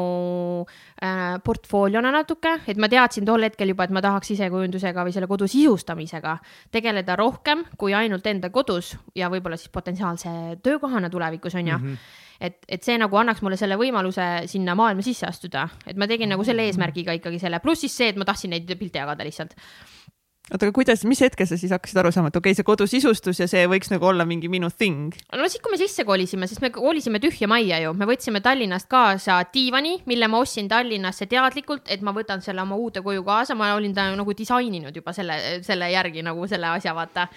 [0.65, 5.29] äh, portfooliona natuke, et ma teadsin tol hetkel juba, et ma tahaks sisekujundusega või selle
[5.31, 6.37] kodu sisustamisega
[6.71, 11.77] tegeleda rohkem kui ainult enda kodus ja võib-olla siis potentsiaalse töökohana tulevikus on ju.
[11.77, 11.93] Mm.
[11.93, 16.07] -hmm et, et see nagu annaks mulle selle võimaluse sinna maailma sisse astuda, et ma
[16.07, 19.27] tegin nagu selle eesmärgiga ikkagi selle, pluss siis see, et ma tahtsin neid pilte jagada
[19.27, 19.57] lihtsalt
[20.49, 23.41] oota, aga kuidas, mis hetkel sa siis hakkasid aru saama, et okei okay,, see kodusisustus
[23.41, 25.15] ja see võiks nagu olla mingi minu thing?
[25.35, 28.89] no siis, kui me sisse kolisime, sest me kolisime tühja majja ju, me võtsime Tallinnast
[28.91, 33.57] kaasa diivani, mille ma ostsin Tallinnasse teadlikult, et ma võtan selle oma uude koju kaasa,
[33.59, 37.27] ma olin ta nagu disaininud juba selle, selle järgi nagu selle asja, vaata.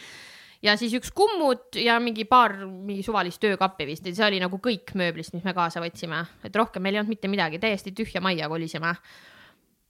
[0.63, 4.07] Ja siis üks kummut ja mingi paar mingi suvalist töökappi vist.
[4.07, 7.31] See oli nagu kõik mööblist, mis me kaasa võtsime, et rohkem meil ei olnud mitte
[7.31, 8.95] midagi, täiesti tühja majja kolisime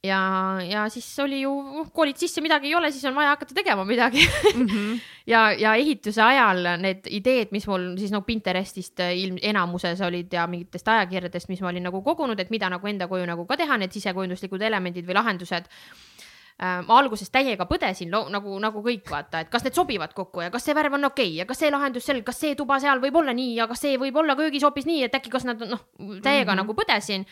[0.07, 1.53] ja, ja siis oli ju,
[1.95, 4.67] koolid sisse, midagi ei ole, siis on vaja hakata tegema midagi mm.
[4.67, 5.01] -hmm.
[5.33, 10.33] ja, ja ehituse ajal need ideed, mis mul siis nagu Pinterestist äh, ilm enamuses olid
[10.33, 13.57] ja mingitest ajakirjadest, mis ma olin nagu kogunud, et mida nagu enda koju nagu ka
[13.57, 19.41] teha, need sisekujunduslikud elemendid või lahendused äh, ma alguses täiega põdesin nagu, nagu kõik vaata,
[19.41, 21.71] et kas need sobivad kokku ja kas see värv on okei okay, ja kas see
[21.71, 24.63] lahendus seal, kas see tuba seal võib olla nii ja kas see võib olla köögis
[24.63, 26.57] hoopis nii, et äkki, kas nad noh, täiega mm -hmm.
[26.57, 27.27] nagu põdesin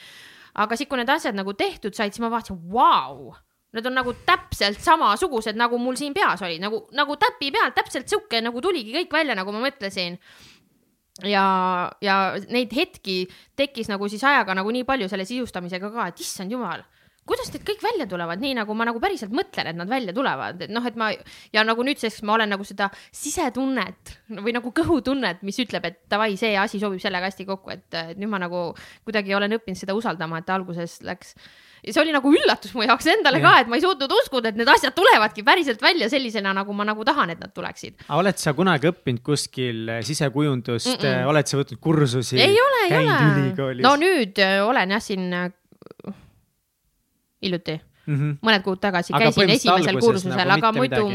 [0.54, 3.32] aga siis, kui need asjad nagu tehtud said, siis ma vaatasin, vau,
[3.76, 8.10] need on nagu täpselt samasugused, nagu mul siin peas olid, nagu, nagu täpi pealt täpselt
[8.10, 10.18] sihuke nagu tuligi kõik välja, nagu ma mõtlesin.
[11.26, 11.44] Ja,
[12.00, 12.16] ja
[12.48, 13.26] neid hetki
[13.58, 16.80] tekkis nagu siis ajaga nagu nii palju selle sisustamisega ka, et issand jumal
[17.30, 20.60] kuidas need kõik välja tulevad, nii nagu ma nagu päriselt mõtlen, et nad välja tulevad,
[20.66, 21.12] et noh, et ma
[21.54, 26.34] ja nagu nüüdseks ma olen nagu seda sisetunnet või nagu kõhutunnet, mis ütleb, et davai,
[26.40, 28.70] see asi sobib sellega hästi kokku, et, nüüd ma nagu
[29.06, 31.36] kuidagi olen õppinud seda usaldama, et alguses läks
[31.84, 33.46] ja see oli nagu üllatus mu jaoks endale ja.
[33.46, 36.84] ka, et ma ei suutnud uskuda, et need asjad tulevadki päriselt välja sellisena, nagu ma
[36.88, 38.02] nagu tahan, et nad tuleksid.
[38.08, 41.30] aga oled sa kunagi õppinud kuskil sisekujundust mm, -mm.
[41.32, 42.40] oled sa võtnud kursusi?
[42.40, 43.80] ei ole, ei ole.
[43.86, 45.32] no nüüd äh, olen jah siin
[47.42, 48.16] hiljuti mm.
[48.16, 48.36] -hmm.
[48.46, 51.06] mõned kuud tagasi aga käisin esimesel kursusel nagu, aga muidu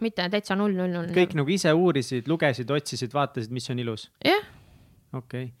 [0.00, 1.14] mitte täitsa null, null, null.
[1.16, 4.10] kõik nagu ise uurisid, lugesid, otsisid, vaatasid, mis on ilus?
[4.24, 4.42] jah
[5.12, 5.52] okei okay.,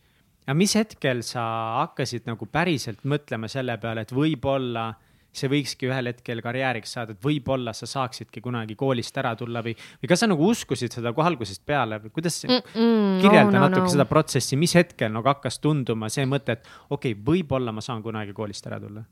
[0.46, 1.44] aga mis hetkel sa
[1.82, 4.92] hakkasid nagu päriselt mõtlema selle peale, et võib-olla
[5.32, 9.72] see võikski ühel hetkel karjääriks saada, et võib-olla sa saaksidki kunagi koolist ära tulla või,
[10.02, 13.62] või kas sa nagu uskusid seda kohe algusest peale või kuidas mm, -mm, kirjelda no,
[13.62, 13.94] no, natuke no.
[13.94, 18.04] seda protsessi, mis hetkel nagu hakkas tunduma see mõte, et okei okay,, võib-olla ma saan
[18.04, 19.06] kunagi koolist ära tulla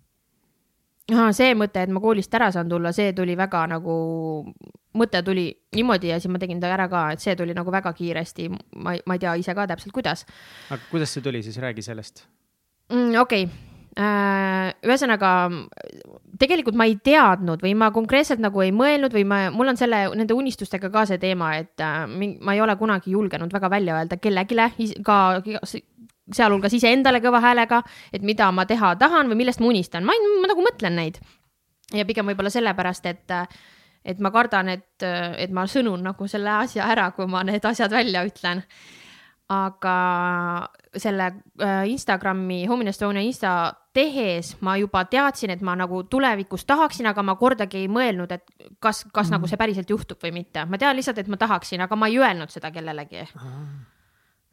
[1.36, 3.94] see mõte, et ma koolist ära saan tulla, see tuli väga nagu,
[4.98, 7.92] mõte tuli niimoodi ja siis ma tegin ta ära ka, et see tuli nagu väga
[7.96, 8.50] kiiresti.
[8.76, 10.26] ma, ma ei tea ise ka täpselt, kuidas.
[10.70, 12.24] aga kuidas see tuli, siis räägi sellest
[12.92, 13.18] mm,.
[13.20, 15.50] okei okay., äh, ühesõnaga
[16.40, 20.06] tegelikult ma ei teadnud või ma konkreetselt nagu ei mõelnud või ma, mul on selle,
[20.16, 24.20] nende unistustega ka see teema, et äh, ma ei ole kunagi julgenud väga välja öelda
[24.20, 25.20] kellelegi, ka
[26.34, 27.82] sealhulgas iseendale kõva häälega,
[28.12, 31.20] et mida ma teha tahan või millest ma unistan, ma, ma nagu mõtlen neid.
[31.94, 33.36] ja pigem võib-olla sellepärast, et,
[34.04, 37.90] et ma kardan, et, et ma sõnun nagu selle asja ära, kui ma need asjad
[37.90, 38.64] välja ütlen.
[39.50, 39.96] aga
[40.96, 41.24] selle
[41.58, 47.22] äh, Instagrami, Home Estonia insta tehes ma juba teadsin, et ma nagu tulevikus tahaksin, aga
[47.22, 48.44] ma kordagi ei mõelnud, et
[48.78, 49.32] kas, kas mm.
[49.34, 50.64] nagu see päriselt juhtub või mitte.
[50.66, 53.26] ma tean lihtsalt, et ma tahaksin, aga ma ei öelnud seda kellelegi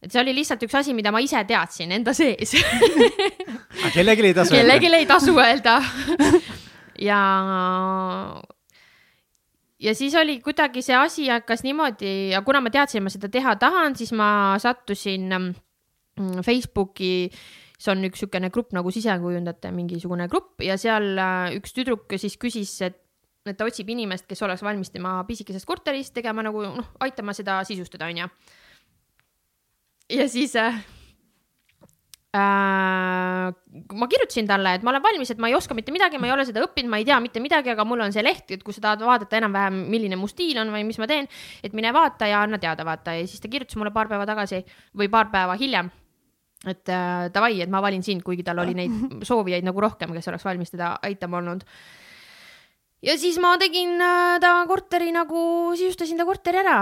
[0.07, 2.55] et see oli lihtsalt üks asi, mida ma ise teadsin enda sees.
[2.55, 4.61] Aga kellelegi ei tasu öelda.
[4.63, 5.75] kellelegi ei tasu öelda.
[7.03, 7.19] Ja,
[9.84, 13.57] ja siis oli kuidagi see asi hakkas niimoodi ja kuna ma teadsin, ma seda teha
[13.59, 14.29] tahan, siis ma
[14.63, 17.29] sattusin mm, Facebooki
[17.77, 22.39] see on üks niisugune grupp nagu sisekujundajate mingisugune grupp ja seal äh, üks tüdruk siis
[22.41, 22.97] küsis, et,
[23.45, 27.59] et ta otsib inimest, kes oleks valmis tema pisikesest korterist tegema nagu noh, aitama seda
[27.69, 28.31] sisustada, onju
[30.09, 30.79] ja siis äh,
[32.35, 33.53] äh,
[33.93, 36.34] ma kirjutasin talle, et ma olen valmis, et ma ei oska mitte midagi, ma ei
[36.35, 38.75] ole seda õppinud, ma ei tea mitte midagi, aga mul on see leht, et kui
[38.75, 41.29] sa tahad vaadata enam-vähem, milline mu stiil on või mis ma teen,
[41.63, 44.63] et mine vaata ja anna teada, vaata ja siis ta kirjutas mulle paar päeva tagasi
[44.97, 45.91] või paar päeva hiljem.
[46.65, 50.27] et äh, davai, et ma valin sind, kuigi tal oli neid soovijaid nagu rohkem, kes
[50.27, 51.63] oleks valmis teda aitama olnud
[53.05, 56.79] ja siis ma tegin äh, ta korteri nagu, sisustasin ta korteri ära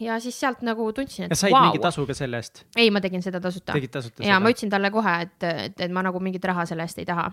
[0.00, 1.32] ja siis sealt nagu tundsin, et.
[1.32, 1.68] kas said wow.
[1.68, 2.64] mingi tasu ka selle eest?
[2.76, 3.76] ei, ma tegin seda tasuta.
[3.76, 4.24] tegid tasuta?
[4.26, 7.08] ja ma ütlesin talle kohe, et, et, et ma nagu mingit raha selle eest ei
[7.08, 7.30] taha.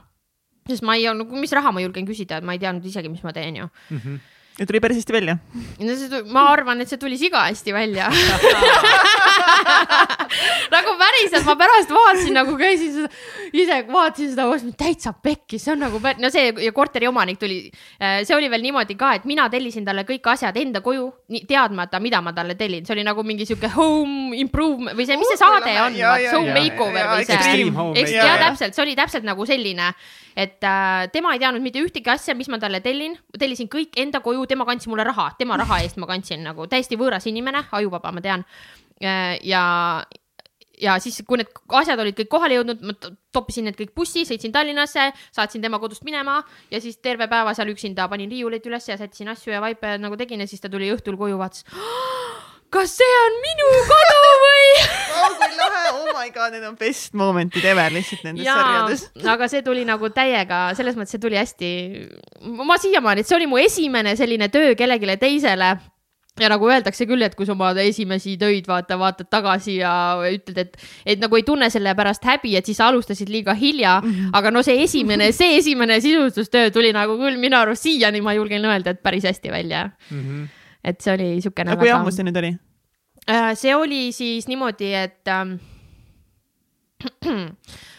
[0.70, 3.26] sest ma ei olnud, mis raha ma julgen küsida, et ma ei teadnud isegi, mis
[3.26, 4.00] ma teen ju mm.
[4.00, 4.24] -hmm
[4.60, 5.38] ja tuli päris hästi välja?
[5.80, 8.08] no see, ma arvan, et see tuli siga hästi välja
[10.76, 13.10] nagu päriselt, ma pärast vaatasin nagu käisin seda,
[13.56, 17.60] ise vaatasin seda, täitsa pekkis, see on nagu, no see ja korteri omanik tuli,
[18.00, 21.08] äh, see oli veel niimoodi ka, et mina tellisin talle kõik asjad enda koju,
[21.48, 25.34] teadmata, mida ma talle tellin, see oli nagu mingi sihuke home improvement või see, mis
[25.34, 25.98] see saade on,
[26.34, 28.14] home makeover või see.
[28.16, 29.92] ja täpselt, see oli täpselt nagu selline,
[30.36, 34.22] et äh, tema ei teadnud mitte ühtegi asja, mis ma talle tellin, tellisin kõik enda
[34.26, 38.12] koju tema kandis mulle raha, tema raha eest ma kandsin nagu täiesti võõras inimene, ajuvaba,
[38.16, 38.44] ma tean.
[39.04, 39.64] Äh, ja,
[40.82, 41.52] ja siis, kui need
[41.82, 42.96] asjad olid kõik kohale jõudnud, ma
[43.36, 46.40] toppisin need kõik bussi, sõitsin Tallinnasse, saatsin tema kodust minema
[46.72, 50.20] ja siis terve päeva seal üksinda panin riiuleid üles ja sättisin asju ja vaipe nagu
[50.20, 51.68] tegin ja siis ta tuli õhtul koju, vaatas
[52.76, 54.64] kas see on minu kodu või?
[55.16, 59.06] Oh kui lahe, oh my god, need on best moment'id ever lihtsalt nendes sarjades.
[59.34, 61.70] aga see tuli nagu täiega, selles mõttes see tuli hästi,
[62.60, 65.72] ma siiamaani, et see oli mu esimene selline töö kellelegi teisele
[66.40, 69.94] ja nagu öeldakse küll, et kui sa oma esimesi töid vaata, vaatad tagasi ja
[70.28, 74.02] ütled, et, et nagu ei tunne selle pärast häbi, et siis sa alustasid liiga hilja
[74.02, 74.12] mm.
[74.12, 74.36] -hmm.
[74.40, 78.66] aga no see esimene, see esimene sisustustöö tuli nagu küll minu arust siiani ma julgen
[78.66, 80.22] öelda, et päris hästi välja mm.
[80.22, 80.48] -hmm.
[80.84, 81.72] et see oli siukene.
[81.72, 82.56] aga kui ammu see nüüd oli?
[83.30, 85.56] Äh, see oli siis niimoodi, et ähm,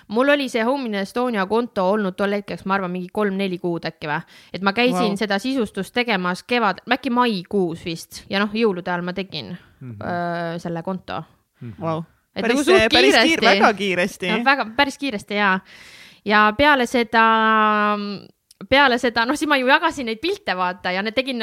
[0.09, 3.87] mul oli see Home in Estonia konto olnud tol hetkeks, ma arvan, mingi kolm-neli kuud
[3.89, 4.21] äkki või.
[4.55, 5.17] et ma käisin wow.
[5.21, 10.07] seda sisustust tegemas kevad, äkki maikuus vist ja noh, jõulude ajal ma tegin mm -hmm.
[10.07, 11.23] öö, selle konto
[11.61, 11.73] mm.
[11.73, 11.83] -hmm.
[11.83, 12.03] Wow.
[12.37, 13.29] et päris, nagu suht päris kiiresti.
[13.29, 14.45] Kiir, väga kiiresti no,.
[14.45, 15.61] väga, päris kiiresti ja,
[16.25, 17.27] ja peale seda
[18.69, 21.43] peale seda, noh, siis ma ju jagasin neid pilte, vaata, ja tegin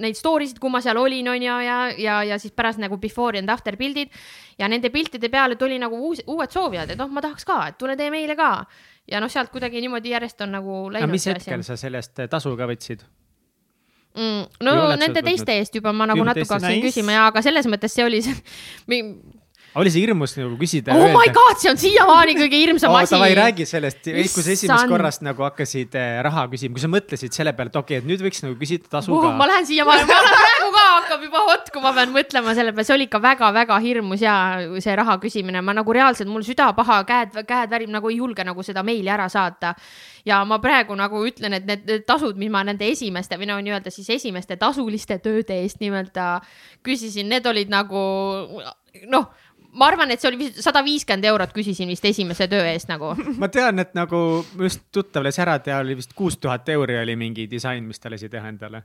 [0.00, 2.98] neid story sid, kui ma seal olin, on ju, ja, ja, ja siis pärast nagu
[3.02, 4.12] before and after pildid.
[4.58, 7.78] ja nende piltide peale tuli nagu uus, uued soovijad, et noh, ma tahaks ka, et
[7.78, 8.64] tule tee meile ka.
[9.10, 11.10] ja noh, sealt kuidagi niimoodi järjest on nagu läinud.
[11.10, 13.02] mis hetkel sa sellest tasu ka võtsid?
[14.12, 16.90] Mm, no nende teiste eest juba ma nagu natuke hakkasin nice.
[16.90, 18.36] küsima ja, aga selles mõttes see oli see
[19.80, 20.92] oli see hirmus nagu küsida?
[20.92, 21.16] oh öelda?
[21.16, 23.14] my god, see on siiamaani kõige hirmsam oh, asi.
[23.14, 27.36] davai, räägi sellest, kui sa esimest korrast nagu hakkasid äh, raha küsima, kui sa mõtlesid
[27.36, 29.32] selle peale, et okei okay,, et nüüd võiks nagu küsida tasu uh, ka.
[29.38, 32.74] ma lähen siiamaani, ma olen praegu ka hakkab juba hot, kui ma pean mõtlema selle
[32.74, 34.34] peale, see oli ikka väga-väga hirmus ja
[34.84, 38.44] see raha küsimine, ma nagu reaalselt, mul süda paha, käed, käed värib, nagu ei julge
[38.44, 39.72] nagu seda meili ära saata.
[40.28, 43.56] ja ma praegu nagu ütlen, et need, need tasud, mis ma nende esimeste või no
[43.64, 46.26] nii-öelda siis esimeste tasuliste tööde eest nii-öelda
[46.84, 48.02] küsisin, need olid nagu
[49.08, 49.30] noh
[49.72, 53.14] ma arvan, et see oli sada viiskümmend eurot, küsisin vist esimese töö eest nagu.
[53.40, 57.16] ma tean, et nagu just tuttav las ära teha, oli vist kuus tuhat euri oli
[57.16, 58.84] mingi disain, mis ta lasi teha endale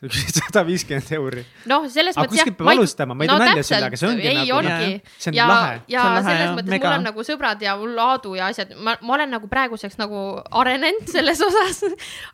[0.00, 1.42] sa küsid sada viiskümmend euri.
[1.68, 2.46] noh, selles aga mõttes jah.
[2.48, 4.54] kuskilt peab alustama, ma ei no, tee nalja sellega, see ongi ei, nagu.
[4.56, 4.94] ongi.
[5.16, 5.74] see on ja, lahe.
[5.92, 6.86] ja lahe, selles jah, mõttes mega.
[6.88, 10.22] mul on nagu sõbrad ja mul Aadu ja asjad, ma, ma olen nagu praeguseks nagu
[10.62, 11.82] arenenud selles osas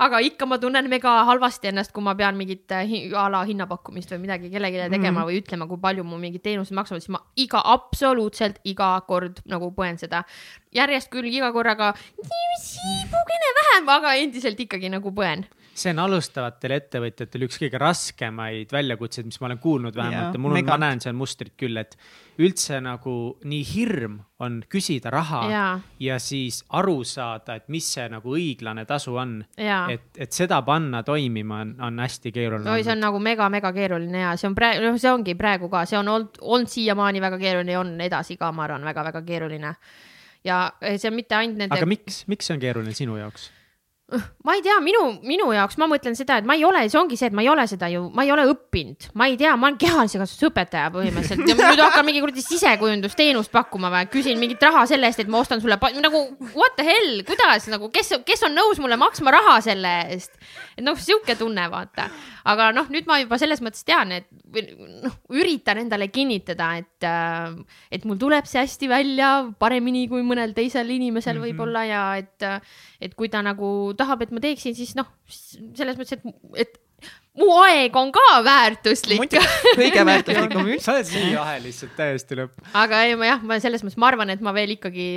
[0.06, 4.14] aga ikka ma tunnen mega halvasti ennast, kui ma pean mingit äh, a la hinnapakkumist
[4.14, 7.18] või midagi kellelegi tegema mm või ütlema, kui palju mu mingid teenused maksavad, siis ma
[7.40, 10.22] iga, absoluutselt iga kord nagu põen seda.
[10.76, 11.94] järjest küll iga korraga
[12.62, 15.47] siibukene vähem, aga endiselt ikkagi nagu põen
[15.77, 20.57] see on alustavatel ettevõtjatel üks kõige raskemaid väljakutseid, mis ma olen kuulnud vähemalt ja mul
[20.57, 21.97] on, ma näen seal mustrit küll, et
[22.43, 25.65] üldse nagu nii hirm on küsida raha ja,
[26.03, 29.39] ja siis aru saada, et mis see nagu õiglane tasu on.
[29.57, 32.73] et, et seda panna toimima on, on hästi keeruline.
[32.73, 35.85] oi, see on nagu mega-mega keeruline ja see on praegu, noh, see ongi praegu ka,
[35.89, 39.77] see on olnud, olnud siiamaani väga keeruline ja on edasi ka, ma arvan, väga-väga keeruline.
[40.44, 41.77] ja see on mitte ainult nende.
[41.77, 43.51] aga miks, miks see on keeruline sinu jaoks?
[44.47, 47.16] Ma ei tea, minu, minu jaoks ma mõtlen seda, et ma ei ole, see ongi
[47.19, 49.66] see, et ma ei ole seda ju, ma ei ole õppinud, ma ei tea, ma
[49.66, 54.62] olen kehalise kasvatuse õpetaja põhimõtteliselt ja nüüd hakkan mingi kuradi sisekujundusteenust pakkuma või küsin mingit
[54.62, 56.23] raha selle eest, et ma ostan sulle nagu
[56.53, 60.39] what the hell, kuidas nagu, kes, kes on nõus mulle maksma raha selle eest?
[60.77, 62.07] et noh, sihuke tunne, vaata.
[62.47, 64.31] aga noh, nüüd ma juba selles mõttes tean, et
[65.03, 67.59] noh, üritan endale kinnitada, et, äh,
[67.91, 71.51] et mul tuleb see hästi välja paremini kui mõnel teisel inimesel mm -hmm.
[71.51, 72.51] võib-olla ja et,
[73.01, 76.81] et kui ta nagu tahab, et ma teeksin, siis noh, selles mõttes, et, et
[77.36, 79.36] mu aeg on ka väärtuslik.
[79.77, 80.85] kõige väärtuslikum üldse.
[80.86, 82.56] sa oled nii jahe lihtsalt täiesti lõpp.
[82.73, 85.09] aga ei, ma jah, ma selles mõttes, ma arvan, et ma veel ikkagi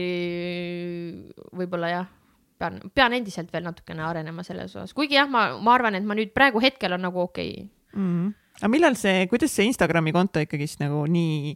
[1.56, 2.11] võib-olla jah,
[2.60, 6.18] pean, pean endiselt veel natukene arenema selles osas, kuigi jah, ma, ma arvan, et ma
[6.19, 7.68] nüüd praegu hetkel on nagu okei okay.
[7.95, 8.11] mm.
[8.11, 8.38] -hmm.
[8.60, 11.56] aga millal see, kuidas see Instagrami konto ikkagist nagu nii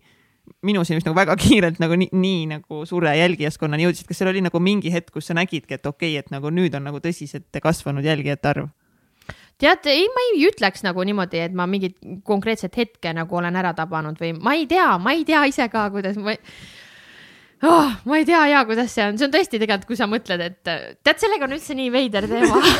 [0.66, 4.44] minu silmis nagu väga kiirelt nagu nii, nii nagu suure jälgijaskonnani jõudsid, kas seal oli
[4.46, 7.62] nagu mingi hetk, kus sa nägidki, et okei okay,, et nagu nüüd on nagu tõsiselt
[7.64, 8.72] kasvanud jälgijate arv?
[9.62, 11.96] tead, ei, ma ei ütleks nagu niimoodi, et ma mingit
[12.28, 15.86] konkreetset hetke nagu olen ära tabanud või ma ei tea, ma ei tea ise ka,
[15.94, 16.36] kuidas ma
[17.68, 17.96] oh,.
[18.10, 20.62] ma ei tea ja kuidas see on, see on tõesti tegelikult, kui sa mõtled, et
[20.64, 22.62] tead, sellega on üldse nii veider teema.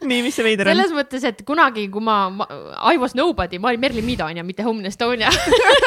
[0.00, 0.72] Nii, mis see veider on?
[0.72, 2.46] selles mõttes, et kunagi, kui ma, ma,
[2.88, 5.28] I was nobody, ma olin Merlin Mida onju, mitte Home Estonia.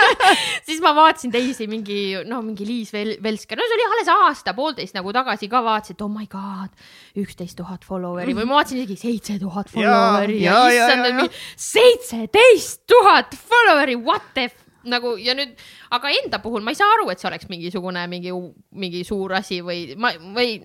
[0.67, 4.97] Siis ma vaatasin teisi mingi, no mingi Liis Vel Velsker, no see oli alles aasta-poolteist
[4.97, 6.85] nagu tagasi ka vaatasin, et oh my god,
[7.23, 8.35] üksteist tuhat follower'i.
[8.37, 11.39] Või ma vaatasin isegi seitse tuhat follower'i ja, ja, ja issand,
[11.71, 14.51] seitseteist tuhat follower'i, what the
[14.89, 15.55] nagu ja nüüd,
[15.95, 18.33] aga enda puhul ma ei saa aru, et see oleks mingisugune mingi,
[18.75, 20.59] mingi suur asi või ma, või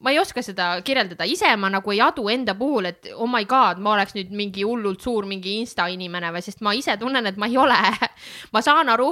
[0.00, 3.44] ma ei oska seda kirjeldada, ise ma nagu ei adu enda puhul, et oh my
[3.48, 7.26] god, ma oleks nüüd mingi hullult suur mingi insta inimene või, sest ma ise tunnen,
[7.28, 7.80] et ma ei ole.
[8.52, 9.10] Ma saan aru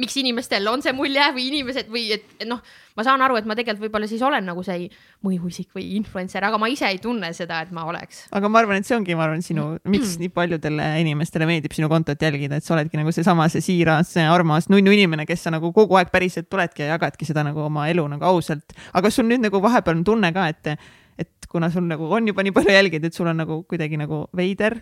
[0.00, 2.62] miks inimestel on see mulje või inimesed või et, et noh,
[2.96, 4.86] ma saan aru, et ma tegelikult võib-olla siis olen nagu see
[5.26, 8.22] mõjuisik või influencer, aga ma ise ei tunne seda, et ma oleks.
[8.32, 11.90] aga ma arvan, et see ongi, ma arvan, sinu, miks nii paljudele inimestele meeldib sinu
[11.92, 15.74] kontot jälgida, et sa oledki nagu seesama, see siiras, armas nunnu inimene, kes sa nagu
[15.76, 18.72] kogu aeg päriselt tuledki ja jagadki seda nagu oma elu nagu ausalt.
[18.92, 20.88] aga kas sul nüüd nagu vahepeal on tunne ka, et,
[21.20, 24.24] et kuna sul nagu on juba nii palju jälgijaid, et sul on nagu kuidagi nagu
[24.36, 24.80] veider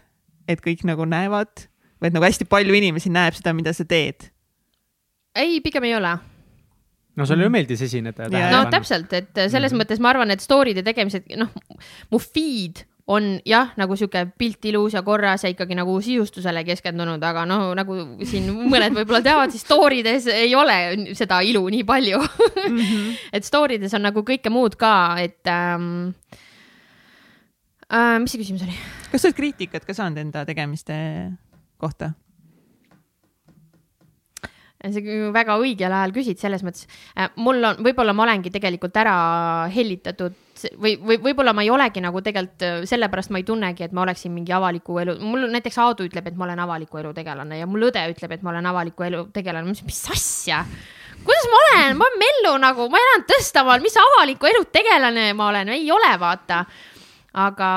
[0.49, 1.67] et kõik nagu näevad
[2.01, 4.31] või et nagu hästi palju inimesi näeb seda, mida sa teed?
[5.35, 6.19] Ei, pigem ei ole
[7.17, 8.29] no sulle ju meeldis esineda.
[8.53, 9.83] no täpselt, et selles mm -hmm.
[9.83, 11.51] mõttes ma arvan, et story'de tegemised, noh,
[12.11, 17.23] mu feed on jah, nagu sihuke pilt ilus ja korras ja ikkagi nagu sisustusele keskendunud,
[17.23, 17.97] aga no nagu
[18.29, 22.79] siin mõned võib-olla teavad, siis story des ei ole seda ilu nii palju mm.
[22.79, 23.19] -hmm.
[23.37, 26.15] et story des on nagu kõike muud ka, et ähm,
[27.91, 28.79] äh, mis see küsimus oli?
[29.11, 30.95] kas sa oled kriitikat ka saanud enda tegemiste
[31.79, 32.13] kohta?
[34.81, 35.01] Sa
[35.35, 36.87] väga õigel ajal küsid, selles mõttes
[37.17, 39.17] äh, mul on, võib-olla ma olengi tegelikult ära
[39.73, 40.37] hellitatud
[40.81, 44.07] või, või võib-olla ma ei olegi nagu tegelikult äh, sellepärast ma ei tunnegi, et ma
[44.07, 47.69] oleksin mingi avaliku elu, mul näiteks Aadu ütleb, et ma olen avaliku elu tegelane ja
[47.69, 50.65] mul õde ütleb, et ma olen avaliku elu tegelane, ma mõtlesin, mis asja?
[51.21, 55.51] Kuidas ma olen, ma olen Mellu nagu, ma elan Tõstamaal, mis avaliku elu tegelane ma
[55.53, 56.65] olen, ei ole, vaata.
[57.37, 57.71] aga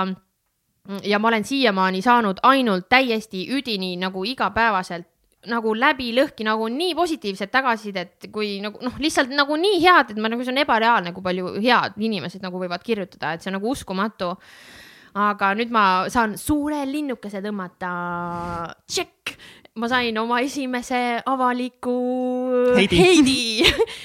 [1.03, 5.07] ja ma olen siiamaani saanud ainult täiesti üdini nagu igapäevaselt
[5.51, 10.21] nagu läbi lõhki nagu nii positiivset tagasisidet, kui nagu noh, lihtsalt nagu nii head, et
[10.21, 13.59] ma nagu see on ebareaalne, kui palju head inimesed nagu võivad kirjutada, et see on
[13.59, 14.33] nagu uskumatu.
[15.13, 17.91] aga nüüd ma saan suure linnukese tõmmata.
[18.87, 19.35] tšekk,
[19.75, 21.97] ma sain oma esimese avaliku
[22.77, 23.39] Heidi, Heidi.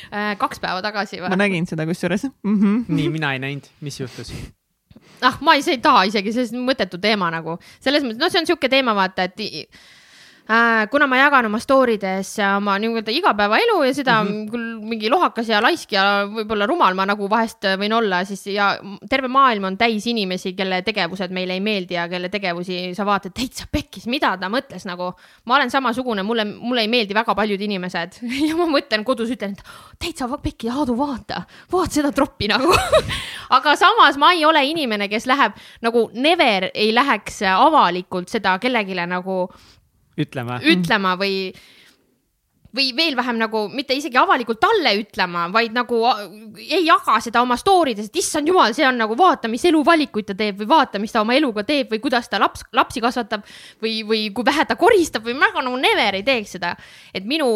[0.08, 1.28] Äh, kaks päeva tagasi või?
[1.28, 2.54] ma nägin seda kusjuures mm.
[2.54, 2.84] -hmm.
[2.88, 4.32] nii, mina ei näinud, mis juhtus?
[5.20, 8.40] ah, ma ei, ei taha isegi, see on mõttetu teema nagu selles mõttes, noh, see
[8.40, 9.36] on sihuke teema, vaata, et
[10.90, 14.50] kuna ma jagan oma story des oma nii-öelda igapäevaelu ja seda mm -hmm.
[14.50, 18.78] küll mingi lohakas ja laisk ja võib-olla rumal ma nagu vahest võin olla, siis ja
[19.10, 23.32] terve maailm on täis inimesi, kelle tegevused meile ei meeldi ja kelle tegevusi sa vaatad
[23.36, 25.12] täitsa pekkis, mida ta mõtles nagu.
[25.44, 28.18] ma olen samasugune, mulle, mulle ei meeldi väga paljud inimesed
[28.48, 29.62] ja ma mõtlen kodus, ütlen, et
[29.98, 31.42] täitsa pekki, Aadu, vaata,
[31.72, 32.72] vaata seda troppi nagu
[33.56, 35.52] aga samas ma ei ole inimene, kes läheb
[35.82, 39.48] nagu never ei läheks avalikult seda kellelegi nagu
[40.18, 40.58] ütlema.
[40.72, 41.52] ütlema või,
[42.74, 46.02] või veel vähem nagu mitte isegi avalikult talle ütlema, vaid nagu
[46.60, 50.28] ei jaga seda oma story des, et issand jumal, see on nagu vaata, mis eluvalikuid
[50.28, 53.46] ta teeb või vaata, mis ta oma eluga teeb või kuidas ta laps, lapsi kasvatab
[53.82, 56.76] või, või kui vähe ta koristab või ma nagu never ei teeks seda.
[57.14, 57.50] et minu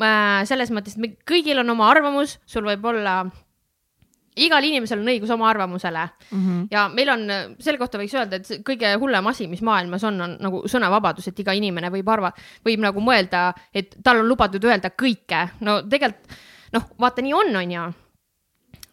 [0.00, 3.22] äh, selles mõttes, et kõigil on oma arvamus, sul võib olla
[4.36, 6.42] igal inimesel on õigus oma arvamusele mm.
[6.42, 6.66] -hmm.
[6.70, 7.24] ja meil on,
[7.58, 11.40] selle kohta võiks öelda, et kõige hullem asi, mis maailmas on, on nagu sõnavabadus, et
[11.42, 12.32] iga inimene võib arva-,
[12.66, 15.48] võib nagu mõelda, et tal on lubatud öelda kõike.
[15.60, 16.38] no tegelikult
[16.72, 17.88] noh, vaata, nii on, on ju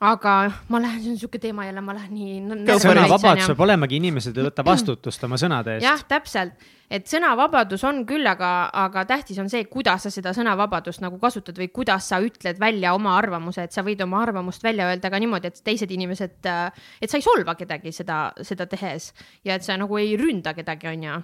[0.07, 0.33] aga
[0.69, 2.77] ma lähen, see on sihuke teema jälle, ma lähen nii.
[2.81, 5.85] sõnavabadus peab olemagi, inimesed ei võta vastutust oma sõnade eest.
[5.85, 8.51] jah, täpselt, et sõnavabadus on küll, aga,
[8.85, 12.93] aga tähtis on see, kuidas sa seda sõnavabadust nagu kasutad või kuidas sa ütled välja
[12.95, 17.09] oma arvamuse, et sa võid oma arvamust välja öelda ka niimoodi, et teised inimesed, et
[17.11, 19.11] sa ei solva kedagi seda, seda tehes
[19.47, 21.17] ja et sa nagu ei ründa kedagi, on ju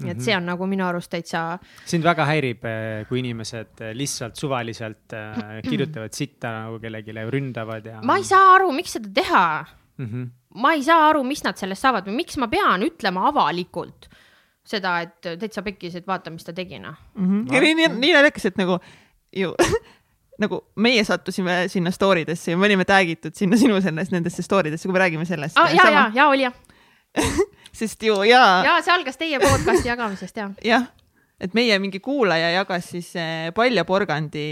[0.00, 1.58] nii et see on nagu minu arust täitsa.
[1.84, 5.12] sind väga häirib, eh, kui inimesed eh, lihtsalt suvaliselt
[5.68, 8.00] kirjutavad sitta nagu kellelegi, ründavad ja.
[8.06, 9.44] ma ei saa aru, miks seda teha
[9.98, 10.06] mm.
[10.06, 10.30] -hmm.
[10.64, 14.08] ma ei saa aru, mis nad sellest saavad või miks ma pean ütlema avalikult
[14.66, 17.54] seda, et täitsa pekkis, et vaata, mis ta tegi, noh mm -hmm..
[17.54, 18.78] ja nii, nii, nii naljakas, et nagu
[19.36, 19.54] ju
[20.42, 24.42] nagu meie sattusime sinna story desse ja me olime tag itud sinna sinu selles, nendesse
[24.42, 25.72] story desse, kui me räägime sellest ah,.
[25.74, 26.54] ja, ja, ja oli jah
[27.80, 28.64] sest ju jaa.
[28.64, 30.48] ja see algas teie podcast'i jagamisest ja.
[30.72, 30.88] jah,
[31.40, 34.48] et meie mingi kuulaja jagas siis eh, Palja Porgandi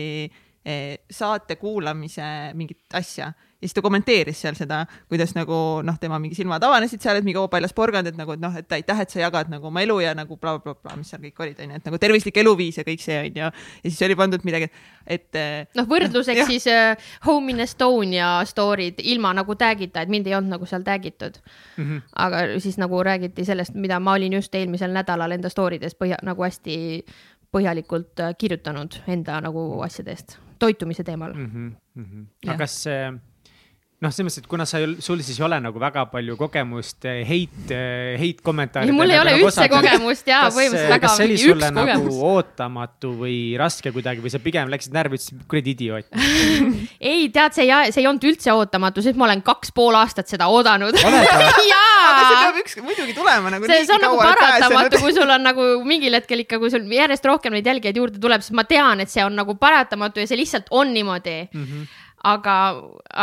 [0.64, 6.20] eh, saate kuulamise mingit asja ja siis ta kommenteeris seal seda, kuidas nagu noh, tema
[6.22, 9.01] mingi silmad avanesid seal, et mingi oo paljas porgand, et nagu, et noh, et aitäh,
[9.02, 11.43] et sa jagad nagu oma elu ja nagu blablabla bla, bla, bla, mis seal kõik
[11.43, 13.48] olid, onju, et nagu tervislik eluviis ja kõik see onju.
[13.48, 13.51] ja
[13.82, 14.68] siis oli pandud midagi,
[15.06, 15.40] et.
[15.74, 20.36] noh, võrdluseks no, siis uh, Home in Estonia story'd ilma nagu tag'ita, et mind ei
[20.39, 21.85] olnud nagu seal tag itud mm.
[21.85, 22.02] -hmm.
[22.26, 26.20] aga siis nagu räägiti sellest, mida ma olin just eelmisel nädalal enda story des põhja
[26.22, 26.76] nagu hästi
[27.51, 31.51] põhjalikult äh, kirjutanud enda nagu asjadest, toitumise teemal mm.
[31.51, 32.51] -hmm, mm -hmm.
[32.51, 33.12] aga kas see
[33.99, 37.73] noh, selles mõttes, et kuna sa, sul siis ei ole nagu väga palju kogemust heit,
[38.20, 38.95] heit kommentaaride.
[38.95, 41.03] mul ei ole nagu üldse kogemust ja põhimõtteliselt väga.
[41.03, 45.43] kas see oli sulle nagu ootamatu või raske kuidagi või sa pigem läksid närvi, ütlesid
[45.51, 46.15] kuradi idioot
[47.11, 50.31] ei, tead, see ei, see ei olnud üldse ootamatu, sest ma olen kaks pool aastat
[50.31, 53.66] seda oodanud aga see peab üks muidugi tulema nagu.
[53.66, 57.27] see, see on nagu paratamatu, kui sul on nagu mingil hetkel ikka, kui sul järjest
[57.27, 60.39] rohkem neid jälgijaid juurde tuleb, siis ma tean, et see on nagu paratamatu ja see
[60.39, 61.65] lihtsalt on niimoodi mm.
[61.65, 62.56] -hmm aga,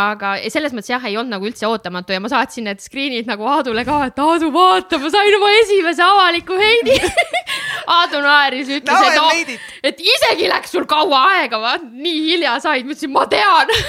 [0.05, 3.47] aga selles mõttes jah, ei olnud nagu üldse ootamatu ja ma saatsin need screen'id nagu
[3.49, 6.97] Aadule ka, et Aadu, vaata, ma sain oma esimese avaliku heidi.
[7.97, 12.87] Aadu naeris, ütles no,, et, oh, et isegi läks sul kaua aega, nii hilja said,
[12.87, 13.71] ma ütlesin, ma tean.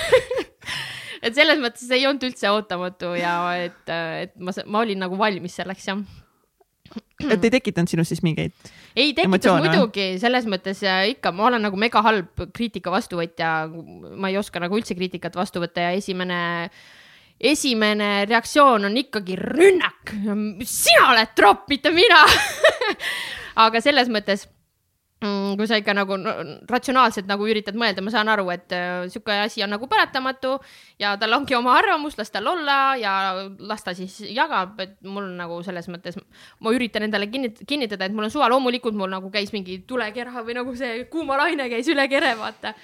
[1.26, 5.56] Et selles mõttes ei olnud üldse ootamatu ja et, et ma, ma olin nagu valmis
[5.58, 6.02] selleks jah
[7.24, 8.52] et ei tekitanud sinus siis mingeid?
[8.96, 13.54] ei tekitas muidugi, selles mõttes ikka, ma olen nagu mega halb kriitika vastuvõtja.
[14.16, 16.40] ma ei oska nagu üldse kriitikat vastu võtta ja esimene
[17.36, 20.12] esimene reaktsioon on ikkagi rünnak.
[20.64, 22.22] sina oled tropp, mitte mina
[23.66, 24.55] aga selles mõttes mm,
[25.20, 26.16] kui sa ikka nagu
[26.68, 30.58] ratsionaalselt nagu üritad mõelda, ma saan aru, et äh, sihuke asi on nagu paratamatu
[31.00, 33.14] ja tal ongi oma arvamus, las tal olla ja
[33.58, 36.20] las ta siis jagab, et mul nagu selles mõttes,
[36.60, 40.44] ma üritan endale kinnit-, kinnitada, et mul on suva, loomulikult mul nagu käis mingi tulekera
[40.44, 42.76] või nagu see kuumalaine käis üle kere, vaata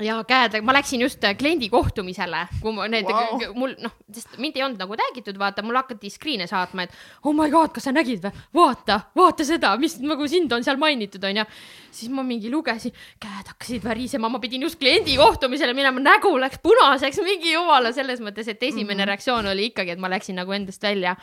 [0.00, 4.38] ja käed, ma läksin just äh, kliendi kohtumisele, kui ma need wow., mul noh, sest
[4.40, 6.96] mind ei olnud nagu räägitud, vaata, mul hakati screen'e saatma, et
[7.28, 8.32] oh my god, kas sa nägid või?
[8.56, 11.44] vaata, vaata seda, mis nagu sind on seal mainitud, onju.
[11.92, 16.62] siis ma mingi lugesin, käed hakkasid värisema, ma pidin just kliendi kohtumisele minema, nägu läks
[16.64, 19.12] punaseks, mingi jumala, selles mõttes, et esimene mm -hmm.
[19.12, 21.18] reaktsioon oli ikkagi, et ma läksin nagu endast välja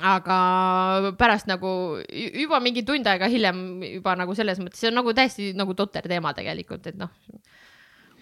[0.00, 5.14] aga pärast nagu juba mingi tund aega hiljem juba nagu selles mõttes, see on nagu
[5.16, 7.12] täiesti nagu totter teema tegelikult, et noh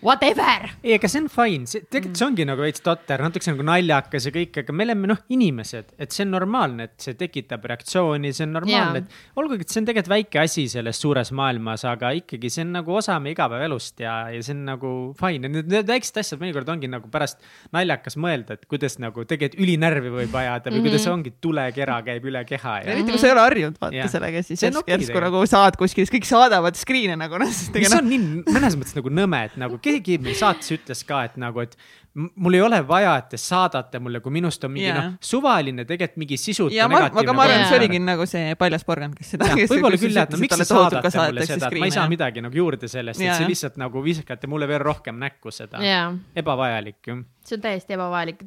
[0.04, 0.70] whatever.
[0.82, 4.28] ei, aga see on fine, see tegelikult see ongi nagu veits totter, natukese nagu naljakas
[4.28, 8.32] ja kõik, aga me oleme noh, inimesed, et see on normaalne, et see tekitab reaktsiooni,
[8.36, 11.86] see on normaalne yeah., et olgugi, et see on tegelikult väike asi selles suures maailmas,
[11.88, 15.52] aga ikkagi see on nagu osa meie igapäevaelust ja, ja see on nagu fine ja
[15.56, 17.40] need, need väiksed asjad mõnikord ongi nagu pärast
[17.74, 20.90] naljakas mõelda, et kuidas nagu tegelikult ülinärvi võib ajada või mm -hmm.
[20.90, 22.94] kuidas ongi tulekera käib üle keha ja.
[22.94, 24.10] eriti kui sa ei ole harjunud vaata yeah.
[24.10, 27.48] sellega, siis järsku, nagu saad kuskil, kõik saadavad screen'e nagu noh.
[27.48, 31.36] mis on nii mõnes mõttes nagu nõme, et nagu keegi meil saates ütles ka, et
[31.40, 31.76] nagu, et
[32.14, 35.00] mul ei ole vaja, et te saadate mulle, kui minust on mingi yeah.
[35.00, 36.74] noh, suvaline tegelikult mingi sisutu.
[36.74, 39.50] ja ma, aga ma arvan, et see oligi nagu see paljas porgand, kes seda.
[39.58, 42.60] võib-olla küll et no miks te saadate mulle seda, et ma ei saa midagi nagu
[42.60, 46.14] juurde sellest, et see lihtsalt nagu viskate mulle veel rohkem näkku seda yeah..
[46.38, 47.20] ebavajalik ju.
[47.44, 48.46] see on täiesti ebavajalik.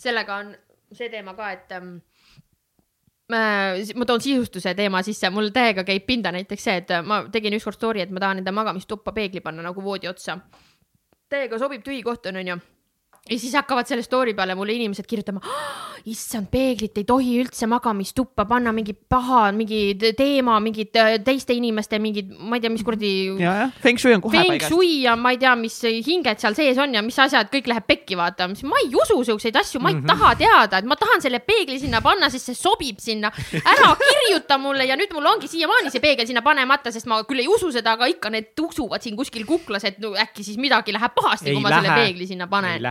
[0.00, 0.54] sellega on
[0.96, 1.98] see teema ka, et ähm,
[3.28, 7.76] ma toon sisustuse teema sisse, mul täiega käib pinda näiteks see, et ma tegin ükskord
[7.76, 10.38] story, et ma tahan enda magamistuppa peegli panna nagu voodi otsa
[11.28, 12.58] täiega sobib tühi koht on, onju
[13.30, 15.42] ja siis hakkavad selle story peale mulle inimesed kirjutama
[16.06, 21.98] issand, peeglit ei tohi üldse magamistuppa panna, mingi paha, mingi teema, mingid äh, teiste inimeste
[22.02, 23.10] mingid, ma ei tea, mis kuradi.
[23.82, 24.68] Feng Shui on kohe Feng paigast.
[24.68, 27.70] Feng Shui ja ma ei tea, mis hinged seal sees on ja mis asjad, kõik
[27.72, 28.46] läheb pekki, vaata.
[28.70, 30.12] ma ei usu siukseid asju, ma ei mm -hmm.
[30.12, 33.32] taha teada, et ma tahan selle peegli sinna panna, sest see sobib sinna.
[33.74, 37.42] ära kirjuta mulle ja nüüd mul ongi siiamaani see peegel sinna panemata, sest ma küll
[37.42, 40.94] ei usu seda, aga ikka need tuksuvad siin kuskil kuklas, et no äkki siis midagi
[40.94, 41.82] läheb pahasti, kui ma lähe.
[41.82, 42.82] selle peegli sinna panen.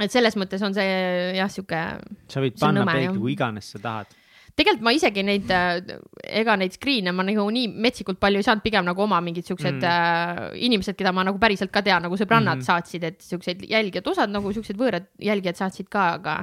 [0.00, 0.88] Et selles mõttes on see
[1.36, 1.82] jah, sihuke.
[2.30, 4.16] sa võid panna peegli kui iganes sa tahad
[4.60, 5.98] tegelikult ma isegi neid, äh,
[6.40, 9.78] ega neid screen'e ma nagu nii metsikult palju ei saanud, pigem nagu oma mingid siuksed
[9.78, 9.88] mm.
[9.88, 14.06] äh, inimesed, keda ma nagu päriselt ka tean, nagu sõbrannad mm saatsid, et siukseid jälgijad,
[14.10, 16.34] osad nagu siuksed võõrad jälgijad saatsid ka, aga,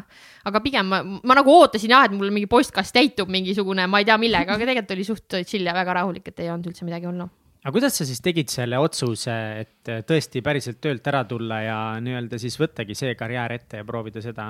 [0.50, 4.08] aga pigem ma, ma nagu ootasin jah, et mul mingi postkast täitub mingisugune, ma ei
[4.08, 7.08] tea millega, aga tegelikult oli suht chill ja väga rahulik, et ei olnud üldse midagi
[7.10, 7.30] hullu
[7.68, 12.40] aga kuidas sa siis tegid selle otsuse, et tõesti päriselt töölt ära tulla ja nii-öelda
[12.40, 14.46] siis võttagi see karjäär ette ja proovida seda?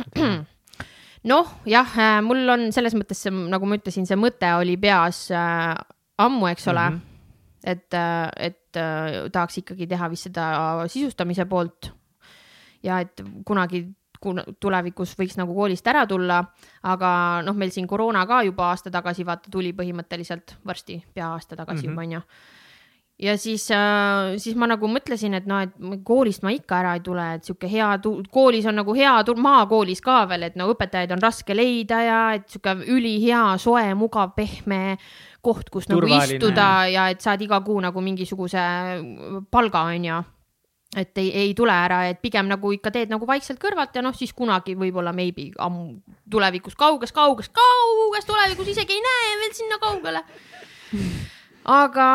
[1.32, 5.76] noh, jah, äh, mul on selles mõttes, nagu ma ütlesin, see mõte oli peas äh,
[6.24, 6.96] ammu, eks ole mm.
[6.96, 7.68] -hmm.
[7.74, 10.46] et, äh, et äh, tahaks ikkagi teha vist seda
[10.88, 11.92] sisustamise poolt.
[12.82, 13.84] ja et kunagi
[14.60, 16.40] tulevikus võiks nagu koolist ära tulla,
[16.88, 17.12] aga
[17.46, 21.86] noh, meil siin koroona ka juba aasta tagasi vaata tuli põhimõtteliselt varsti pea aasta tagasi
[21.86, 22.22] juba mm -hmm.
[22.22, 22.60] onju
[23.22, 25.72] ja siis äh,, siis ma nagu mõtlesin, et noh, et
[26.06, 27.88] koolist ma ikka ära ei tule, et sihuke hea,
[28.34, 29.14] koolis on nagu hea,
[29.46, 34.34] maakoolis ka veel, et no õpetajaid on raske leida ja et sihuke ülihea, soe, mugav,
[34.36, 34.96] pehme
[35.42, 36.18] koht, kus Turvaline.
[36.18, 38.62] nagu istuda ja et saad iga kuu nagu mingisuguse
[39.50, 40.22] palga, onju
[40.96, 44.14] et ei, ei tule ära, et pigem nagu ikka teed nagu vaikselt kõrvalt ja noh,
[44.16, 49.80] siis kunagi võib-olla maybe ammu tulevikus kauges, kauges, kauges tulevikus isegi ei näe veel sinna
[49.80, 50.22] kaugele.
[51.64, 52.06] aga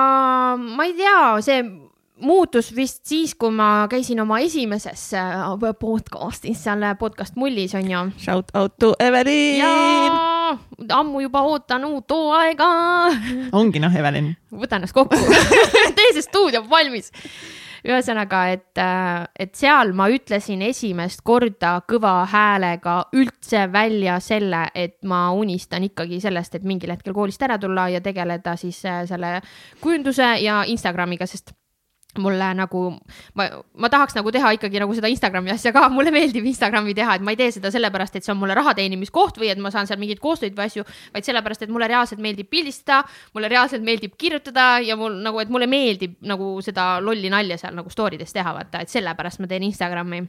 [0.62, 1.66] ma ei tea, see
[2.22, 5.42] muutus vist siis, kui ma käisin oma esimeses äh,
[5.80, 8.08] podcast'is seal podcast Mullis onju.
[8.22, 9.62] Shout out to Evelin.
[10.94, 12.70] ammu juba ootan uut hooaega.
[13.58, 14.36] ongi noh, Evelin.
[14.54, 15.18] võta ennast kokku
[15.98, 17.10] tee see stuudio valmis
[17.86, 24.98] ühesõnaga, et, äh, et seal ma ütlesin esimest korda kõva häälega üldse välja selle, et
[25.04, 29.40] ma unistan ikkagi sellest, et mingil hetkel koolist ära tulla ja tegeleda siis äh, selle
[29.82, 31.54] kujunduse ja Instagramiga, sest
[32.18, 32.82] mulle nagu,
[33.38, 33.46] ma,
[33.78, 37.26] ma tahaks nagu teha ikkagi nagu seda Instagrami asja ka, mulle meeldib Instagrami teha, et
[37.26, 39.90] ma ei tee seda sellepärast, et see on mulle raha teenimiskoht või et ma saan
[39.90, 43.04] seal mingeid koostöid või asju, vaid sellepärast, et mulle reaalselt meeldib pildistada,
[43.38, 47.78] mulle reaalselt meeldib kirjutada ja mul nagu, et mulle meeldib nagu seda lolli nalja seal
[47.78, 50.26] nagu story des teha, vaata, et sellepärast ma teen Instagrami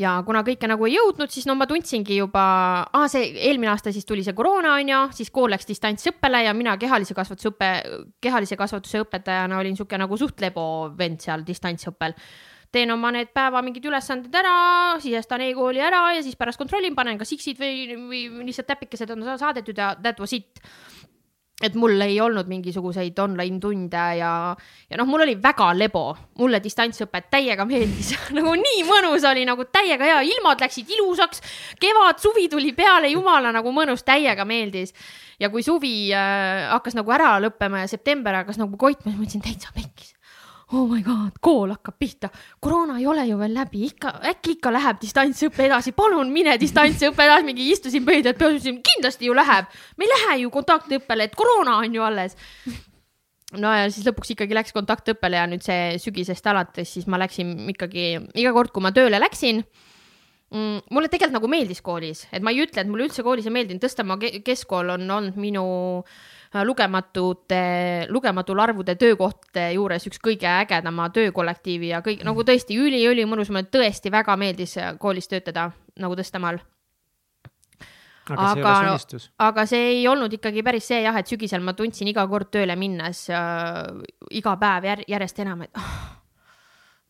[0.00, 2.42] ja kuna kõike nagu ei jõudnud, siis no ma tundsingi juba
[2.86, 6.76] ah,, see eelmine aasta siis tuli see koroona onju, siis kool läks distantsõppele ja mina
[6.80, 7.72] kehalise kasvatuse õppe,
[8.22, 10.64] kehalise kasvatuse õpetajana olin sihuke nagu suht lebo
[10.96, 12.16] vend seal distantsõppel.
[12.70, 14.54] Teen oma need päeva mingid ülesanded ära,
[15.02, 19.26] sisestan e-kooli ära ja siis pärast kontrollin, panen kas X-id või, või lihtsalt täpikesed on
[19.42, 20.62] saadetud ja that was it
[21.60, 24.32] et mul ei olnud mingisuguseid online tunde ja,
[24.90, 26.04] ja noh, mul oli väga lebo,
[26.40, 28.14] mulle distantsõpe täiega meeldis.
[28.36, 31.44] Nagu nii mõnus oli, nagu täiega hea, ilmad läksid ilusaks,
[31.80, 34.94] kevad, suvi tuli peale, jumala nagu mõnus, täiega meeldis.
[35.40, 39.44] ja kui suvi äh, hakkas nagu ära lõppema ja september hakkas nagu koitma, siis mõtlesin
[39.44, 39.72] täitsa
[40.72, 42.30] oh my god, kool hakkab pihta,
[42.62, 47.26] koroona ei ole ju veel läbi, ikka, äkki ikka läheb distantsõpe edasi, palun mine distantsõppe
[47.26, 49.66] edasi, mingi istusin pöidlal peas, ütlesin kindlasti ju läheb.
[49.98, 52.36] me ei lähe ju kontaktõppele, et koroona on ju alles.
[53.58, 57.56] no ja siis lõpuks ikkagi läks kontaktõppele ja nüüd see sügisest alates, siis ma läksin
[57.74, 59.64] ikkagi iga kord, kui ma tööle läksin
[60.54, 63.58] mm, mulle tegelikult nagu meeldis koolis, et ma ei ütle, et mulle üldse koolis ei
[63.58, 65.66] meeldinud, Tõstamaa keskkool on olnud minu
[66.04, 73.52] Äh, lugematute, lugematul arvude töökohtade juures üks kõige ägedama töökollektiivi ja kõik nagu tõesti üli-ülimõnus,
[73.54, 75.70] mulle tõesti väga meeldis koolis töötada
[76.00, 76.60] nagu Tõstamaal.
[78.30, 78.98] Aga, aga,
[79.42, 82.76] aga see ei olnud ikkagi päris see jah, et sügisel ma tundsin iga kord tööle
[82.78, 83.80] minnes äh,
[84.38, 86.19] iga päev jär, järjest enam, et oh,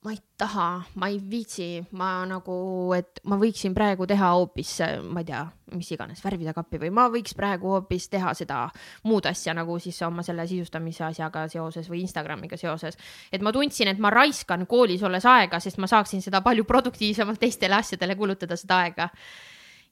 [0.01, 2.55] ma ei taha, ma ei viitsi, ma nagu,
[2.97, 5.43] et ma võiksin praegu teha hoopis, ma ei tea,
[5.77, 8.63] mis iganes, värvida kappi või ma võiks praegu hoopis teha seda
[9.05, 12.97] muud asja nagu siis oma selle sisustamise asjaga seoses või Instagramiga seoses.
[13.31, 17.41] et ma tundsin, et ma raiskan koolis olles aega, sest ma saaksin seda palju produktiivsemalt
[17.41, 19.11] teistele asjadele kulutada seda aega.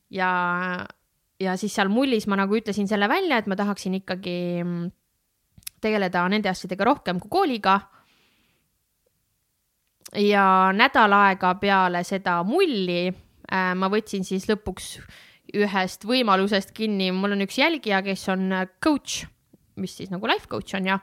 [0.08, 0.30] ja,
[1.36, 4.64] ja siis seal mullis ma nagu ütlesin selle välja, et ma tahaksin ikkagi
[5.84, 7.78] tegeleda nende asjadega rohkem kui kooliga
[10.16, 14.98] ja nädal aega peale seda mulli äh, ma võtsin siis lõpuks
[15.56, 19.24] ühest võimalusest kinni, mul on üks jälgija, kes on äh, coach,
[19.80, 20.98] mis siis nagu life coach on ja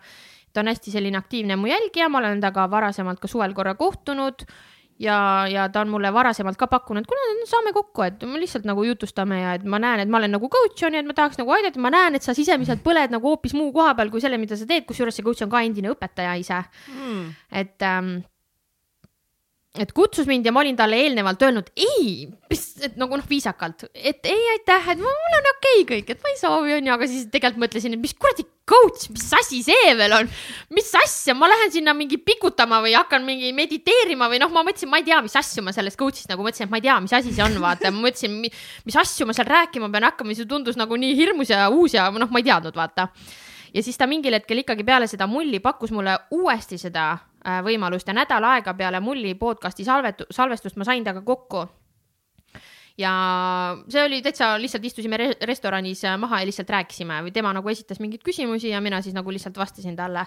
[0.53, 4.45] ta on hästi selline aktiivne mu jälgija, ma olen temaga varasemalt ka suvel korra kohtunud
[4.99, 8.84] ja, ja ta on mulle varasemalt ka pakkunud, kuule, saame kokku, et me lihtsalt nagu
[8.88, 11.41] jutustame ja et ma näen, et ma olen nagu coach on ju, et ma tahaks
[11.41, 14.40] nagu aidata, ma näen, et sa sisemiselt põled nagu hoopis muu koha peal kui selle,
[14.41, 16.61] mida sa teed, kusjuures see coach on ka endine õpetaja ise.
[16.94, 17.27] Mm..
[17.64, 18.15] et ähm,
[19.81, 22.26] et kutsus mind ja ma olin talle eelnevalt öelnud ei,
[22.85, 26.31] et nagu noh, viisakalt, et ei, aitäh, et mul on okei okay kõik, et ma
[26.31, 30.15] ei soovi, onju, aga siis tegelikult mõtlesin, et mis kuradi coach, mis asi see veel
[30.18, 30.30] on,
[30.76, 34.91] mis asja, ma lähen sinna mingi pikutama või hakkan mingi mediteerima või noh, ma mõtlesin,
[34.91, 37.15] ma ei tea, mis asju ma sellest coach'ist nagu mõtlesin, et ma ei tea, mis
[37.19, 38.39] asi see on, vaata, ma mõtlesin,
[38.88, 42.10] mis asju ma seal rääkima pean hakkama, see tundus nagu nii hirmus ja uus ja
[42.15, 43.10] noh, ma ei teadnud, vaata.
[43.76, 47.14] ja siis ta mingil hetkel ikkagi peale seda mulli pakkus mulle uuesti seda
[47.65, 51.65] võimalust ja nädal aega peale Mulli podcast'i salvetu-, salvestust ma sain temaga kokku
[52.97, 53.13] ja
[53.91, 57.99] see oli täitsa, lihtsalt istusime re restoranis maha ja lihtsalt rääkisime või tema nagu esitas
[57.99, 60.26] mingeid küsimusi ja mina siis nagu lihtsalt vastasin talle.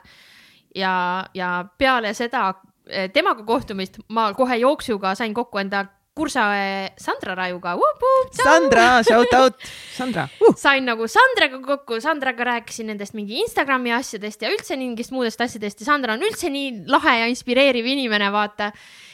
[0.74, 2.54] ja, ja peale seda
[2.88, 5.86] eh, temaga kohtumist ma kohe jooksuga sain kokku enda
[6.18, 7.76] Kursaõe Sandra Rajuga.
[8.34, 10.26] Sandra, shout out, Sandra.
[10.42, 10.54] Uh..
[10.58, 15.84] sain nagu Sandraga kokku, Sandraga rääkisin nendest mingi Instagrami asjadest ja üldse mingist muudest asjadest.
[15.84, 18.72] Ja Sandra on üldse nii lahe ja inspireeriv inimene, vaata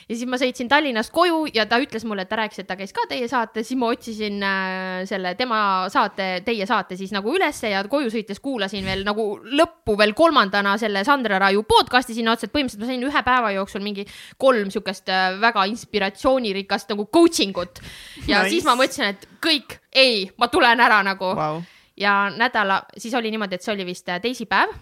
[0.09, 2.77] ja siis ma sõitsin Tallinnast koju ja ta ütles mulle, et ta rääkis, et ta
[2.79, 5.59] käis ka teie saates, siis ma otsisin äh, selle tema
[5.93, 10.77] saate, teie saate siis nagu ülesse ja koju sõites kuulasin veel nagu lõppu veel kolmandana
[10.81, 14.07] selle Sandra Raju podcast'i sinna otsa, et põhimõtteliselt ma sain ühe päeva jooksul mingi
[14.41, 17.81] kolm sihukest äh, väga inspiratsioonirikast nagu coaching ut.
[18.27, 18.57] ja nice.
[18.57, 21.63] siis ma mõtlesin, et kõik, ei, ma tulen ära nagu wow.
[21.97, 24.75] ja nädala, siis oli niimoodi, et see oli vist äh, teisipäev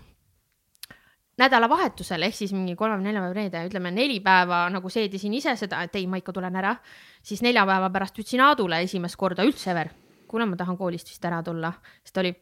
[1.43, 5.97] nädalavahetusel ehk siis mingi kolmapäev, neljapäev, reede, ütleme neli päeva nagu seedisin ise seda, et
[5.99, 6.77] ei, ma ikka tulen ära.
[7.23, 9.93] siis nelja päeva pärast ütlesin Aadule esimest korda üldse ever,
[10.31, 12.35] kuule, ma tahan koolist vist ära tulla, siis ta oli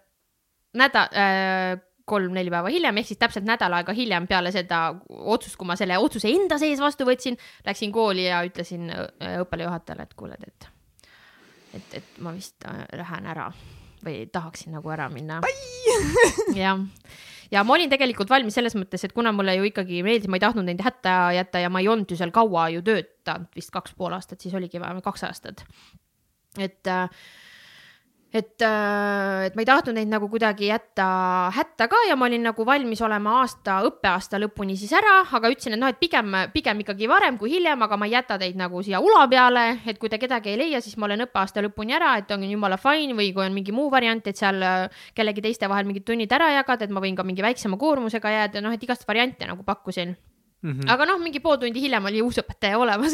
[0.73, 5.67] nädal äh, kolm-neli päeva hiljem, ehk siis täpselt nädal aega hiljem peale seda otsust, kui
[5.67, 10.37] ma selle otsuse enda sees vastu võtsin, läksin kooli ja ütlesin äh, õppealajuhatajale, et kuule,
[10.45, 10.69] et
[11.75, 13.49] et, et ma vist äh, lähen ära
[14.05, 15.39] või tahaksin nagu ära minna.
[16.57, 16.81] jah,
[17.51, 20.45] ja ma olin tegelikult valmis selles mõttes, et kuna mulle ju ikkagi meeldis, ma ei
[20.45, 23.95] tahtnud neid hätta jätta ja ma ei olnud ju seal kaua ju töötanud, vist kaks
[23.97, 25.65] pool aastat, siis oligi vähemalt kaks aastat.
[26.59, 27.09] et äh,
[28.35, 31.05] et, äh, et ma ei tahtnud neid nagu kuidagi jätta
[31.55, 35.77] hätta ka ja ma olin nagu valmis olema aasta, õppeaasta lõpuni siis ära, aga ütlesin,
[35.77, 38.83] et noh, et pigem, pigem ikkagi varem kui hiljem, aga ma ei jäta teid nagu
[38.83, 42.17] siia ula peale, et kui te kedagi ei leia, siis ma olen õppeaasta lõpuni ära,
[42.19, 45.71] et on jumala fine või kui on mingi muu variant, et seal äh, kellegi teiste
[45.71, 48.83] vahel mingid tunnid ära jagada, et ma võin ka mingi väiksema koormusega jääda, noh, et
[48.83, 50.17] igast variante nagu pakkusin
[50.65, 50.89] Mm -hmm.
[50.89, 53.13] aga noh, mingi pool tundi hiljem oli uus õpetaja olemas.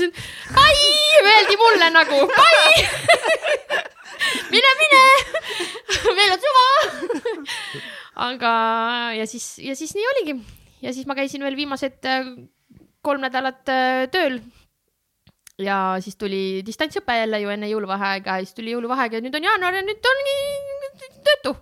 [0.55, 0.75] Kai,
[1.19, 2.69] öeldi mulle nagu, Kai
[4.53, 5.01] mine, mine
[6.15, 6.65] meil on suva
[8.29, 8.53] aga,
[9.17, 10.37] ja siis, ja siis nii oligi.
[10.85, 12.31] ja siis ma käisin veel viimased äh,
[13.01, 14.39] kolm nädalat äh, tööl.
[15.59, 19.81] ja siis tuli distantsõpe jälle ju enne jõuluvaheaega, siis tuli jõuluvaheaeg ja nüüd on jaanuar
[19.81, 20.39] ja nüüd ongi
[21.27, 21.57] töötu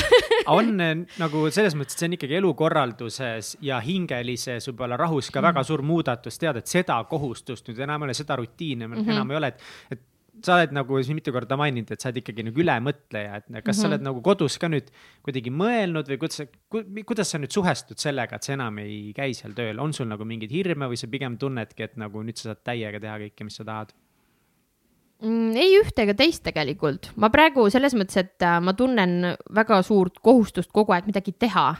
[0.56, 5.48] on äh, nagu selles mõttes, see on ikkagi elukorralduses ja hingelises võib-olla rahus ka mm.
[5.50, 9.12] väga suur muudatus, tead, et seda kohustust nüüd enam ei ole, seda rutiini mm -hmm.
[9.16, 10.08] enam ei ole, et, et
[10.42, 13.52] sa oled nagu siin mitu korda maininud, et sa oled ikkagi nagu ülemõtleja, et kas
[13.52, 13.72] mm -hmm.
[13.72, 13.90] sa mhm.
[13.92, 14.88] oled nagu kodus ka nüüd
[15.22, 16.46] kuidagi mõelnud või kuidas sa,
[17.06, 20.24] kuidas sa nüüd suhestud sellega, et sa enam ei käi seal tööl, on sul nagu
[20.24, 23.56] mingeid hirme või sa pigem tunnedki, et nagu nüüd sa saad täiega teha kõike, mis
[23.56, 23.92] sa tahad?
[25.22, 25.56] Mm,?
[25.56, 30.20] ei ühte ega teist tegelikult, ma praegu selles mõttes, et äh, ma tunnen väga suurt
[30.24, 31.70] kohustust kogu aeg midagi teha.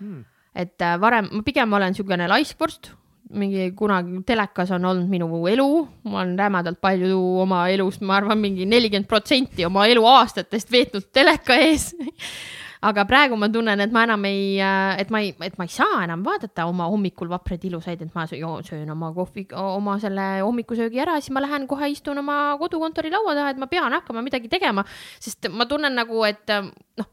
[0.00, 0.24] Mm..
[0.56, 2.94] et äh, varem, ma pigem olen niisugune laiskvorst
[3.30, 5.68] mingi kunagi telekas on olnud minu elu,
[6.10, 11.54] ma olen rämedalt palju oma elust, ma arvan, mingi nelikümmend protsenti oma eluaastatest veetnud teleka
[11.54, 11.92] ees
[12.80, 14.56] aga praegu ma tunnen, et ma enam ei,
[15.00, 18.24] et ma ei, et ma ei saa enam vaadata oma hommikul vapraid ilusaid, et ma
[18.26, 23.36] söön oma kohvi, oma selle hommikusöögi ära, siis ma lähen kohe istun oma kodukontori laua
[23.36, 24.84] taha, et ma pean hakkama midagi tegema,
[25.20, 27.10] sest ma tunnen nagu, et noh,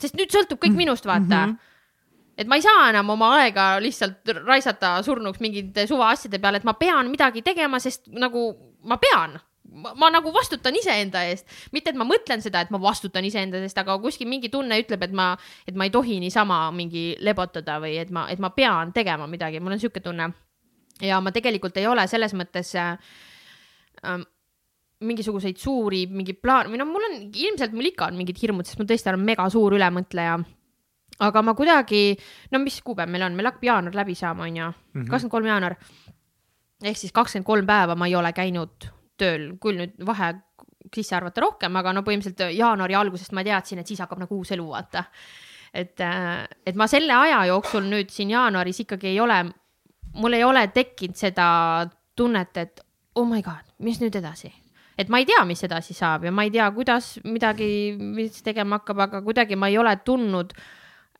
[0.00, 0.86] sest nüüd sõltub kõik mm.
[0.86, 1.50] minust, vaata mm.
[1.50, 1.66] -hmm
[2.40, 6.72] et ma ei saa enam oma aega lihtsalt raisata surnuks mingite suvaasjade peale, et ma
[6.72, 8.46] pean midagi tegema, sest nagu
[8.88, 9.36] ma pean
[9.70, 13.60] ma, ma nagu vastutan iseenda eest, mitte et ma mõtlen seda, et ma vastutan iseenda
[13.62, 15.32] eest, aga kuskil mingi tunne ütleb, et ma,
[15.68, 19.62] et ma ei tohi niisama mingi lebotada või et ma, et ma pean tegema midagi,
[19.62, 20.30] mul on sihuke tunne.
[21.00, 22.98] ja ma tegelikult ei ole selles mõttes äh,
[24.04, 24.20] äh,
[25.00, 28.80] mingisuguseid suuri, mingi plaan või no mul on, ilmselt mul ikka on mingid hirmud, sest
[28.80, 30.38] ma tõesti olen mega suur ülemõtleja
[31.20, 32.14] aga ma kuidagi,
[32.52, 35.08] no mis kuupäev meil on, meil hakkab jaanuar läbi saama, on ju, mhm.
[35.08, 35.76] kakskümmend kolm jaanuar.
[36.84, 38.88] ehk siis kakskümmend kolm päeva ma ei ole käinud
[39.20, 40.32] tööl, küll nüüd vahe
[40.94, 44.50] sisse arvata rohkem, aga no põhimõtteliselt jaanuari algusest ma teadsin, et siis hakkab nagu uus
[44.56, 45.04] elu, vaata.
[45.74, 46.00] et,
[46.66, 49.42] et ma selle aja jooksul nüüd siin jaanuaris ikkagi ei ole,
[50.18, 51.46] mul ei ole tekkinud seda
[52.16, 52.82] tunnet, et
[53.14, 54.50] oh my god, mis nüüd edasi
[54.98, 57.70] et ma ei tea, mis edasi saab ja ma ei tea, kuidas midagi,
[58.00, 60.64] mis tegema hakkab, aga kuidagi ma ei ole tundnud äh,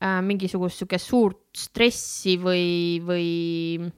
[0.00, 3.90] äh, mingisugust sihukest suurt stressi või, või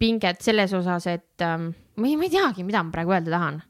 [0.00, 1.70] pinget selles osas, et ähm,
[2.00, 3.60] ma ei, ma ei teagi, mida ma praegu öelda tahan.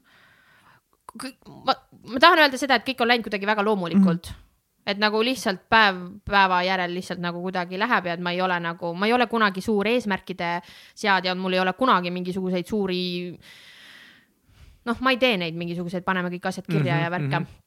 [1.67, 1.75] ma,
[2.13, 4.37] ma tahan öelda seda, et kõik on läinud kuidagi väga loomulikult mm.
[4.37, 4.47] -hmm
[4.81, 8.59] et nagu lihtsalt päev päeva järel lihtsalt nagu kuidagi läheb ja et ma ei ole
[8.59, 10.61] nagu, ma ei ole kunagi suur eesmärkide
[10.95, 13.01] seadja, mul ei ole kunagi mingisuguseid suuri
[14.85, 17.45] noh, ma ei tee neid mingisuguseid, paneme kõik asjad kirja mm -hmm, ja värke mm.
[17.45, 17.59] -hmm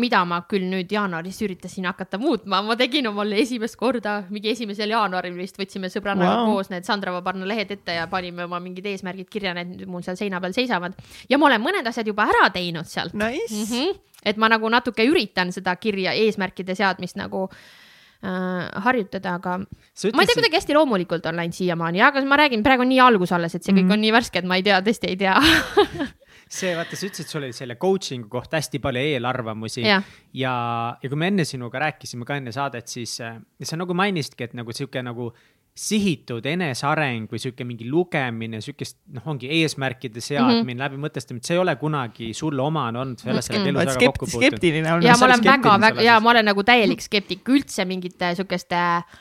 [0.00, 4.90] mida ma küll nüüd jaanuaris üritasin hakata muutma, ma tegin omale esimest korda, mingi esimesel
[4.94, 6.52] jaanuaril vist võtsime sõbrannaga wow.
[6.52, 10.18] koos need Sandra Vabarna lehed ette ja panime oma mingid eesmärgid kirja, need mul seal
[10.18, 10.96] seina peal seisavad.
[11.30, 13.54] ja ma olen mõned asjad juba ära teinud sealt nice..
[13.54, 14.00] Mm -hmm.
[14.24, 20.16] et ma nagu natuke üritan seda kirja, eesmärkide seadmist nagu äh, harjutada, aga ütlesid...
[20.16, 23.00] ma ei tea, kuidagi hästi loomulikult on läinud siiamaani, aga ma räägin, praegu on nii
[23.00, 23.92] algus alles, et see kõik mm -hmm.
[23.92, 25.38] on nii värske, et ma ei tea, tõesti ei tea
[26.52, 30.02] see, vaata, sa ütlesid, sul oli selle coaching'u kohta hästi palju eelarvamusi ja,
[30.36, 30.52] ja,
[31.00, 34.56] ja kui me enne sinuga rääkisime ka enne saadet, siis äh, sa nagu mainisidki, et
[34.58, 35.30] nagu sihuke nagu
[35.72, 40.82] sihitud eneseareng või sihuke mingi lugemine, sihukest noh, ongi eesmärkide seadmine mm -hmm.
[40.84, 44.10] läbi mõtestamine, see ei ole kunagi sulle omane olnud, sa ei ole sellega elus väga
[44.12, 44.48] kokku puutunud.
[44.50, 45.08] skeptiline olnud.
[45.08, 49.20] ja ma olen väga, väga ja ma olen nagu täielik skeptik üldse mingite sihukeste äh,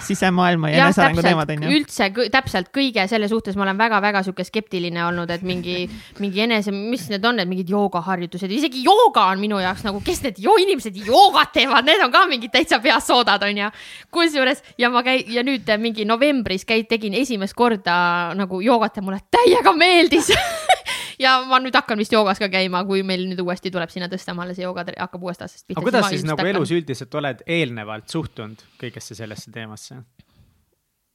[0.00, 1.72] sisemaailma ja, enesearengu teemad on ju.
[1.76, 5.84] üldse täpselt kõige selle suhtes ma olen väga-väga sihuke skeptiline olnud, et mingi,
[6.22, 10.22] mingi enese, mis need on, need mingid joogaharjutused, isegi jooga on minu jaoks nagu, kes
[10.24, 13.68] need jo inimesed joogat teevad, need on ka mingid täitsa peas soodad on ju.
[14.12, 19.04] kusjuures ja ma käin ja nüüd mingi novembris käid, tegin esimest korda nagu joogat ja
[19.04, 20.32] mulle täiega meeldis
[21.22, 24.56] ja ma nüüd hakkan vist joogas ka käima, kui meil nüüd uuesti tuleb sinna Tõstamaale
[24.56, 25.78] see jooga hakkab uuest aastast pihta.
[25.80, 26.52] aga kuidas siis nagu hakkan.
[26.56, 30.02] elus üldiselt oled eelnevalt suhtunud kõigesse sellesse teemasse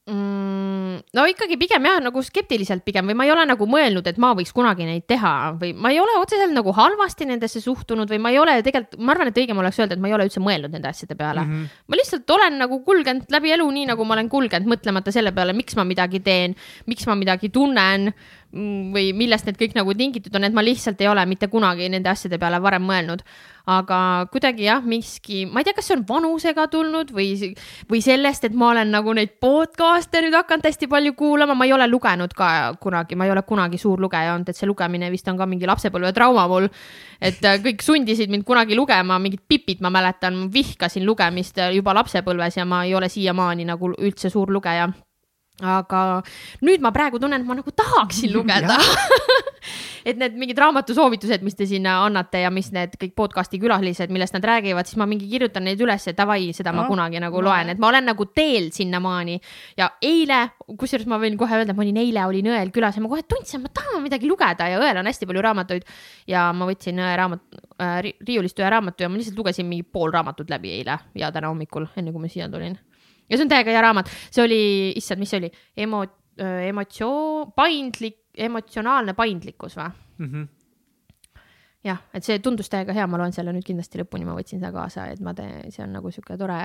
[0.07, 1.01] mm,?
[1.13, 4.33] no ikkagi pigem jah, nagu skeptiliselt pigem või ma ei ole nagu mõelnud, et ma
[4.37, 8.33] võiks kunagi neid teha või ma ei ole otseselt nagu halvasti nendesse suhtunud või ma
[8.33, 10.73] ei ole tegelikult, ma arvan, et õigem oleks öelda, et ma ei ole üldse mõelnud
[10.73, 11.53] nende asjade peale mm.
[11.53, 11.83] -hmm.
[11.87, 15.55] ma lihtsalt olen nagu kulgenud läbi elu nii, nagu ma olen kulgenud, mõtlemata selle peale,
[15.57, 16.57] miks ma midagi teen,
[16.87, 18.11] miks ma midagi tunnen
[18.93, 22.09] või millest need kõik nagu tingitud on, et ma lihtsalt ei ole mitte kunagi nende
[22.09, 23.23] asjade peale varem mõelnud.
[23.67, 23.99] Aga
[24.31, 27.33] kuidagi jah, miski, ma ei tea, kas see on vanusega tulnud või,
[27.89, 31.73] või sellest, et ma olen nagu neid podcast'e nüüd hakanud hästi palju kuulama, ma ei
[31.75, 32.49] ole lugenud ka
[32.79, 35.67] kunagi, ma ei ole kunagi suur lugeja olnud, et see lugemine vist on ka mingi
[35.67, 36.69] lapsepõlvetrauma mul.
[37.19, 42.61] et äh, kõik sundisid mind kunagi lugema, mingid Pipit ma mäletan, vihkasin lugemist juba lapsepõlves
[42.61, 44.87] ja ma ei ole siiamaani nagu üldse suur lugeja
[45.65, 46.21] aga
[46.61, 48.77] nüüd ma praegu tunnen, et ma nagu tahaksin lugeda
[50.07, 54.37] et need mingid raamatusoovitused, mis te sinna annate ja mis need kõik podcast'i külalised, millest
[54.37, 57.41] nad räägivad, siis ma mingi kirjutan neid üles, et davai, seda no, ma kunagi nagu
[57.41, 57.49] no.
[57.49, 59.39] loen, et ma olen nagu teel sinnamaani.
[59.79, 63.03] ja eile, kusjuures ma võin kohe öelda, et ma olin eile olin õel külas ja
[63.03, 65.87] ma kohe tundsin, ma tahan midagi lugeda ja õel on hästi palju raamatuid.
[66.29, 70.13] ja ma võtsin õe raamat äh,, riiulist ühe raamatu ja ma lihtsalt lugesin mingi pool
[70.13, 72.77] raamatut läbi eile ja täna hommikul, enne kui ma siia tulin
[73.27, 74.61] ja see on täiega hea raamat, see oli,
[74.99, 75.51] issand, mis see oli,
[75.85, 76.05] emo-,
[76.37, 80.29] emotsioon, paindlik, emotsionaalne paindlikkus või mm?
[80.29, 80.53] -hmm
[81.87, 84.71] jah, et see tundus täiega hea, ma loen selle nüüd kindlasti lõpuni, ma võtsin seda
[84.75, 86.57] kaasa, et ma teen, see on nagu sihuke tore,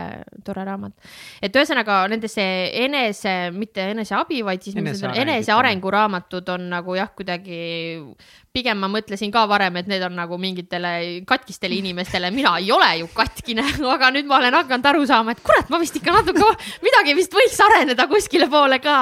[0.47, 1.11] tore raamat.
[1.45, 2.45] et ühesõnaga nendesse
[2.83, 7.61] enese, mitte eneseabi, vaid siis enesearengu raamatud on nagu jah, kuidagi
[8.53, 10.93] pigem ma mõtlesin ka varem, et need on nagu mingitele
[11.29, 13.65] katkistele inimestele, mina ei ole ju katkine,
[13.95, 16.49] aga nüüd ma olen hakanud aru saama, et kurat, ma vist ikka natuke,
[16.85, 18.97] midagi vist võiks areneda kuskile poole ka.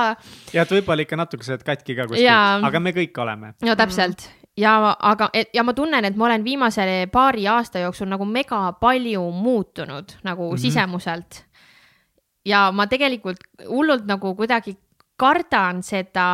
[0.54, 2.30] ja et võib-olla ikka natuke sa oled katki ka kuskil,
[2.70, 3.54] aga me kõik oleme.
[3.66, 4.28] no täpselt
[4.60, 9.22] ja aga, ja ma tunnen, et ma olen viimase paari aasta jooksul nagu mega palju
[9.30, 10.60] muutunud nagu mm -hmm.
[10.60, 11.44] sisemuselt.
[12.44, 13.36] ja ma tegelikult
[13.68, 14.76] hullult nagu kuidagi
[15.20, 16.26] kardan seda,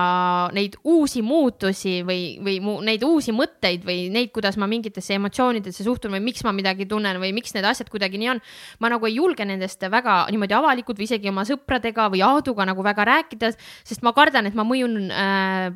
[0.55, 5.87] neid uusi muutusi või, või mu, neid uusi mõtteid või neid, kuidas ma mingitesse emotsioonidesse
[5.87, 8.43] suhtun või miks ma midagi tunnen või miks need asjad kuidagi nii on.
[8.81, 12.85] ma nagu ei julge nendest väga niimoodi avalikult või isegi oma sõpradega või Aaduga nagu
[12.87, 13.53] väga rääkida,
[13.87, 15.75] sest ma kardan, et ma mõjun äh,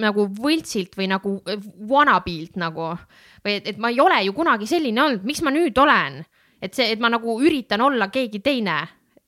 [0.00, 2.94] nagu võltsilt või nagu eh, wannabe'ilt nagu
[3.44, 6.22] või et, et ma ei ole ju kunagi selline olnud, miks ma nüüd olen,
[6.60, 8.80] et see, et ma nagu üritan olla keegi teine.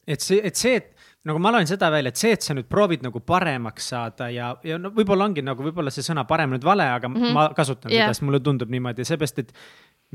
[0.07, 2.69] et see, et see, et nagu ma loen seda välja, et see, et sa nüüd
[2.71, 6.65] proovid nagu paremaks saada ja, ja no võib-olla ongi nagu võib-olla see sõna parem nüüd
[6.65, 7.37] vale, aga mm -hmm.
[7.37, 8.09] ma kasutan yeah.
[8.09, 9.53] seda, sest mulle tundub niimoodi, seepärast et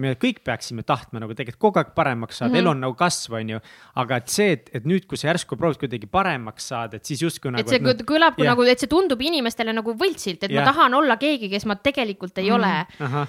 [0.01, 2.63] me kõik peaksime tahtma nagu tegelikult kogu aeg paremaks saada mm, -hmm.
[2.63, 3.59] elu on nagu kasv, on ju.
[3.95, 7.21] aga et see, et, et nüüd, kui sa järsku proovid kuidagi paremaks saada, et siis
[7.21, 7.61] justkui nagu.
[7.61, 8.49] et see et, kõlab yeah.
[8.51, 10.65] nagu, et see tundub inimestele nagu võltsilt, et yeah.
[10.65, 13.21] ma tahan olla keegi, kes ma tegelikult ei mm -hmm.
[13.21, 13.27] ole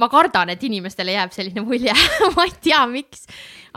[0.00, 1.94] ma kardan, et inimestele jääb selline mulje
[2.36, 3.26] ma ei tea, miks,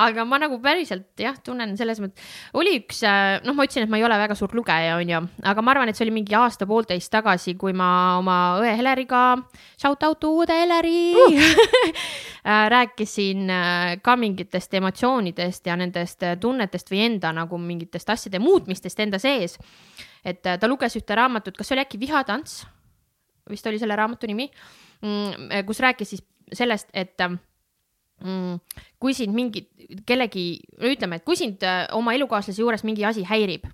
[0.02, 3.91] aga ma nagu päriselt jah, tunnen selles mõttes, oli üks, äh, noh, ma ütlesin, et
[3.91, 5.22] ma ei ole väga suur lugeja, onju,
[5.52, 7.89] aga ma arvan, et see oli mingi aasta-poolteist tagasi, kui ma
[8.19, 9.23] oma õe Heleriga,
[9.80, 11.52] shout out õde Heleri uh!
[12.49, 19.06] äh, rääkisin äh, ka mingitest emotsioonidest ja nendest tunnetest või enda nagu mingitest asjade muutmistest
[19.06, 19.57] enda sees.
[20.27, 22.65] et ta luges ühte raamatut, kas see oli äkki Vihatants?
[23.49, 24.49] Vist oli selle raamatu nimi
[25.02, 28.56] Mm, kus rääkis siis sellest, et mm,
[28.99, 29.68] kui sind mingi,
[30.07, 30.48] kellegi,
[30.82, 33.68] ütleme, et kui sind äh, oma elukaaslase juures mingi asi häirib,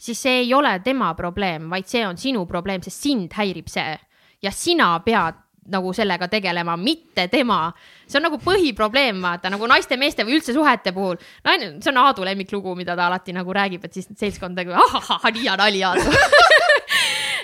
[0.00, 3.92] siis see ei ole tema probleem, vaid see on sinu probleem, sest sind häirib see
[4.40, 5.36] ja sina pead
[5.70, 7.74] nagu sellega tegelema, mitte tema.
[8.08, 11.20] see on nagu põhiprobleem, vaata nagu naiste-meeste või üldse suhete puhul.
[11.44, 15.28] naine, see on Aadu lemmiklugu, mida ta alati nagu räägib, et siis seltskond nagu ahahah,
[15.28, 16.08] nii hea nali Aadu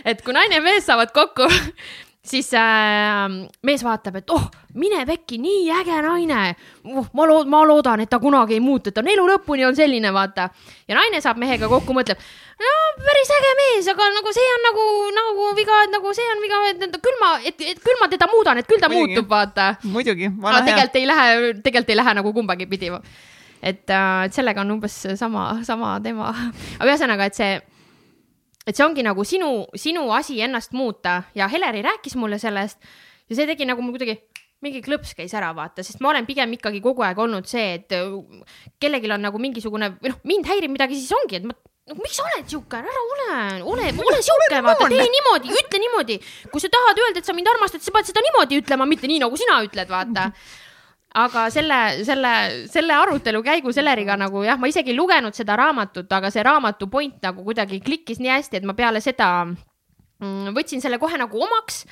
[0.07, 1.49] et kui naine ja mees saavad kokku
[2.27, 3.27] siis äh,
[3.62, 6.41] mees vaatab, et oh, mine pekki, nii äge naine
[6.85, 7.07] uh,.
[7.15, 9.77] ma lood-, ma loodan, et ta kunagi ei muutu, et ta on elu lõpuni on
[9.78, 10.49] selline, vaata.
[10.89, 12.24] ja naine saab mehega kokku, mõtleb,
[12.62, 12.73] no
[13.05, 14.89] päris äge mees, aga nagu see on nagu,
[15.20, 18.31] nagu viga, et nagu see on viga, et küll ma, et, et küll ma teda
[18.33, 19.15] muudan, et küll ta muidugi.
[19.15, 19.70] muutub, vaata.
[19.87, 20.31] muidugi.
[20.43, 22.93] aga tegelikult ei lähe, tegelikult ei lähe nagu kumbagi pidi.
[23.62, 26.35] et äh,, et sellega on umbes sama, sama teema.
[26.81, 27.55] aga ühesõnaga, et see
[28.67, 31.23] et see ongi nagu sinu, sinu asi ennast muuta.
[31.35, 32.83] Ja Heleri rääkis mulle sellest
[33.31, 34.19] ja see tegi nagu mul kuidagi
[34.65, 37.93] mingi klõps käis ära, vaata, sest ma olen pigem ikkagi kogu aeg olnud see, et
[37.93, 38.15] äh,
[38.81, 41.53] kellelgi on nagu mingisugune või noh, mind häirib midagi, siis ongi, et ma
[41.87, 43.27] no miks sa oled sihuke, ära ole,
[43.63, 46.17] ole, ole sihuke, vaata, tee niimoodi, ütle niimoodi.
[46.51, 49.21] kui sa tahad öelda, et sa mind armastad, sa pead seda niimoodi ütlema, mitte nii,
[49.23, 50.31] nagu sina ütled, vaata
[51.17, 52.33] aga selle, selle,
[52.69, 56.91] selle arutelu käigus Eleriga nagu jah, ma isegi ei lugenud seda raamatut, aga see raamatu
[56.93, 61.41] point nagu kuidagi klikkis nii hästi, et ma peale seda mm, võtsin selle kohe nagu
[61.49, 61.85] omaks.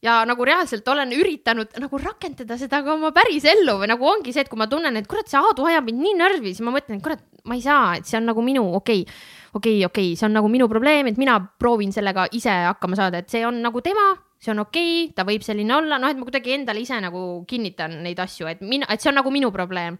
[0.00, 4.32] Ja nagu reaalselt olen üritanud nagu rakendada seda ka oma päris ellu või nagu ongi
[4.32, 6.72] see, et kui ma tunnen, et kurat, see Aadu ajab mind nii närvi, siis ma
[6.72, 9.20] mõtlen, et kurat, ma ei saa, et see on nagu minu, okei okay,,
[9.52, 12.96] okei okay,, okei okay,, see on nagu minu probleem, et mina proovin sellega ise hakkama
[12.96, 14.08] saada, et see on nagu tema
[14.40, 17.22] see on okei okay,, ta võib selline olla, noh, et ma kuidagi endale ise nagu
[17.48, 19.98] kinnitan neid asju, et mina, et see on nagu minu probleem.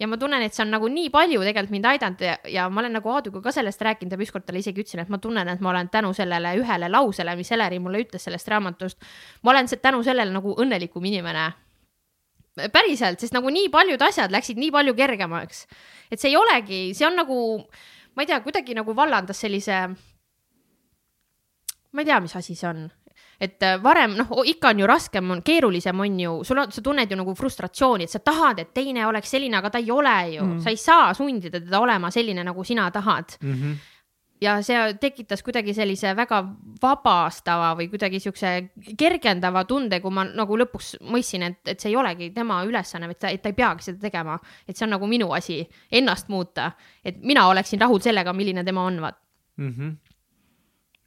[0.00, 2.80] ja ma tunnen, et see on nagu nii palju tegelikult mind aidanud ja, ja ma
[2.80, 5.60] olen nagu Aaduga ka sellest rääkinud ja ükskord talle isegi ütlesin, et ma tunnen, et
[5.60, 9.04] ma olen tänu sellele ühele lausele, mis Eleri mulle ütles sellest raamatust,
[9.42, 11.50] ma olen tänu sellele nagu õnnelikum inimene
[12.72, 15.66] päriselt, sest nagu nii paljud asjad läksid nii palju kergemaks.
[16.10, 17.36] et see ei olegi, see on nagu,
[18.16, 19.78] ma ei tea, kuidagi nagu vallandas sellise.
[21.92, 22.90] ma ei tea, mis asi see on,
[23.42, 26.82] et äh, varem noh, ikka on ju raskem, on keerulisem, on ju, sul on, sa
[26.84, 30.18] tunned ju nagu frustratsiooni, et sa tahad, et teine oleks selline, aga ta ei ole
[30.36, 33.56] ju mm., sa ei saa sundida teda olema selline, nagu sina tahad mm.
[33.56, 33.80] -hmm
[34.42, 36.40] ja see tekitas kuidagi sellise väga
[36.82, 38.52] vabastava või kuidagi siukse
[38.98, 43.20] kergendava tunde, kui ma nagu lõpuks mõistsin, et, et see ei olegi tema ülesanne, et
[43.22, 45.60] ta, et ta ei peagi seda tegema, et see on nagu minu asi
[45.90, 46.72] ennast muuta,
[47.04, 49.20] et mina oleksin rahul sellega, milline tema on, vaat
[49.56, 49.74] mm.
[49.76, 50.11] -hmm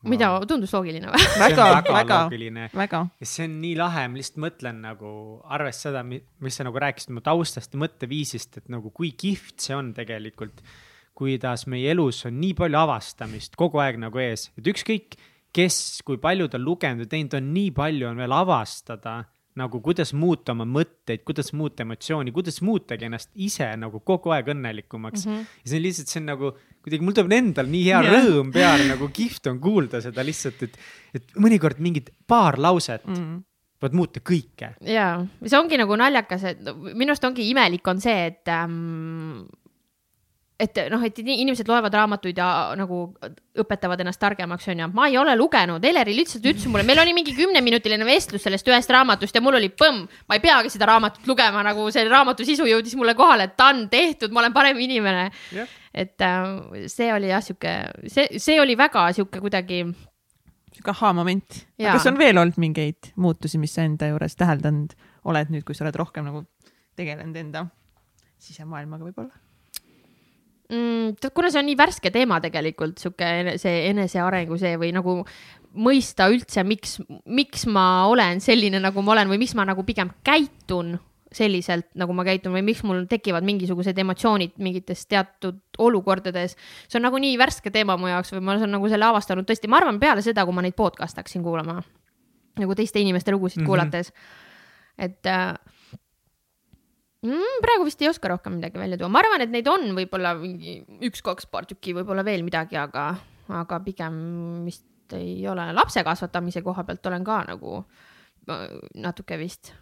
[0.09, 1.27] mida tundus loogiline või?
[1.41, 3.03] väga, väga, väga, väga.
[3.21, 5.11] ja see on nii lahe, ma lihtsalt mõtlen nagu,
[5.45, 9.77] arvestades seda, mis sa nagu rääkisid mu taustast ja mõtteviisist, et nagu kui kihvt see
[9.77, 10.63] on tegelikult.
[11.15, 15.15] kuidas meie elus on nii palju avastamist kogu aeg nagu ees, et ükskõik
[15.55, 19.21] kes, kui palju ta lugenud ja teinud on, nii palju on veel avastada
[19.59, 24.51] nagu kuidas muuta oma mõtteid, kuidas muuta emotsiooni, kuidas muutagi ennast ise nagu kogu aeg
[24.51, 25.31] õnnelikumaks mm.
[25.31, 25.57] -hmm.
[25.63, 26.51] ja see on lihtsalt, see on nagu
[26.83, 28.15] kuidagi, mul tuleb endal nii hea yeah.
[28.17, 30.79] rõõm peale, nagu kihvt on kuulda seda lihtsalt, et,
[31.15, 33.19] et mõnikord mingid paar lauset mm.
[33.19, 33.43] -hmm
[33.85, 34.71] võivad muuta kõike.
[34.87, 36.61] ja, see ongi nagu naljakas, et
[36.95, 39.43] minu arust ongi imelik on see, et ähm,
[40.59, 42.47] et noh, et inimesed loevad raamatuid ja
[42.79, 42.99] nagu
[43.59, 44.87] õpetavad ennast targemaks, onju.
[44.95, 48.91] ma ei ole lugenud, Eleri lihtsalt ütles mulle, meil oli mingi kümneminutiline vestlus sellest ühest
[48.95, 52.67] raamatust ja mul oli põmm, ma ei peagi seda raamatut lugema, nagu see raamatu sisu
[52.69, 55.77] jõudis mulle kohale, et ta on tehtud, ma olen parem inimene yeah..
[55.91, 57.75] et äh, see oli jah, sihuke,
[58.07, 59.83] see, see oli väga sihuke kuidagi.
[60.71, 61.63] sihuke ahhaa-moment.
[61.83, 64.95] kas on veel olnud mingeid muutusi, mis sa enda juures täheldanud
[65.27, 66.45] oled nüüd, kui sa oled rohkem nagu
[66.95, 67.67] tegelenud enda
[68.39, 69.44] sisemaailmaga võib-olla?
[70.69, 71.31] Mm,?
[71.33, 75.19] kuna see on nii värske teema tegelikult, sihuke see enesearengu see või nagu
[75.75, 80.13] mõista üldse, miks, miks ma olen selline, nagu ma olen või miks ma nagu pigem
[80.23, 80.95] käitun
[81.35, 86.55] selliselt, nagu ma käitun või miks mul tekivad mingisugused emotsioonid mingites teatud olukordades.
[86.87, 89.67] see on nagu nii värske teema mu jaoks või ma olen nagu selle avastanud tõesti,
[89.67, 91.81] ma arvan, peale seda, kui ma neid podcast hakkasin kuulama
[92.59, 93.67] nagu teiste inimeste lugusid mm -hmm.
[93.67, 94.13] kuulates.
[94.97, 95.53] et äh,
[97.27, 97.61] mm,?
[97.63, 100.79] praegu vist ei oska rohkem midagi välja tuua, ma arvan, et neid on võib-olla mingi
[101.09, 103.11] üks-kaks paar tükki, võib-olla veel midagi, aga,
[103.61, 104.17] aga pigem
[104.67, 105.69] vist ei ole.
[105.77, 107.83] lapse kasvatamise koha pealt olen ka nagu
[109.01, 109.73] natuke vist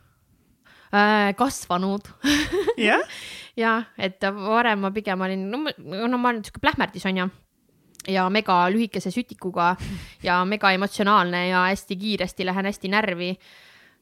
[0.96, 2.08] äh, kasvanud
[2.80, 3.04] jah
[3.64, 7.30] jah, et varem ma pigem olin, no, ma olen sihuke plähmerdis onju
[8.08, 9.74] ja mega lühikese sütikuga
[10.24, 13.32] ja mega emotsionaalne ja hästi kiiresti lähen hästi närvi.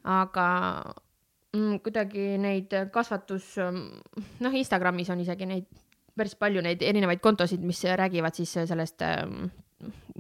[0.03, 0.47] aga
[1.52, 5.68] kuidagi neid kasvatus, mm, noh, Instagramis on isegi neid
[6.15, 9.52] päris palju neid erinevaid kontosid, mis räägivad siis sellest, mm,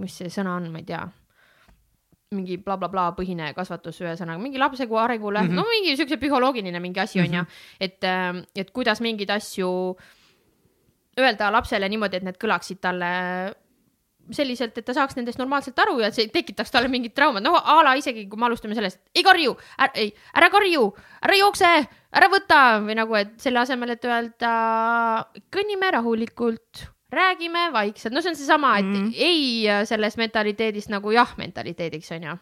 [0.01, 1.01] mis see sõna on, ma ei tea
[2.31, 5.55] mingi blablabla bla, bla, põhine kasvatus, ühesõnaga mingi lapse arengule mm, -hmm.
[5.55, 7.27] no mingi siukse psühholoogiline mingi asi mm -hmm.
[7.27, 7.45] on ju,
[7.79, 9.97] et, ähm, et kuidas mingeid asju
[11.19, 13.11] öelda lapsele niimoodi, et need kõlaksid talle
[14.31, 17.79] selliselt, et ta saaks nendest normaalselt aru ja see tekitaks talle mingit traumat, no a
[17.85, 19.55] la isegi kui me alustame sellest, ei karju,
[19.95, 20.85] ei, ära karju,
[21.25, 21.71] ära jookse,
[22.21, 22.61] ära võta!
[22.85, 24.53] või nagu, et selle asemel, et öelda
[25.53, 29.11] kõnnime rahulikult, räägime vaikselt, no see on seesama, et mm.
[29.17, 32.39] ei sellest mentaliteedist nagu jah mentaliteediks on ju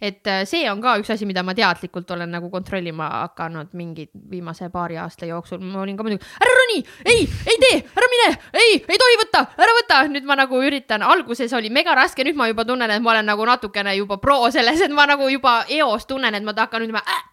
[0.00, 4.08] et äh, see on ka üks asi, mida ma teadlikult olen nagu kontrollima hakanud mingi
[4.30, 5.58] viimase paari aasta jooksul.
[5.58, 8.28] ma olin ka muidugi, ära roni, ei, ei tee, ära mine,
[8.62, 10.02] ei, ei tohi võtta, ära võta.
[10.12, 13.26] nüüd ma nagu üritan, alguses oli mega raske, nüüd ma juba tunnen, et ma olen
[13.26, 17.02] nagu natukene juba pro selles, et ma nagu juba eos tunnen, et ma hakkan ütlema
[17.02, 17.24] äh,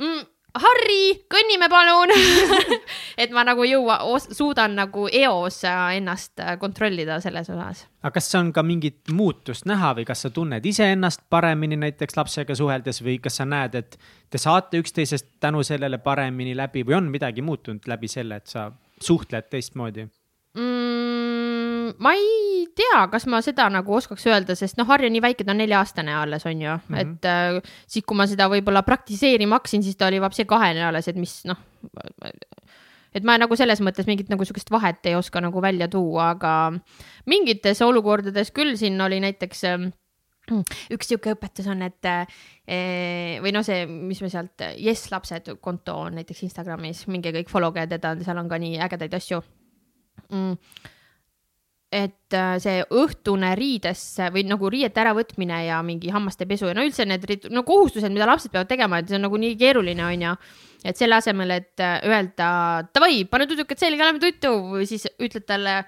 [0.00, 0.24] mm,
[0.62, 2.12] Harri, kõnnime palun
[3.22, 7.84] et ma nagu jõua, suudan nagu eos ennast kontrollida selles osas.
[8.02, 12.56] aga kas on ka mingit muutust näha või kas sa tunned iseennast paremini näiteks lapsega
[12.56, 13.98] suheldes või kas sa näed, et
[14.30, 18.70] te saate üksteisest tänu sellele paremini läbi või on midagi muutunud läbi selle, et sa
[19.00, 20.06] suhtled teistmoodi
[20.56, 21.96] mm,?
[21.98, 22.45] ma ei
[22.76, 26.14] tea, kas ma seda nagu oskaks öelda, sest noh, Harju nii väike, ta on nelja-aastane
[26.16, 26.76] alles, on ju.
[26.76, 27.00] Mm, -hmm.
[27.00, 31.08] et äh, siis, kui ma seda võib-olla praktiseerima hakkasin, siis ta oli vapsi kahene alles,
[31.08, 31.60] et mis noh,
[33.14, 36.72] et ma nagu selles mõttes mingit nagu sihukest vahet ei oska nagu välja tuua, aga
[37.26, 39.86] mingites olukordades küll siin oli näiteks äh,
[40.94, 45.96] üks sihuke õpetus on, et eh, või noh, see, mis me sealt, Yes lapsed konto
[46.06, 49.42] on näiteks Instagramis, minge kõik follow ge teda, seal on ka nii ägedaid asju.
[50.30, 50.92] Mm
[51.96, 56.84] et äh, see õhtune riidesse või nagu riiete äravõtmine ja mingi hammaste pesu ja no
[56.86, 60.34] üldse need no kohustused, mida lapsed peavad tegema, et see on nagu nii keeruline, onju.
[60.86, 62.48] et selle asemel, et äh, öelda
[62.94, 65.80] davai, pane tudukad selga, lähme tuttu siis ütled talle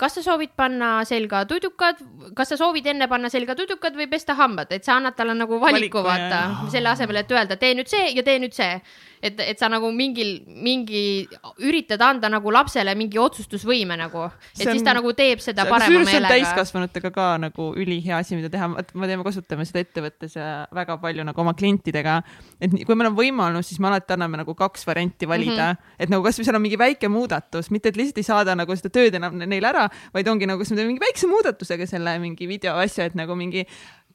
[0.00, 2.00] kas sa soovid panna selga tudukad,
[2.36, 5.58] kas sa soovid enne panna selga tudukad või pesta hambad, et sa annad talle nagu
[5.60, 8.78] valiku, valiku vaata, selle asemel, et öelda, tee nüüd see ja tee nüüd see.
[9.22, 10.32] Et, et sa nagu mingil,
[10.64, 11.02] mingi,
[11.66, 15.66] üritad anda nagu lapsele mingi otsustusvõime nagu, et see on, siis ta nagu teeb seda
[15.68, 16.32] parema meelega.
[16.32, 20.36] täiskasvanutega ka nagu ülihea asi, mida teha, me teeme, kasutame seda ettevõttes
[20.76, 22.20] väga palju nagu oma klientidega.
[22.60, 25.96] et kui meil on võimalus, siis me alati anname nagu kaks varianti valida mm, -hmm.
[25.98, 28.90] et nagu kasvõi seal on mingi väike muudatus, mitte et lihtsalt ei saada nagu seda
[28.90, 32.48] tööd enam neile ära, vaid ongi nagu, kas me teeme mingi väikse muudatusega selle mingi
[32.48, 33.66] video asja, et nagu mingi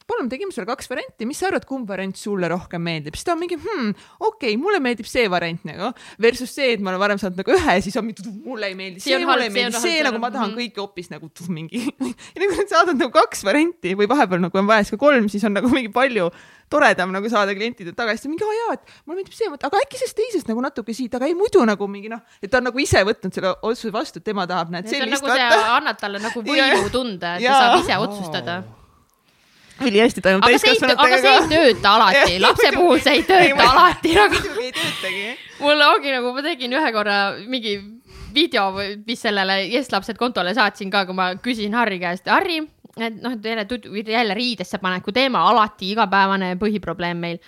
[0.09, 3.33] palun, tegime sulle kaks varianti, mis sa arvad, kumb variant sulle rohkem meeldib, siis ta
[3.33, 5.91] on mingi hmm,, okei okay,, mulle meeldib see variant nagu
[6.21, 9.01] versus see, et ma olen varem saanud nagu ühe, siis on mingi, mulle ei meeldi
[9.01, 10.75] see, see mulle ei meeldi see, see, nagu ma tahan mm -hmm.
[10.75, 11.81] kõike hoopis nagu tuh, mingi.
[12.35, 15.29] Ja nagu sa saadad nagu kaks varianti või vahepeal nagu on vaja siis ka kolm,
[15.31, 16.29] siis on nagu mingi palju
[16.69, 20.17] toredam nagu saada klientidelt tagasisidet, mingi aa jaa, et mulle meeldib see, aga äkki sellest
[20.21, 23.03] teisest nagu natuke siit, aga ei muidu nagu mingi noh, et ta on nagu ise
[23.05, 25.23] võtnud selle otsuse vastu, et tema tahab näed sellist.
[25.23, 28.63] nagu annab talle nagu võimu tunde, et ta saab ise otsustada.
[28.65, 28.84] oh
[29.81, 31.07] ülihästi toimub täiskasvanutega.
[31.07, 34.41] aga see ei tööta alati, lapse puhul see ei tööta alati nagu.
[34.65, 35.25] ei töötagi.
[35.59, 37.75] mul ongi nagu, ma tegin ühe korra mingi
[38.35, 38.69] video,
[39.07, 42.59] mis sellele Yes lapsed kontole saatsin ka, kui ma küsin Harri käest, Harri,
[42.95, 47.39] et noh, et jälle, jälle riidesse paneku teema, alati igapäevane põhiprobleem meil.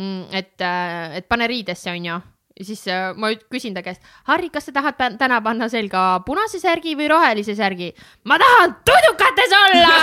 [0.00, 2.20] Mm, et, äh, et pane riidesse, onju
[2.60, 6.60] ja siis äh, ma küsin ta käest, Harri, kas sa tahad täna panna selga punase
[6.60, 7.92] särgi või rohelise särgi?
[8.28, 9.94] ma tahan tudukates olla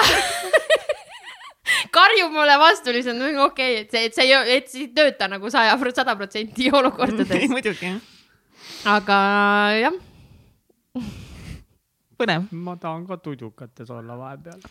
[1.98, 5.30] karjub mulle vastu lihtsalt, okei okay,, et see, et see ei, et see ei tööta
[5.31, 7.48] nagu saja, sada protsenti olukordades.
[7.56, 7.94] muidugi.
[8.88, 9.19] aga
[9.81, 9.99] jah.
[12.19, 12.49] põnev.
[12.52, 14.61] ma tahan ka tudukates olla vahepeal.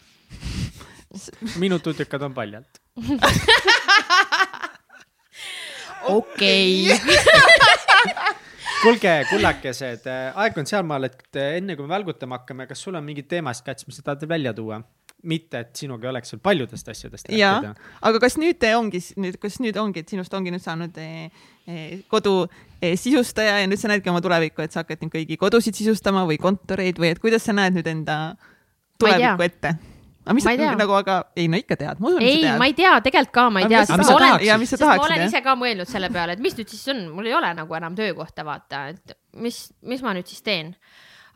[1.62, 2.82] minu tudukad on paljalt.
[6.16, 6.92] okei.
[8.82, 13.28] kuulge, kullakesed, aeg on sealmaal, et enne kui me välgutama hakkame, kas sul on mingid
[13.30, 14.82] teemasid käts, mis sa tahad välja tuua?
[15.26, 17.72] Mitte, et sinuga ei oleks veel paljudest asjadest rääkida.
[18.08, 21.30] aga kas nüüd ongi, nüüd, kas nüüd ongi, et sinust ongi nüüd saanud eh,
[21.66, 22.36] eh, kodu
[22.80, 26.26] eh, sisustaja ja nüüd sa näedki oma tulevikku, et sa hakkad nüüd kõigi kodusid sisustama
[26.28, 28.18] või kontoreid või et kuidas sa näed nüüd enda
[29.00, 29.76] tulevikku ette?
[30.26, 32.60] aga mis sa nagu, aga ei no ikka tead, ma usun, et sa tead.
[32.60, 35.42] ma ei tea, tegelikult ka ma ei tea, sest ma olen, sest ma olen ise
[35.44, 38.46] ka mõelnud selle peale, et mis nüüd siis on, mul ei ole nagu enam töökohta,
[38.46, 40.74] vaata, et mis, mis ma nüüd siis teen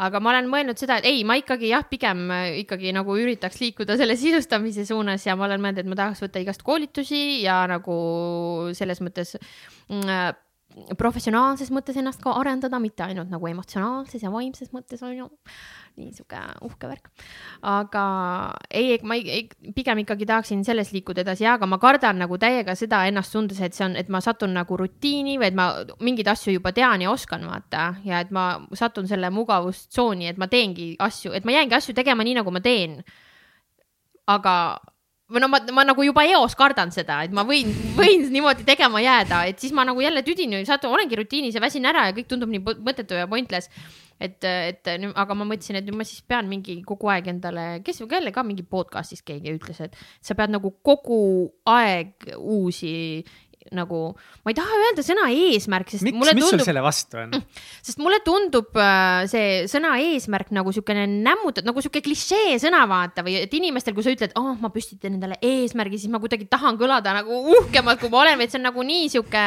[0.01, 3.60] aga ma olen mõelnud seda, et ei, ma ikkagi jah, pigem äh, ikkagi nagu üritaks
[3.62, 7.62] liikuda selle sisustamise suunas ja ma olen mõelnud, et ma tahaks võtta igast koolitusi ja
[7.70, 7.97] nagu
[8.77, 10.31] selles mõttes mm, äh,
[10.98, 15.26] professionaalses mõttes ennast ka arendada, mitte ainult nagu emotsionaalses ja vaimses mõttes on ju
[15.98, 17.09] nii sihuke uhke värk.
[17.66, 18.05] aga
[18.70, 22.38] ei, ma ei, ei, pigem ikkagi tahaksin selles liikuda edasi ja, aga ma kardan nagu
[22.38, 25.70] täiega seda ennast tundes, et see on, et ma satun nagu rutiini või et ma
[26.01, 30.48] mingeid asju juba tean ja oskan vaata ja et ma satun selle mugavustsooni, et ma
[30.48, 33.01] teengi asju, et ma jäängi asju tegema nii, nagu ma teen.
[34.30, 34.55] aga
[35.31, 39.02] või no ma, ma nagu juba eos kardan seda, et ma võin, võin niimoodi tegema
[39.02, 42.31] jääda, et siis ma nagu jälle tüdin satun, olengi rutiinis ja väsin ära ja kõik
[42.31, 43.70] tundub nii mõttetu ja pointless.
[44.20, 48.32] et, et aga ma mõtlesin, et ma siis pean mingi kogu aeg endale, kes jälle
[48.35, 51.23] ka mingi podcast'is keegi ütles, et sa pead nagu kogu
[51.65, 53.24] aeg uusi
[53.77, 54.01] nagu,
[54.45, 56.47] ma ei taha öelda sõna eesmärk, sest Miks, mulle tundub.
[56.49, 57.37] mis sul selle vastu on?
[57.87, 63.24] sest mulle tundub äh, see sõna eesmärk nagu siukene nämmutatud, nagu sihuke klišee sõna vaata
[63.27, 66.81] või et inimestel, kui sa ütled, oh, ma püstitan endale eesmärgi, siis ma kuidagi tahan
[66.81, 69.47] kõlada nagu uhkemalt, kui ma olen, vaid see on nagu nii sihuke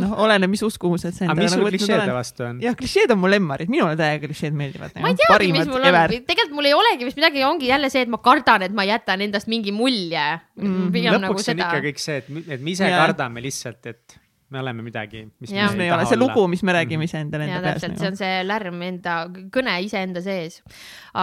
[0.00, 2.12] noh, oleneb, mis uskumused sa endale nagu võtnud oled.
[2.16, 2.58] vastu on?
[2.64, 4.96] jah, klišeed on mul lemmarid, minule täiega klišeed meeldivad.
[5.02, 6.16] ma ei teagi, mis mul ever.
[6.18, 8.86] on, tegelikult mul ei olegi vist midagi, ongi jälle see, et ma kardan, et ma
[8.88, 10.26] jätan endast mingi mulje
[10.58, 10.90] mm..
[10.90, 11.70] lõpuks nagu on seda.
[11.70, 13.00] ikka kõik see, et, et me ise ja.
[13.04, 14.18] kardame lihtsalt, et
[14.54, 15.66] me oleme midagi, mis ja.
[15.74, 17.82] me ei, ole, see lugu, mis me räägime iseendale enda peas.
[17.98, 19.16] see on see lärm enda,
[19.54, 20.60] kõne iseenda sees.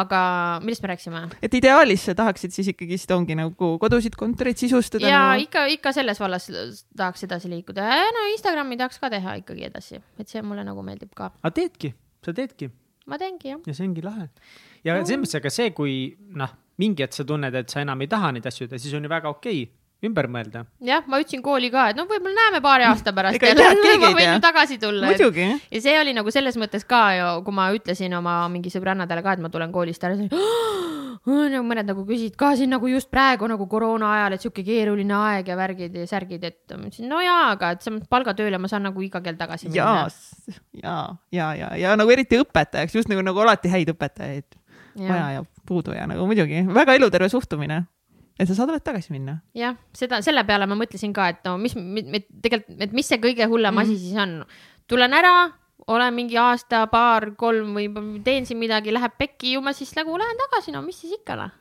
[0.01, 0.21] aga
[0.65, 1.23] millest me rääkisime?
[1.47, 5.07] et ideaalis sa tahaksid siis ikkagist ongi nagu kodusid kontoreid sisustada?
[5.07, 5.47] ja nagu...
[5.47, 6.49] ikka, ikka selles vallas
[6.97, 7.87] tahaks edasi liikuda.
[8.17, 11.31] no Instagrami tahaks ka teha ikkagi edasi, et see mulle nagu meeldib ka.
[11.41, 11.93] aga teedki,
[12.25, 12.71] sa teedki?
[13.07, 13.63] ma teengi jah.
[13.67, 14.27] ja see ongi lahe.
[14.83, 15.05] ja no.
[15.05, 16.01] selles mõttes, aga see, kui
[16.35, 19.07] noh, mingi hetk sa tunned, et sa enam ei taha neid asju teha, siis on
[19.07, 20.63] ju väga okei okay ümber mõelda.
[20.81, 23.67] jah, ma ütlesin kooli ka, et no võib-olla näeme paari aasta pärast jälle,
[24.01, 25.11] ma võin ju tagasi tulla.
[25.13, 29.37] ja see oli nagu selles mõttes ka ju, kui ma ütlesin oma mingi sõbrannadele ka,
[29.37, 33.49] et ma tulen koolist ära, siis no mõned nagu küsisid ka siin nagu just praegu
[33.49, 37.21] nagu koroona ajal, et sihuke keeruline aeg ja värgid ja särgid, et ma ütlesin, no
[37.21, 40.07] jaa, aga et sa palgatööle ma saan nagu iga kell tagasi minna.
[40.09, 40.97] ja, ja,
[41.29, 44.57] ja, ja, ja nagu eriti õpetajaks, just nagu, nagu alati häid õpetajaid
[44.97, 47.83] vaja ja puudu ja nagu muidugi väga eluterve suhtumine
[48.41, 49.37] et sa saad alati tagasi minna.
[49.57, 53.47] jah, seda, selle peale ma mõtlesin ka, et no mis, tegelikult, et mis see kõige
[53.47, 53.93] hullem mm -hmm.
[53.93, 54.45] asi siis on.
[54.89, 55.51] tulen ära,
[55.87, 57.87] olen mingi aasta, paar, kolm või
[58.25, 61.35] teen siin midagi, läheb pekki ju ma siis nagu lähen tagasi, no mis siis ikka
[61.35, 61.60] noh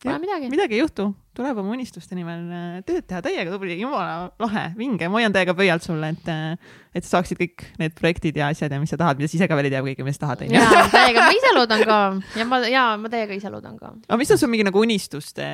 [0.00, 0.48] Pole midagi.
[0.48, 5.10] midagi ei juhtu, tuleb oma unistuste nimel äh, tööd teha täiega tubli, jumala lahe, vinge,
[5.12, 8.72] ma hoian täiega pöialt sulle, et, äh, et sa saaksid kõik need projektid ja asjad
[8.72, 10.46] ja mis sa tahad, mida sa ise ka veel ei tea kõike, mida sa tahad,
[10.48, 11.98] ja täiega, ma ise loodan ka
[12.40, 13.92] ja ma, ja ma täiega ise loodan ka.
[14.08, 15.50] aga mis on sul mingi nagu unistuste,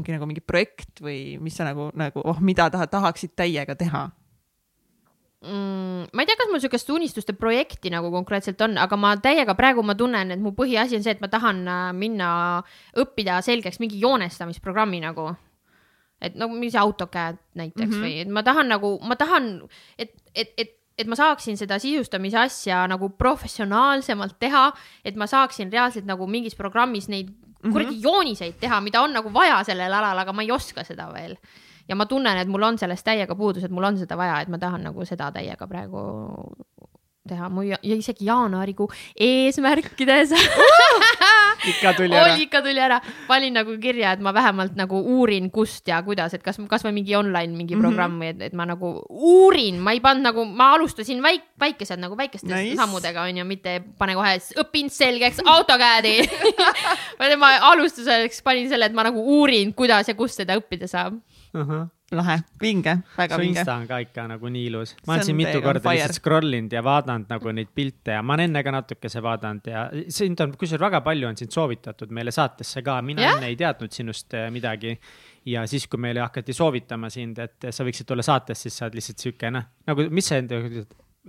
[0.00, 4.06] ongi nagu mingi projekt või mis sa nagu, nagu, oh, mida tahad, tahaksid täiega teha?
[5.44, 6.08] Mm,.
[6.12, 9.84] ma ei tea, kas mul sihukest unistuste projekti nagu konkreetselt on, aga ma täiega praegu
[9.86, 12.30] ma tunnen, et mu põhiasi on see, et ma tahan äh, minna
[12.98, 15.34] õppida selgeks mingi joonestamisprogrammi nagu.
[16.18, 18.02] et no mis AutoCAD näiteks mm -hmm.
[18.02, 19.62] või, et ma tahan nagu, ma tahan,
[19.98, 24.72] et, et, et et ma saaksin seda sisustamise asja nagu professionaalsemalt teha,
[25.04, 27.72] et ma saaksin reaalselt nagu mingis programmis neid mhm.
[27.72, 28.02] kuradi mm -hmm.
[28.02, 31.36] jooniseid teha, mida on nagu vaja sellel alal, aga ma ei oska seda veel
[31.88, 34.52] ja ma tunnen, et mul on sellest täiega puudus, et mul on seda vaja, et
[34.52, 36.04] ma tahan nagu seda täiega praegu
[37.28, 38.88] teha, mu ja, ja isegi jaanuarikuu
[39.28, 40.32] eesmärkides
[41.72, 42.36] ikka tuli ära.
[42.40, 42.98] ikka tuli ära,
[43.28, 47.16] panin nagu kirja, et ma vähemalt nagu uurin, kust ja kuidas, et kas, kasvõi mingi
[47.18, 47.86] online mingi mm -hmm.
[47.86, 52.00] programm või et, et ma nagu uurin, ma ei pannud nagu, ma alustasin väik-, väikesed
[52.00, 52.76] nagu väikeste nice.
[52.76, 56.16] sammudega onju, mitte pane kohe õpin selgeks AutoCAD-i
[57.42, 61.18] ma alustuseks panin selle, et ma nagu uurin, kuidas ja kust seda õppida saab
[61.54, 61.62] uh.
[61.62, 63.60] -huh lahe, vinge, väga su vinge.
[63.60, 64.94] Insta on ka ikka nagu nii ilus.
[65.06, 68.36] ma olen siin mitu korda lihtsalt scroll inud ja vaadanud nagu neid pilte ja ma
[68.36, 69.82] olen enne ka natukese vaadanud ja
[70.14, 73.36] sind on, kusjuures väga palju on sind soovitatud meile saatesse ka, mina yeah?
[73.36, 74.96] enne ei teadnud sinust äh, midagi.
[75.48, 78.98] ja siis, kui meile hakati soovitama sind, et sa võiksid tulla saatesse, siis sa oled
[78.98, 80.62] lihtsalt sihuke noh, nagu mis sa enda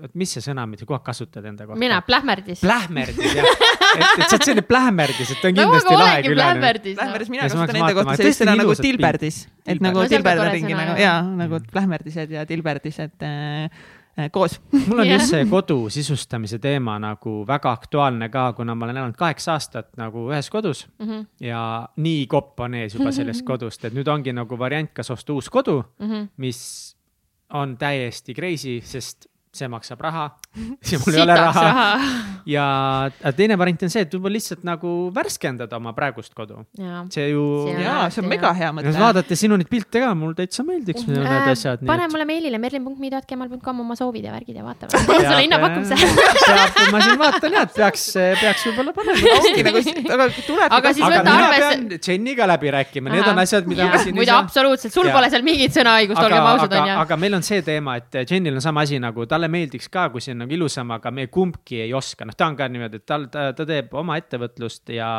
[0.07, 1.79] et mis see sõna, mida kogu aeg kasutad enda kohta?
[1.81, 2.63] mina, plähmerdis.
[2.63, 6.41] plähmerdis jah, et, et sa oled selline plähmerdis, et ta on kindlasti no, lahe külaline.
[6.41, 10.75] plähmerdis, plähmerdis, mina kasutan enda kohta sellist sõna nagu tilberdis, et nagu tilberd on ringi
[10.81, 13.87] nagu ja nagu plähmerdised ja tilberdised äh,
[14.31, 14.61] koos.
[14.87, 19.17] mul on just see kodu sisustamise teema nagu väga aktuaalne ka, kuna ma olen elanud
[19.19, 21.25] kaheksa aastat nagu ühes kodus mm -hmm.
[21.39, 21.63] ja
[21.95, 25.49] nii kopp on ees juba sellest kodust, et nüüd ongi nagu variant, kas osta uus
[25.49, 26.27] kodu mm, -hmm.
[26.37, 26.95] mis
[27.53, 30.25] on täiesti crazy, sest see maksab raha
[30.91, 32.09] ja mul ei ole raha, raha..
[32.55, 32.65] ja
[33.37, 36.61] teine variant on see, et võib-olla lihtsalt nagu värskendada oma praegust kodu.
[37.13, 37.43] see ju.
[37.73, 38.93] jaa, see on mega hea mõte.
[38.93, 41.81] vaadata sinu neid pilte ka, mulle täitsa meeldiks uh, need äh, asjad.
[41.89, 45.01] pane mulle meilile merlin.miidotkemal.com oma soovid ja värgid ja vaatame.
[45.29, 45.97] sulle hinnapakkumise.
[46.93, 48.05] ma siin vaatan jah, et peaks,
[48.43, 49.33] peaks võib-olla panema.
[49.39, 49.83] ongi nagu,
[50.17, 50.77] aga tuleb.
[50.79, 51.99] aga siis võta arvesse.
[52.09, 54.17] Jenniga läbi rääkima, need on asjad, mida ma siin.
[54.17, 56.95] muidu absoluutselt, sul pole seal mingit sõnaõigust, olgem ausad onju.
[57.07, 60.23] aga meil on see teema, et Jennil on sama asi nagu talle meeldiks ka, kui
[60.23, 63.07] see on nagu ilusam, aga me kumbki ei oska, noh, ta on ka niimoodi, et
[63.07, 65.13] tal, ta, ta teeb oma ettevõtlust ja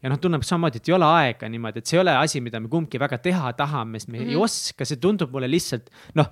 [0.00, 2.60] ja noh, tunneb samamoodi, et ei ole aega niimoodi, et see ei ole asi, mida
[2.62, 4.30] me kumbki väga teha tahame, sest me mm -hmm.
[4.30, 4.44] ei mhm.
[4.44, 6.30] oska, see tundub mulle lihtsalt noh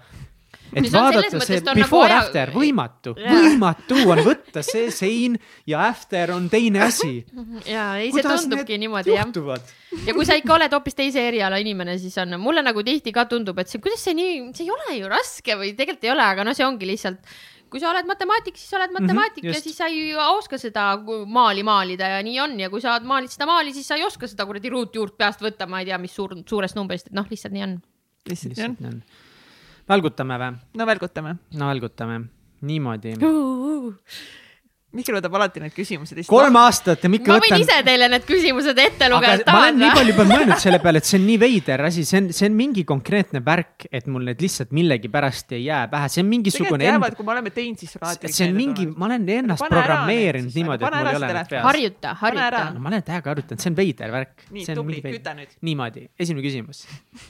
[0.72, 5.36] et Nüüd vaadata see nagu before nagu after, võimatu, võimatu on võtta see sein
[5.68, 7.24] ja after on teine asi.
[7.66, 9.28] ja ei, see tundubki niimoodi jah.
[10.06, 13.28] ja kui sa ikka oled hoopis teise eriala inimene, siis on, mulle nagu tihti ka
[13.30, 16.26] tundub, et see, kuidas see nii, see ei ole ju raske või tegelikult ei ole,
[16.34, 17.24] aga no see ongi lihtsalt
[17.68, 20.14] kui sa oled matemaatik, siis sa oled mhm, matemaatik mm -hmm, ja siis sa ei
[20.16, 20.86] oska seda
[21.26, 24.26] maali maalida ja nii on ja kui sa maalid seda maali, siis sa ei oska
[24.26, 27.52] seda kuradi ruutjuurt peast võtta, ma ei tea, mis suur, suurest numbrist, et noh, lihtsalt
[27.52, 27.80] nii on.
[28.28, 29.02] lihtsalt nii on.
[29.88, 30.58] Välgutame või?
[30.74, 31.36] no välgutame.
[31.52, 32.20] no välgutame,
[32.60, 33.24] niimoodi uh,.
[33.24, 33.94] Uh.
[34.88, 36.16] Mihkel võtab alati need küsimused.
[36.24, 37.42] kolm aastat ja Mihkel võtan.
[37.44, 39.44] ma võin ise teile need küsimused ette lugeda.
[39.52, 42.22] ma olen nii palju peal mõelnud selle peale, et see on nii veider asi, see
[42.22, 46.24] on, see on mingi konkreetne värk, et mul need lihtsalt millegipärast ei jää pähe, see
[46.24, 46.70] on mingisugune.
[46.80, 48.30] tegelikult jäävad, kui me oleme teinud, siis alati.
[48.32, 51.66] see on mingi, ma olen ennast programmeerinud niimoodi, et mul ei ole need peas.
[51.68, 52.64] harjuta, harjuta.
[52.78, 54.48] no ma olen täiega harjutanud, see on veider värk.
[54.56, 55.52] nii, tubli, küta nüüd.
[55.68, 56.86] niimoodi, esimene küsimus.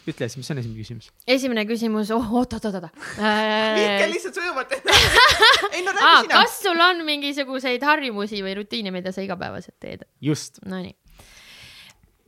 [0.06, 1.10] ütle siis, mis on esimene küsimus?
[1.26, 3.04] esimene küsimus, oh oot, oot, oot, oot.
[3.18, 4.78] Mihkel lihtsalt sujuvalt
[5.74, 6.40] ei no räägi sina.
[6.40, 7.02] kas sul on
[7.48, 8.42] mingisuguseid harjumusi?
[8.44, 10.06] või rutiine, mida sa igapäevaselt teed.
[10.20, 10.60] just.
[10.66, 10.96] Nonii.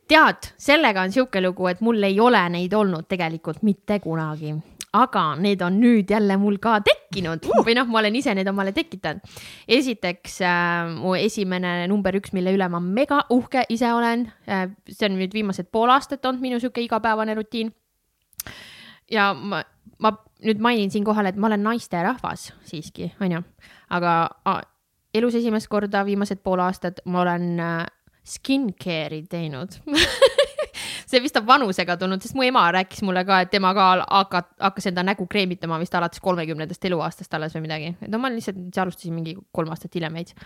[0.09, 4.55] tead, sellega on sihuke lugu, et mul ei ole neid olnud tegelikult mitte kunagi
[4.93, 7.61] aga need on nüüd jälle mul ka tekkinud uh!
[7.67, 9.21] või noh, ma olen ise need omale tekitanud.
[9.69, 14.67] esiteks äh, mu esimene number üks, mille üle ma mega uhke ise olen äh,.
[14.89, 17.71] see on nüüd viimased pool aastat olnud minu sihuke igapäevane rutiin.
[19.11, 19.63] ja ma,
[19.99, 23.45] ma nüüd mainin siinkohal, et ma olen naisterahvas siiski, onju,
[23.95, 24.15] aga
[25.15, 27.87] elus esimest korda viimased pool aastat ma olen äh,
[28.25, 29.81] skincare'i teinud.
[31.11, 34.53] See vist on vanusega tulnud, sest mu ema rääkis mulle ka, et tema ka hakkas,
[34.63, 38.79] hakkas enda nägu kreemitama vist alates kolmekümnendast eluaastast alles või midagi, et no ma lihtsalt
[38.79, 40.37] alustasin mingi kolm aastat hiljem veits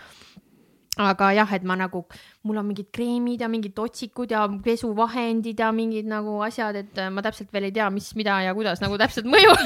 [1.01, 2.05] aga jah, et ma nagu,
[2.47, 7.23] mul on mingid kreemid ja mingid otsikud ja pesuvahendid ja mingid nagu asjad, et ma
[7.25, 9.59] täpselt veel ei tea, mis, mida ja kuidas nagu täpselt mõjub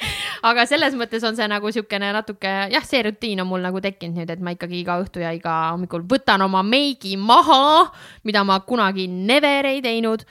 [0.50, 4.22] aga selles mõttes on see nagu niisugune natuke jah, see rutiin on mul nagu tekkinud
[4.22, 7.88] nüüd, et ma ikkagi iga õhtu ja iga hommikul võtan oma meigi maha,
[8.28, 10.26] mida ma kunagi never ei teinud.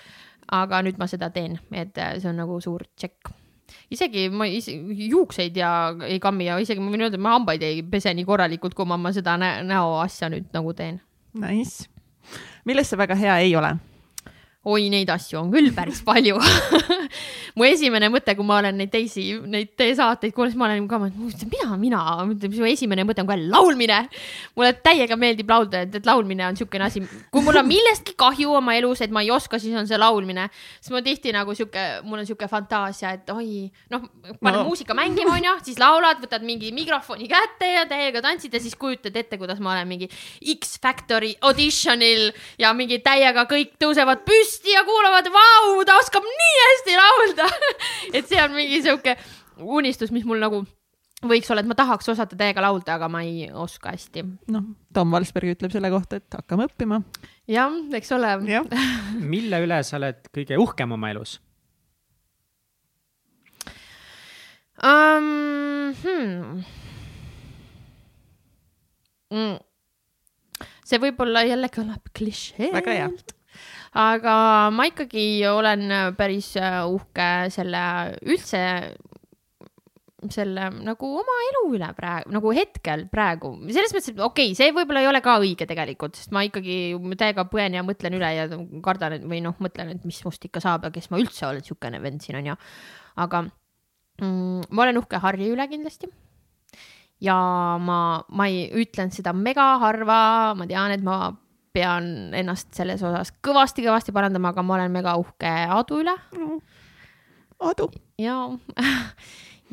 [0.56, 3.44] aga nüüd ma seda teen, et see on nagu suur tšekk
[3.93, 4.73] isegi ma ise,
[5.09, 5.71] juukseid ja
[6.07, 8.87] ei kammi ja isegi ma võin öelda, et ma hambaid ei pese nii korralikult, kui
[8.89, 11.01] ma, ma seda nä näoasja nüüd nagu teen.
[11.39, 11.89] Nice.
[12.65, 13.75] milles sa väga hea ei ole?
[14.65, 16.39] Oi, neid asju on küll päris palju
[17.57, 21.77] mu esimene mõte, kui ma olen neid teisi, neid saateid kuulasin, ma olen ka, mida
[21.79, 23.99] mina, mu esimene mõte on kohe laulmine.
[24.57, 28.57] mulle täiega meeldib laulda, et, et laulmine on niisugune asi, kui mul on millestki kahju
[28.57, 30.47] oma elus, et ma ei oska, siis on see laulmine.
[30.79, 34.09] siis ma tihti nagu sihuke, mul on sihuke fantaasia, et oi, noh,
[34.41, 34.65] paned no.
[34.71, 39.15] muusika mängima, onju, siis laulad, võtad mingi mikrofoni kätte ja täiega tantsid ja siis kujutad
[39.15, 40.09] ette, kuidas ma olen mingi
[40.57, 46.56] X-Factory auditionil ja mingi täiega kõik tõusevad püsti püsti ja kuulavad, vau, ta oskab nii
[46.64, 47.48] hästi laulda
[48.15, 49.15] et see on mingi sihuke
[49.60, 50.61] unistus, mis mul nagu
[51.26, 54.23] võiks olla, et ma tahaks osata täiega laulda, aga ma ei oska hästi.
[54.53, 54.64] noh,
[54.94, 57.02] Tom Valsberg ütleb selle kohta, et hakkame õppima.
[57.52, 58.38] jah, eks ole.
[59.36, 61.40] mille üle sa oled kõige uhkem oma elus
[64.80, 65.94] um,?
[65.95, 66.64] Hmm.
[69.36, 69.56] Mm.
[70.86, 73.35] see võib-olla jälle kõlab klišeelt.
[73.95, 74.35] Aga
[74.76, 77.84] ma ikkagi olen päris äh, uhke selle
[78.27, 78.63] üldse
[80.31, 84.73] selle nagu oma elu üle praegu, nagu hetkel praegu, selles mõttes, et okei okay,, see
[84.76, 88.47] võib-olla ei ole ka õige tegelikult, sest ma ikkagi täiega põen ja mõtlen üle ja
[88.85, 91.63] kardan, et või noh, mõtlen, et mis must ikka saab ja kes ma üldse olen,
[91.63, 92.57] niisugune vend siin on ju.
[93.26, 96.09] aga mm, ma olen uhke Harri üle kindlasti.
[97.23, 97.38] ja
[97.81, 97.99] ma,
[98.30, 101.30] ma ei ütlen seda mega harva, ma tean, et ma
[101.76, 106.61] pean ennast selles osas kõvasti-kõvasti parandama, aga ma olen mega uhke Aadu üle no..
[107.65, 107.89] Aadu.
[108.22, 108.39] ja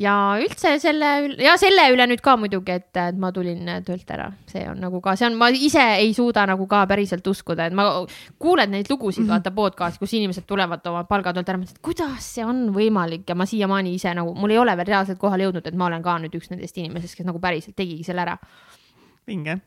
[0.00, 1.08] ja üldse selle
[1.42, 5.02] ja selle üle nüüd ka muidugi, et, et ma tulin töölt ära, see on nagu
[5.04, 7.86] ka, see on, ma ise ei suuda nagu ka päriselt uskuda, et ma
[8.42, 9.34] kuulen neid lugusid mm, -hmm.
[9.34, 13.36] vaata podcast'i, kus inimesed tulevad oma palgatöölt ära, mõtlen, et kuidas see on võimalik ja
[13.36, 16.16] ma siiamaani ise nagu, mul ei ole veel reaalselt kohale jõudnud, et ma olen ka
[16.24, 18.38] nüüd üks nendest inimesest, kes nagu päriselt tegigi selle ära.
[19.26, 19.60] vinge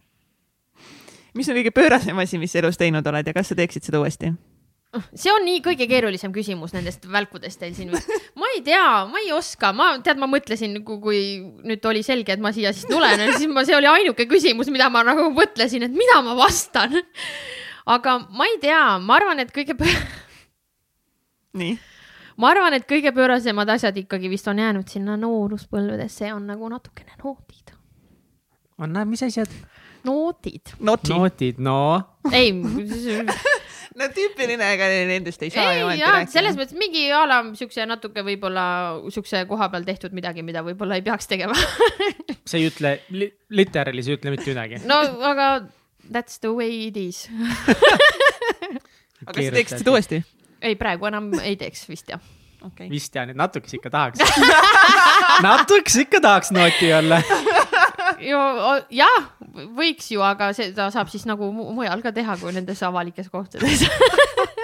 [1.36, 4.34] mis on kõige pöörasem asi, mis elus teinud oled ja kas sa teeksid seda uuesti?
[5.12, 7.91] see on nii kõige keerulisem küsimus nendest välkudest teil siin.
[8.40, 11.20] ma ei tea, ma ei oska, ma tead, ma mõtlesin, kui
[11.68, 14.88] nüüd oli selge, et ma siia siis tulen, siis ma, see oli ainuke küsimus, mida
[14.94, 16.95] ma nagu mõtlesin, et mida ma vastan.
[17.95, 19.76] aga ma ei tea, ma arvan, et kõige
[21.60, 21.76] nii?
[22.41, 26.72] ma arvan, et kõige pöörasemad asjad ikkagi vist on jäänud sinna nooruspõlvedesse, see on nagu
[26.72, 27.76] natukene noodid.
[28.80, 29.52] on, mis asjad?
[30.06, 30.76] Nootid.
[30.82, 31.80] nootid, no.
[32.32, 32.52] ei
[33.99, 36.34] no tüüpiline, ega nendest ei saa ei, ju ometi rääkida.
[36.34, 38.65] selles mõttes mingi a la siukse natuke võib-olla
[39.14, 41.56] siukse koha peal tehtud midagi, mida võib-olla ei peaks tegema
[42.49, 44.82] sa ei ütle li, literaali, sa ei ütle mitte midagi.
[44.90, 45.02] no
[45.32, 45.49] aga
[46.11, 47.26] that's the way it is
[49.26, 50.23] aga kas sa teeksid seda uuesti?
[50.61, 52.22] ei, praegu enam ei teeks vist jah
[52.68, 52.90] okay..
[52.91, 54.19] vist jah, nüüd natukese ikka tahaks
[55.45, 57.22] natukese ikka tahaks nooti olla
[58.26, 58.39] ju
[58.97, 59.27] jah,
[59.77, 63.85] võiks ju, aga seda saab siis nagu mujal ka teha, kui nendes avalikes kohtades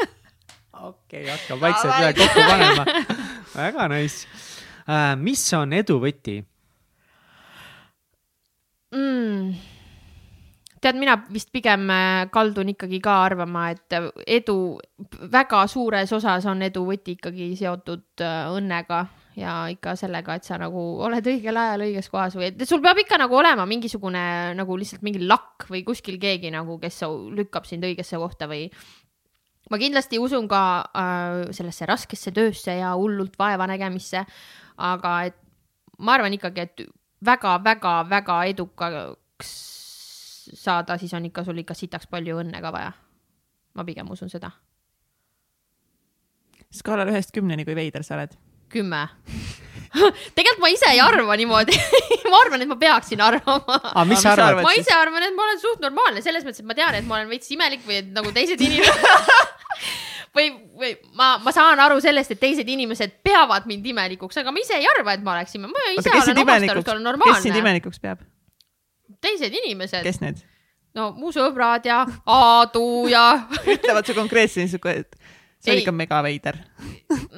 [0.89, 2.85] okei, hakkab vaikselt üle kokku panema.
[3.55, 4.25] väga nice
[4.87, 5.13] uh,.
[5.19, 6.39] mis on edu võti
[8.95, 9.53] mm.?
[10.81, 14.57] tead, mina vist pigem äh, kaldun ikkagi ka arvama, et edu
[15.31, 19.05] väga suures osas on edu võti ikkagi seotud äh, õnnega
[19.39, 22.99] ja ikka sellega, et sa nagu oled õigel ajal õiges kohas või et sul peab
[22.99, 24.23] ikka nagu olema mingisugune
[24.57, 27.01] nagu lihtsalt mingi lakk või kuskil keegi nagu, kes
[27.37, 28.65] lükkab sind õigesse kohta või
[29.71, 34.25] ma kindlasti usun ka äh, sellesse raskesse töösse ja hullult vaevanägemisse,
[34.77, 35.39] aga et
[35.99, 36.83] ma arvan ikkagi, et
[37.25, 39.53] väga-väga-väga edukaks
[40.57, 42.91] saada, siis on ikka sul ikka sitaks palju õnne ka vaja.
[43.73, 44.51] ma pigem usun seda.
[46.71, 48.35] skaalal ühest kümneni, kui veider sa oled
[48.73, 49.05] kümme
[50.35, 51.75] tegelikult ma ise ei arva niimoodi
[52.31, 53.79] ma arvan, et ma peaksin arvama.
[54.07, 54.63] mis sa arvad?
[54.63, 57.19] ma ise arvan, et ma olen suht normaalne selles mõttes, et ma tean, et ma
[57.19, 59.01] olen veits imelik või et nagu teised inimesed
[60.37, 60.47] või,
[60.79, 64.77] või ma, ma saan aru sellest, et teised inimesed peavad mind imelikuks, aga ma ise
[64.79, 67.35] ei arva, et ma oleksin, ma ise Oota, olen omast arust olen normaalne.
[67.35, 68.23] kes sind imelikuks peab?
[69.21, 70.07] teised inimesed.
[70.07, 70.39] kes need?
[70.97, 73.25] no mu sõbrad ja Aadu ja
[73.63, 75.19] ütlevad su konkreetselt
[75.61, 76.57] see oli ikka mega veider.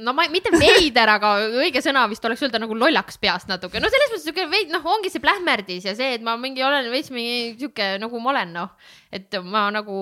[0.06, 3.82] no ma, mitte veider, aga õige sõna vist oleks öelda nagu lollakas peast natuke.
[3.84, 6.88] no selles mõttes siuke veid, noh, ongi see plähmerdis ja see, et ma mingi olen
[6.94, 8.72] veits mingi sihuke nagu ma olen, noh.
[9.12, 9.98] et ma nagu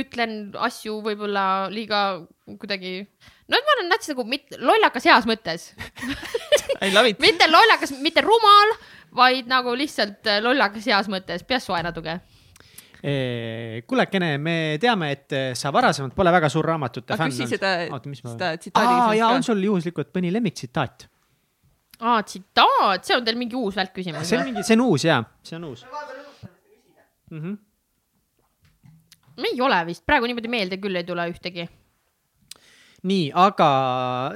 [0.00, 3.04] ütlen asju võib-olla liiga kuidagi,
[3.50, 5.70] no et ma olen nats nagu mitte lollakas heas mõttes,
[7.20, 8.76] mitte lollakas, mitte rumal,
[9.16, 12.20] vaid nagu lihtsalt lollakas heas mõttes, peast soe natuke.
[13.00, 18.10] kuulekene, me teame, et eh, sa varasemalt pole väga suur raamatute fänn küsi seda, oota,
[18.12, 18.34] mis ma.
[18.34, 21.06] seda tsitaadi aa, jaa, on sul juhuslikult mõni lemmiktsitaat?
[22.00, 25.06] aa, tsitaat, see on teil mingi uus välk küsimus see on mingi, see on uus
[25.08, 25.86] jaa, see on uus
[27.30, 27.40] mm.
[27.40, 27.56] -hmm.
[29.48, 31.68] ei ole vist, praegu niimoodi meelde küll ei tule ühtegi.
[33.08, 33.70] nii, aga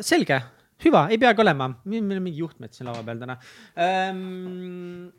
[0.00, 0.40] selge,
[0.86, 3.36] hüva, ei peagi olema, meil on mingi juhtmed siin laua peal täna
[3.76, 5.12] ähm,.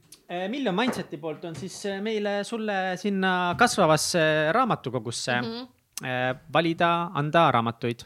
[0.49, 6.39] Million Mindseti poolt on siis äh, meile sulle sinna kasvavasse raamatukogusse mm -hmm.
[6.53, 7.99] valida, anda raamatuid.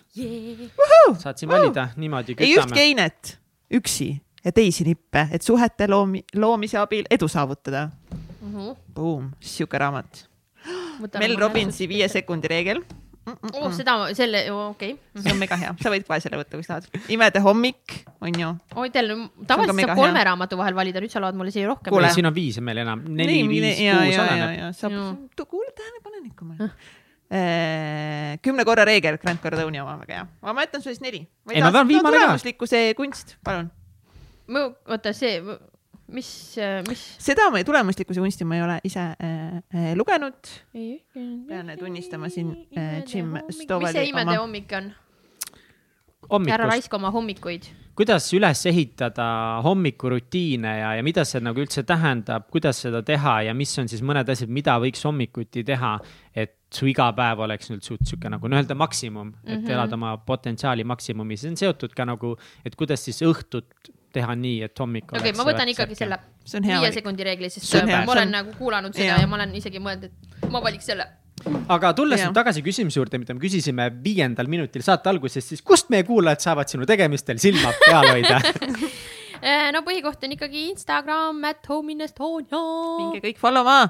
[1.18, 2.36] saad siin valida niimoodi.
[2.38, 3.40] ei ühtki einet,
[3.74, 7.90] üksi ja teisi nippe, et suhete loomi, loomise abil edu saavutada.
[8.94, 10.26] Boom, sihuke raamat.
[11.20, 12.82] Mel Robbinsi viie sekundi reegel.
[13.28, 13.72] oh,.
[13.76, 15.24] seda, selle, okei okay..
[15.24, 17.10] see on mega hea, sa võid kohe selle võtta, kui sa tahad.
[17.16, 18.52] imede hommik, on ju.
[18.76, 19.12] oi, teil
[19.50, 19.98] tavaliselt saab hea.
[20.02, 21.94] kolme raamatu vahel valida, nüüd sa loed mulle siia rohkem.
[21.94, 22.12] Kuule.
[22.16, 24.78] siin on viis on meil enam, neli, viis, ja, kuus oleneb.
[24.78, 26.88] saab kuule tähelepanelikumalt.
[28.46, 30.30] kümne korra reegel, Grant Cardoni oma, väga hea.
[30.44, 31.26] aga ma jätan sulle siis neli.
[31.52, 32.24] Ei, no pean viimane ka.
[32.24, 33.70] tulemuslikkuse kunst, palun.
[34.90, 35.38] oota, see,
[36.14, 36.30] mis,
[36.88, 37.04] mis?
[37.22, 40.54] seda ma, tulemuslikkuse kunsti ma ei ole ise äh, äh, lugenud.
[40.74, 44.92] pean tunnistama siin äh, Jim mis Stovali see imede oma- hommik on?
[46.50, 47.70] ära raiska oma hommikuid.
[47.96, 49.26] kuidas üles ehitada
[49.64, 54.04] hommikurutiine ja, ja mida see nagu üldse tähendab, kuidas seda teha ja mis on siis
[54.06, 55.98] mõned asjad, mida võiks hommikuti teha,
[56.32, 59.66] et su igapäev oleks nüüd suht sihuke nagu nii-öelda maksimum, et mm.
[59.66, 59.74] -hmm.
[59.74, 64.64] elada oma potentsiaali maksimumi, see on seotud ka nagu, et kuidas siis õhtut teha nii,
[64.70, 67.78] et hommik okei okay,, ma võtan ikkagi selle see on hea viie sekundi reegli, sest
[67.86, 69.24] ma olen on- nagu kuulanud seda Jaa.
[69.24, 71.06] ja ma olen isegi mõelnud, et ma valiks selle.
[71.70, 75.90] aga tulles nüüd tagasi küsimuse juurde, mida me küsisime viiendal minutil saate alguses, siis kust
[75.94, 78.42] meie kuulajad saavad sinu tegemistel silma peal hoida?
[79.74, 82.60] No põhikoht on ikkagi Instagram, at home in Estonia.
[83.00, 83.88] minge kõik follow ma.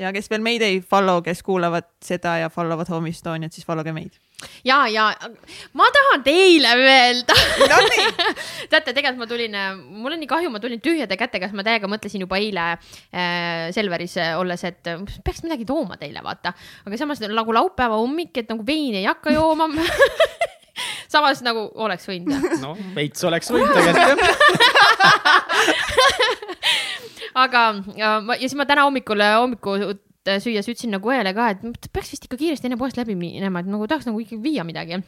[0.00, 3.66] ja kes veel meid ei follow, kes kuulavad seda ja follow vad Home Estoniat, siis
[3.68, 4.16] follow ge meid.
[4.64, 5.08] ja, ja
[5.78, 7.36] ma tahan teile öelda.
[7.72, 8.06] Nonii,
[8.72, 9.56] teate, tegelikult ma tulin,
[10.02, 13.70] mul on nii kahju, ma tulin tühjade kätega, sest ma täiega mõtlesin juba eile äh,
[13.74, 16.54] Selveris äh, olles, et äh, peaks midagi tooma teile, vaata.
[16.86, 19.70] aga samas nagu laupäeva hommik, et nagu veini ei hakka jooma.
[21.12, 22.60] samas nagu oleks võinud jah.
[22.62, 24.40] no veits oleks võinud tegelikult jah.
[27.44, 27.66] aga
[27.96, 29.20] ja, ja siis ma täna hommikul,
[30.26, 33.62] hommikul süües ütlesin nagu õele ka, et peaks vist ikka kiiresti enne poest läbi minema,
[33.62, 35.00] et nagu tahaks nagu ikkagi viia midagi.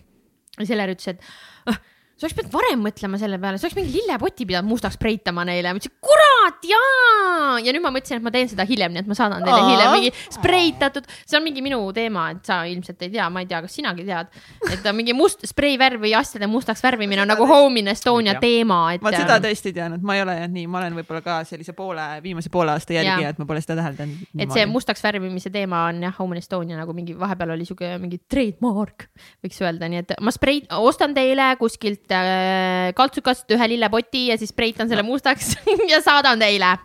[0.59, 1.78] ja Seller ütles, et ah,
[2.24, 5.72] sa oleks pidanud varem mõtlema selle peale, sa oleks mingi lillepoti pidanud mustaks preitama neile.
[5.74, 7.59] ma ütlesin, kurat, jaa.
[7.60, 9.68] ja nüüd ma mõtlesin, et ma teen seda hiljem, nii et ma saadan teile Aa.
[9.68, 13.48] hiljem mingi spreitatud, see on mingi minu teema, et sa ilmselt ei tea, ma ei
[13.51, 14.30] tea, kas sinagi tead,
[14.72, 19.05] et mingi must spreivärv või asjade mustaks värvimine on nagu Home in Estonia teema, et.
[19.05, 21.76] ma seda tõesti ei teadnud, ma ei ole jah nii, ma olen võib-olla ka sellise
[21.76, 24.24] poole, viimase poole aasta jälgija, et ma pole seda täheldanud.
[24.38, 24.64] et see.
[24.70, 29.09] mustaks värvimise teema on jah, Home in Estonia nagu mingi vahepeal oli siuke mingi trademark,
[29.44, 34.55] võiks öelda, nii et ma sprei-, ostan teile kuskilt äh, kaltsukast ühe lillepoti ja siis
[34.55, 35.55] spreitan selle mustaks
[35.93, 36.77] ja saadan teile.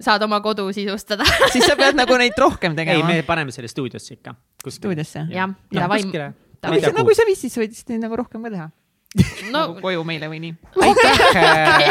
[0.00, 1.24] saad oma kodu sisustada.
[1.52, 3.22] siis sa pead nagu neid rohkem ei, tegema me.
[3.26, 4.34] paneme selle stuudiosse ikka.
[4.68, 5.28] stuudiosse.
[5.30, 5.54] jah.
[5.76, 8.68] Ma ei tea, no kui sa viitsid, sa võid siis neid nagu rohkem ka teha
[9.52, 10.54] no nagu koju meile või nii.
[10.86, 11.20] aitäh,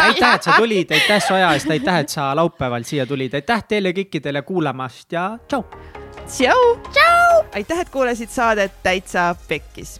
[0.05, 3.63] aitäh, et sa tulid, aitäh su aja eest, aitäh, et sa laupäeval siia tulid, aitäh
[3.69, 5.63] teile kõikidele kuulamast ja tšau.
[6.25, 6.65] tšau.
[6.91, 7.45] tšau.
[7.53, 9.99] aitäh, et kuulasid saadet Täitsa Pekkis.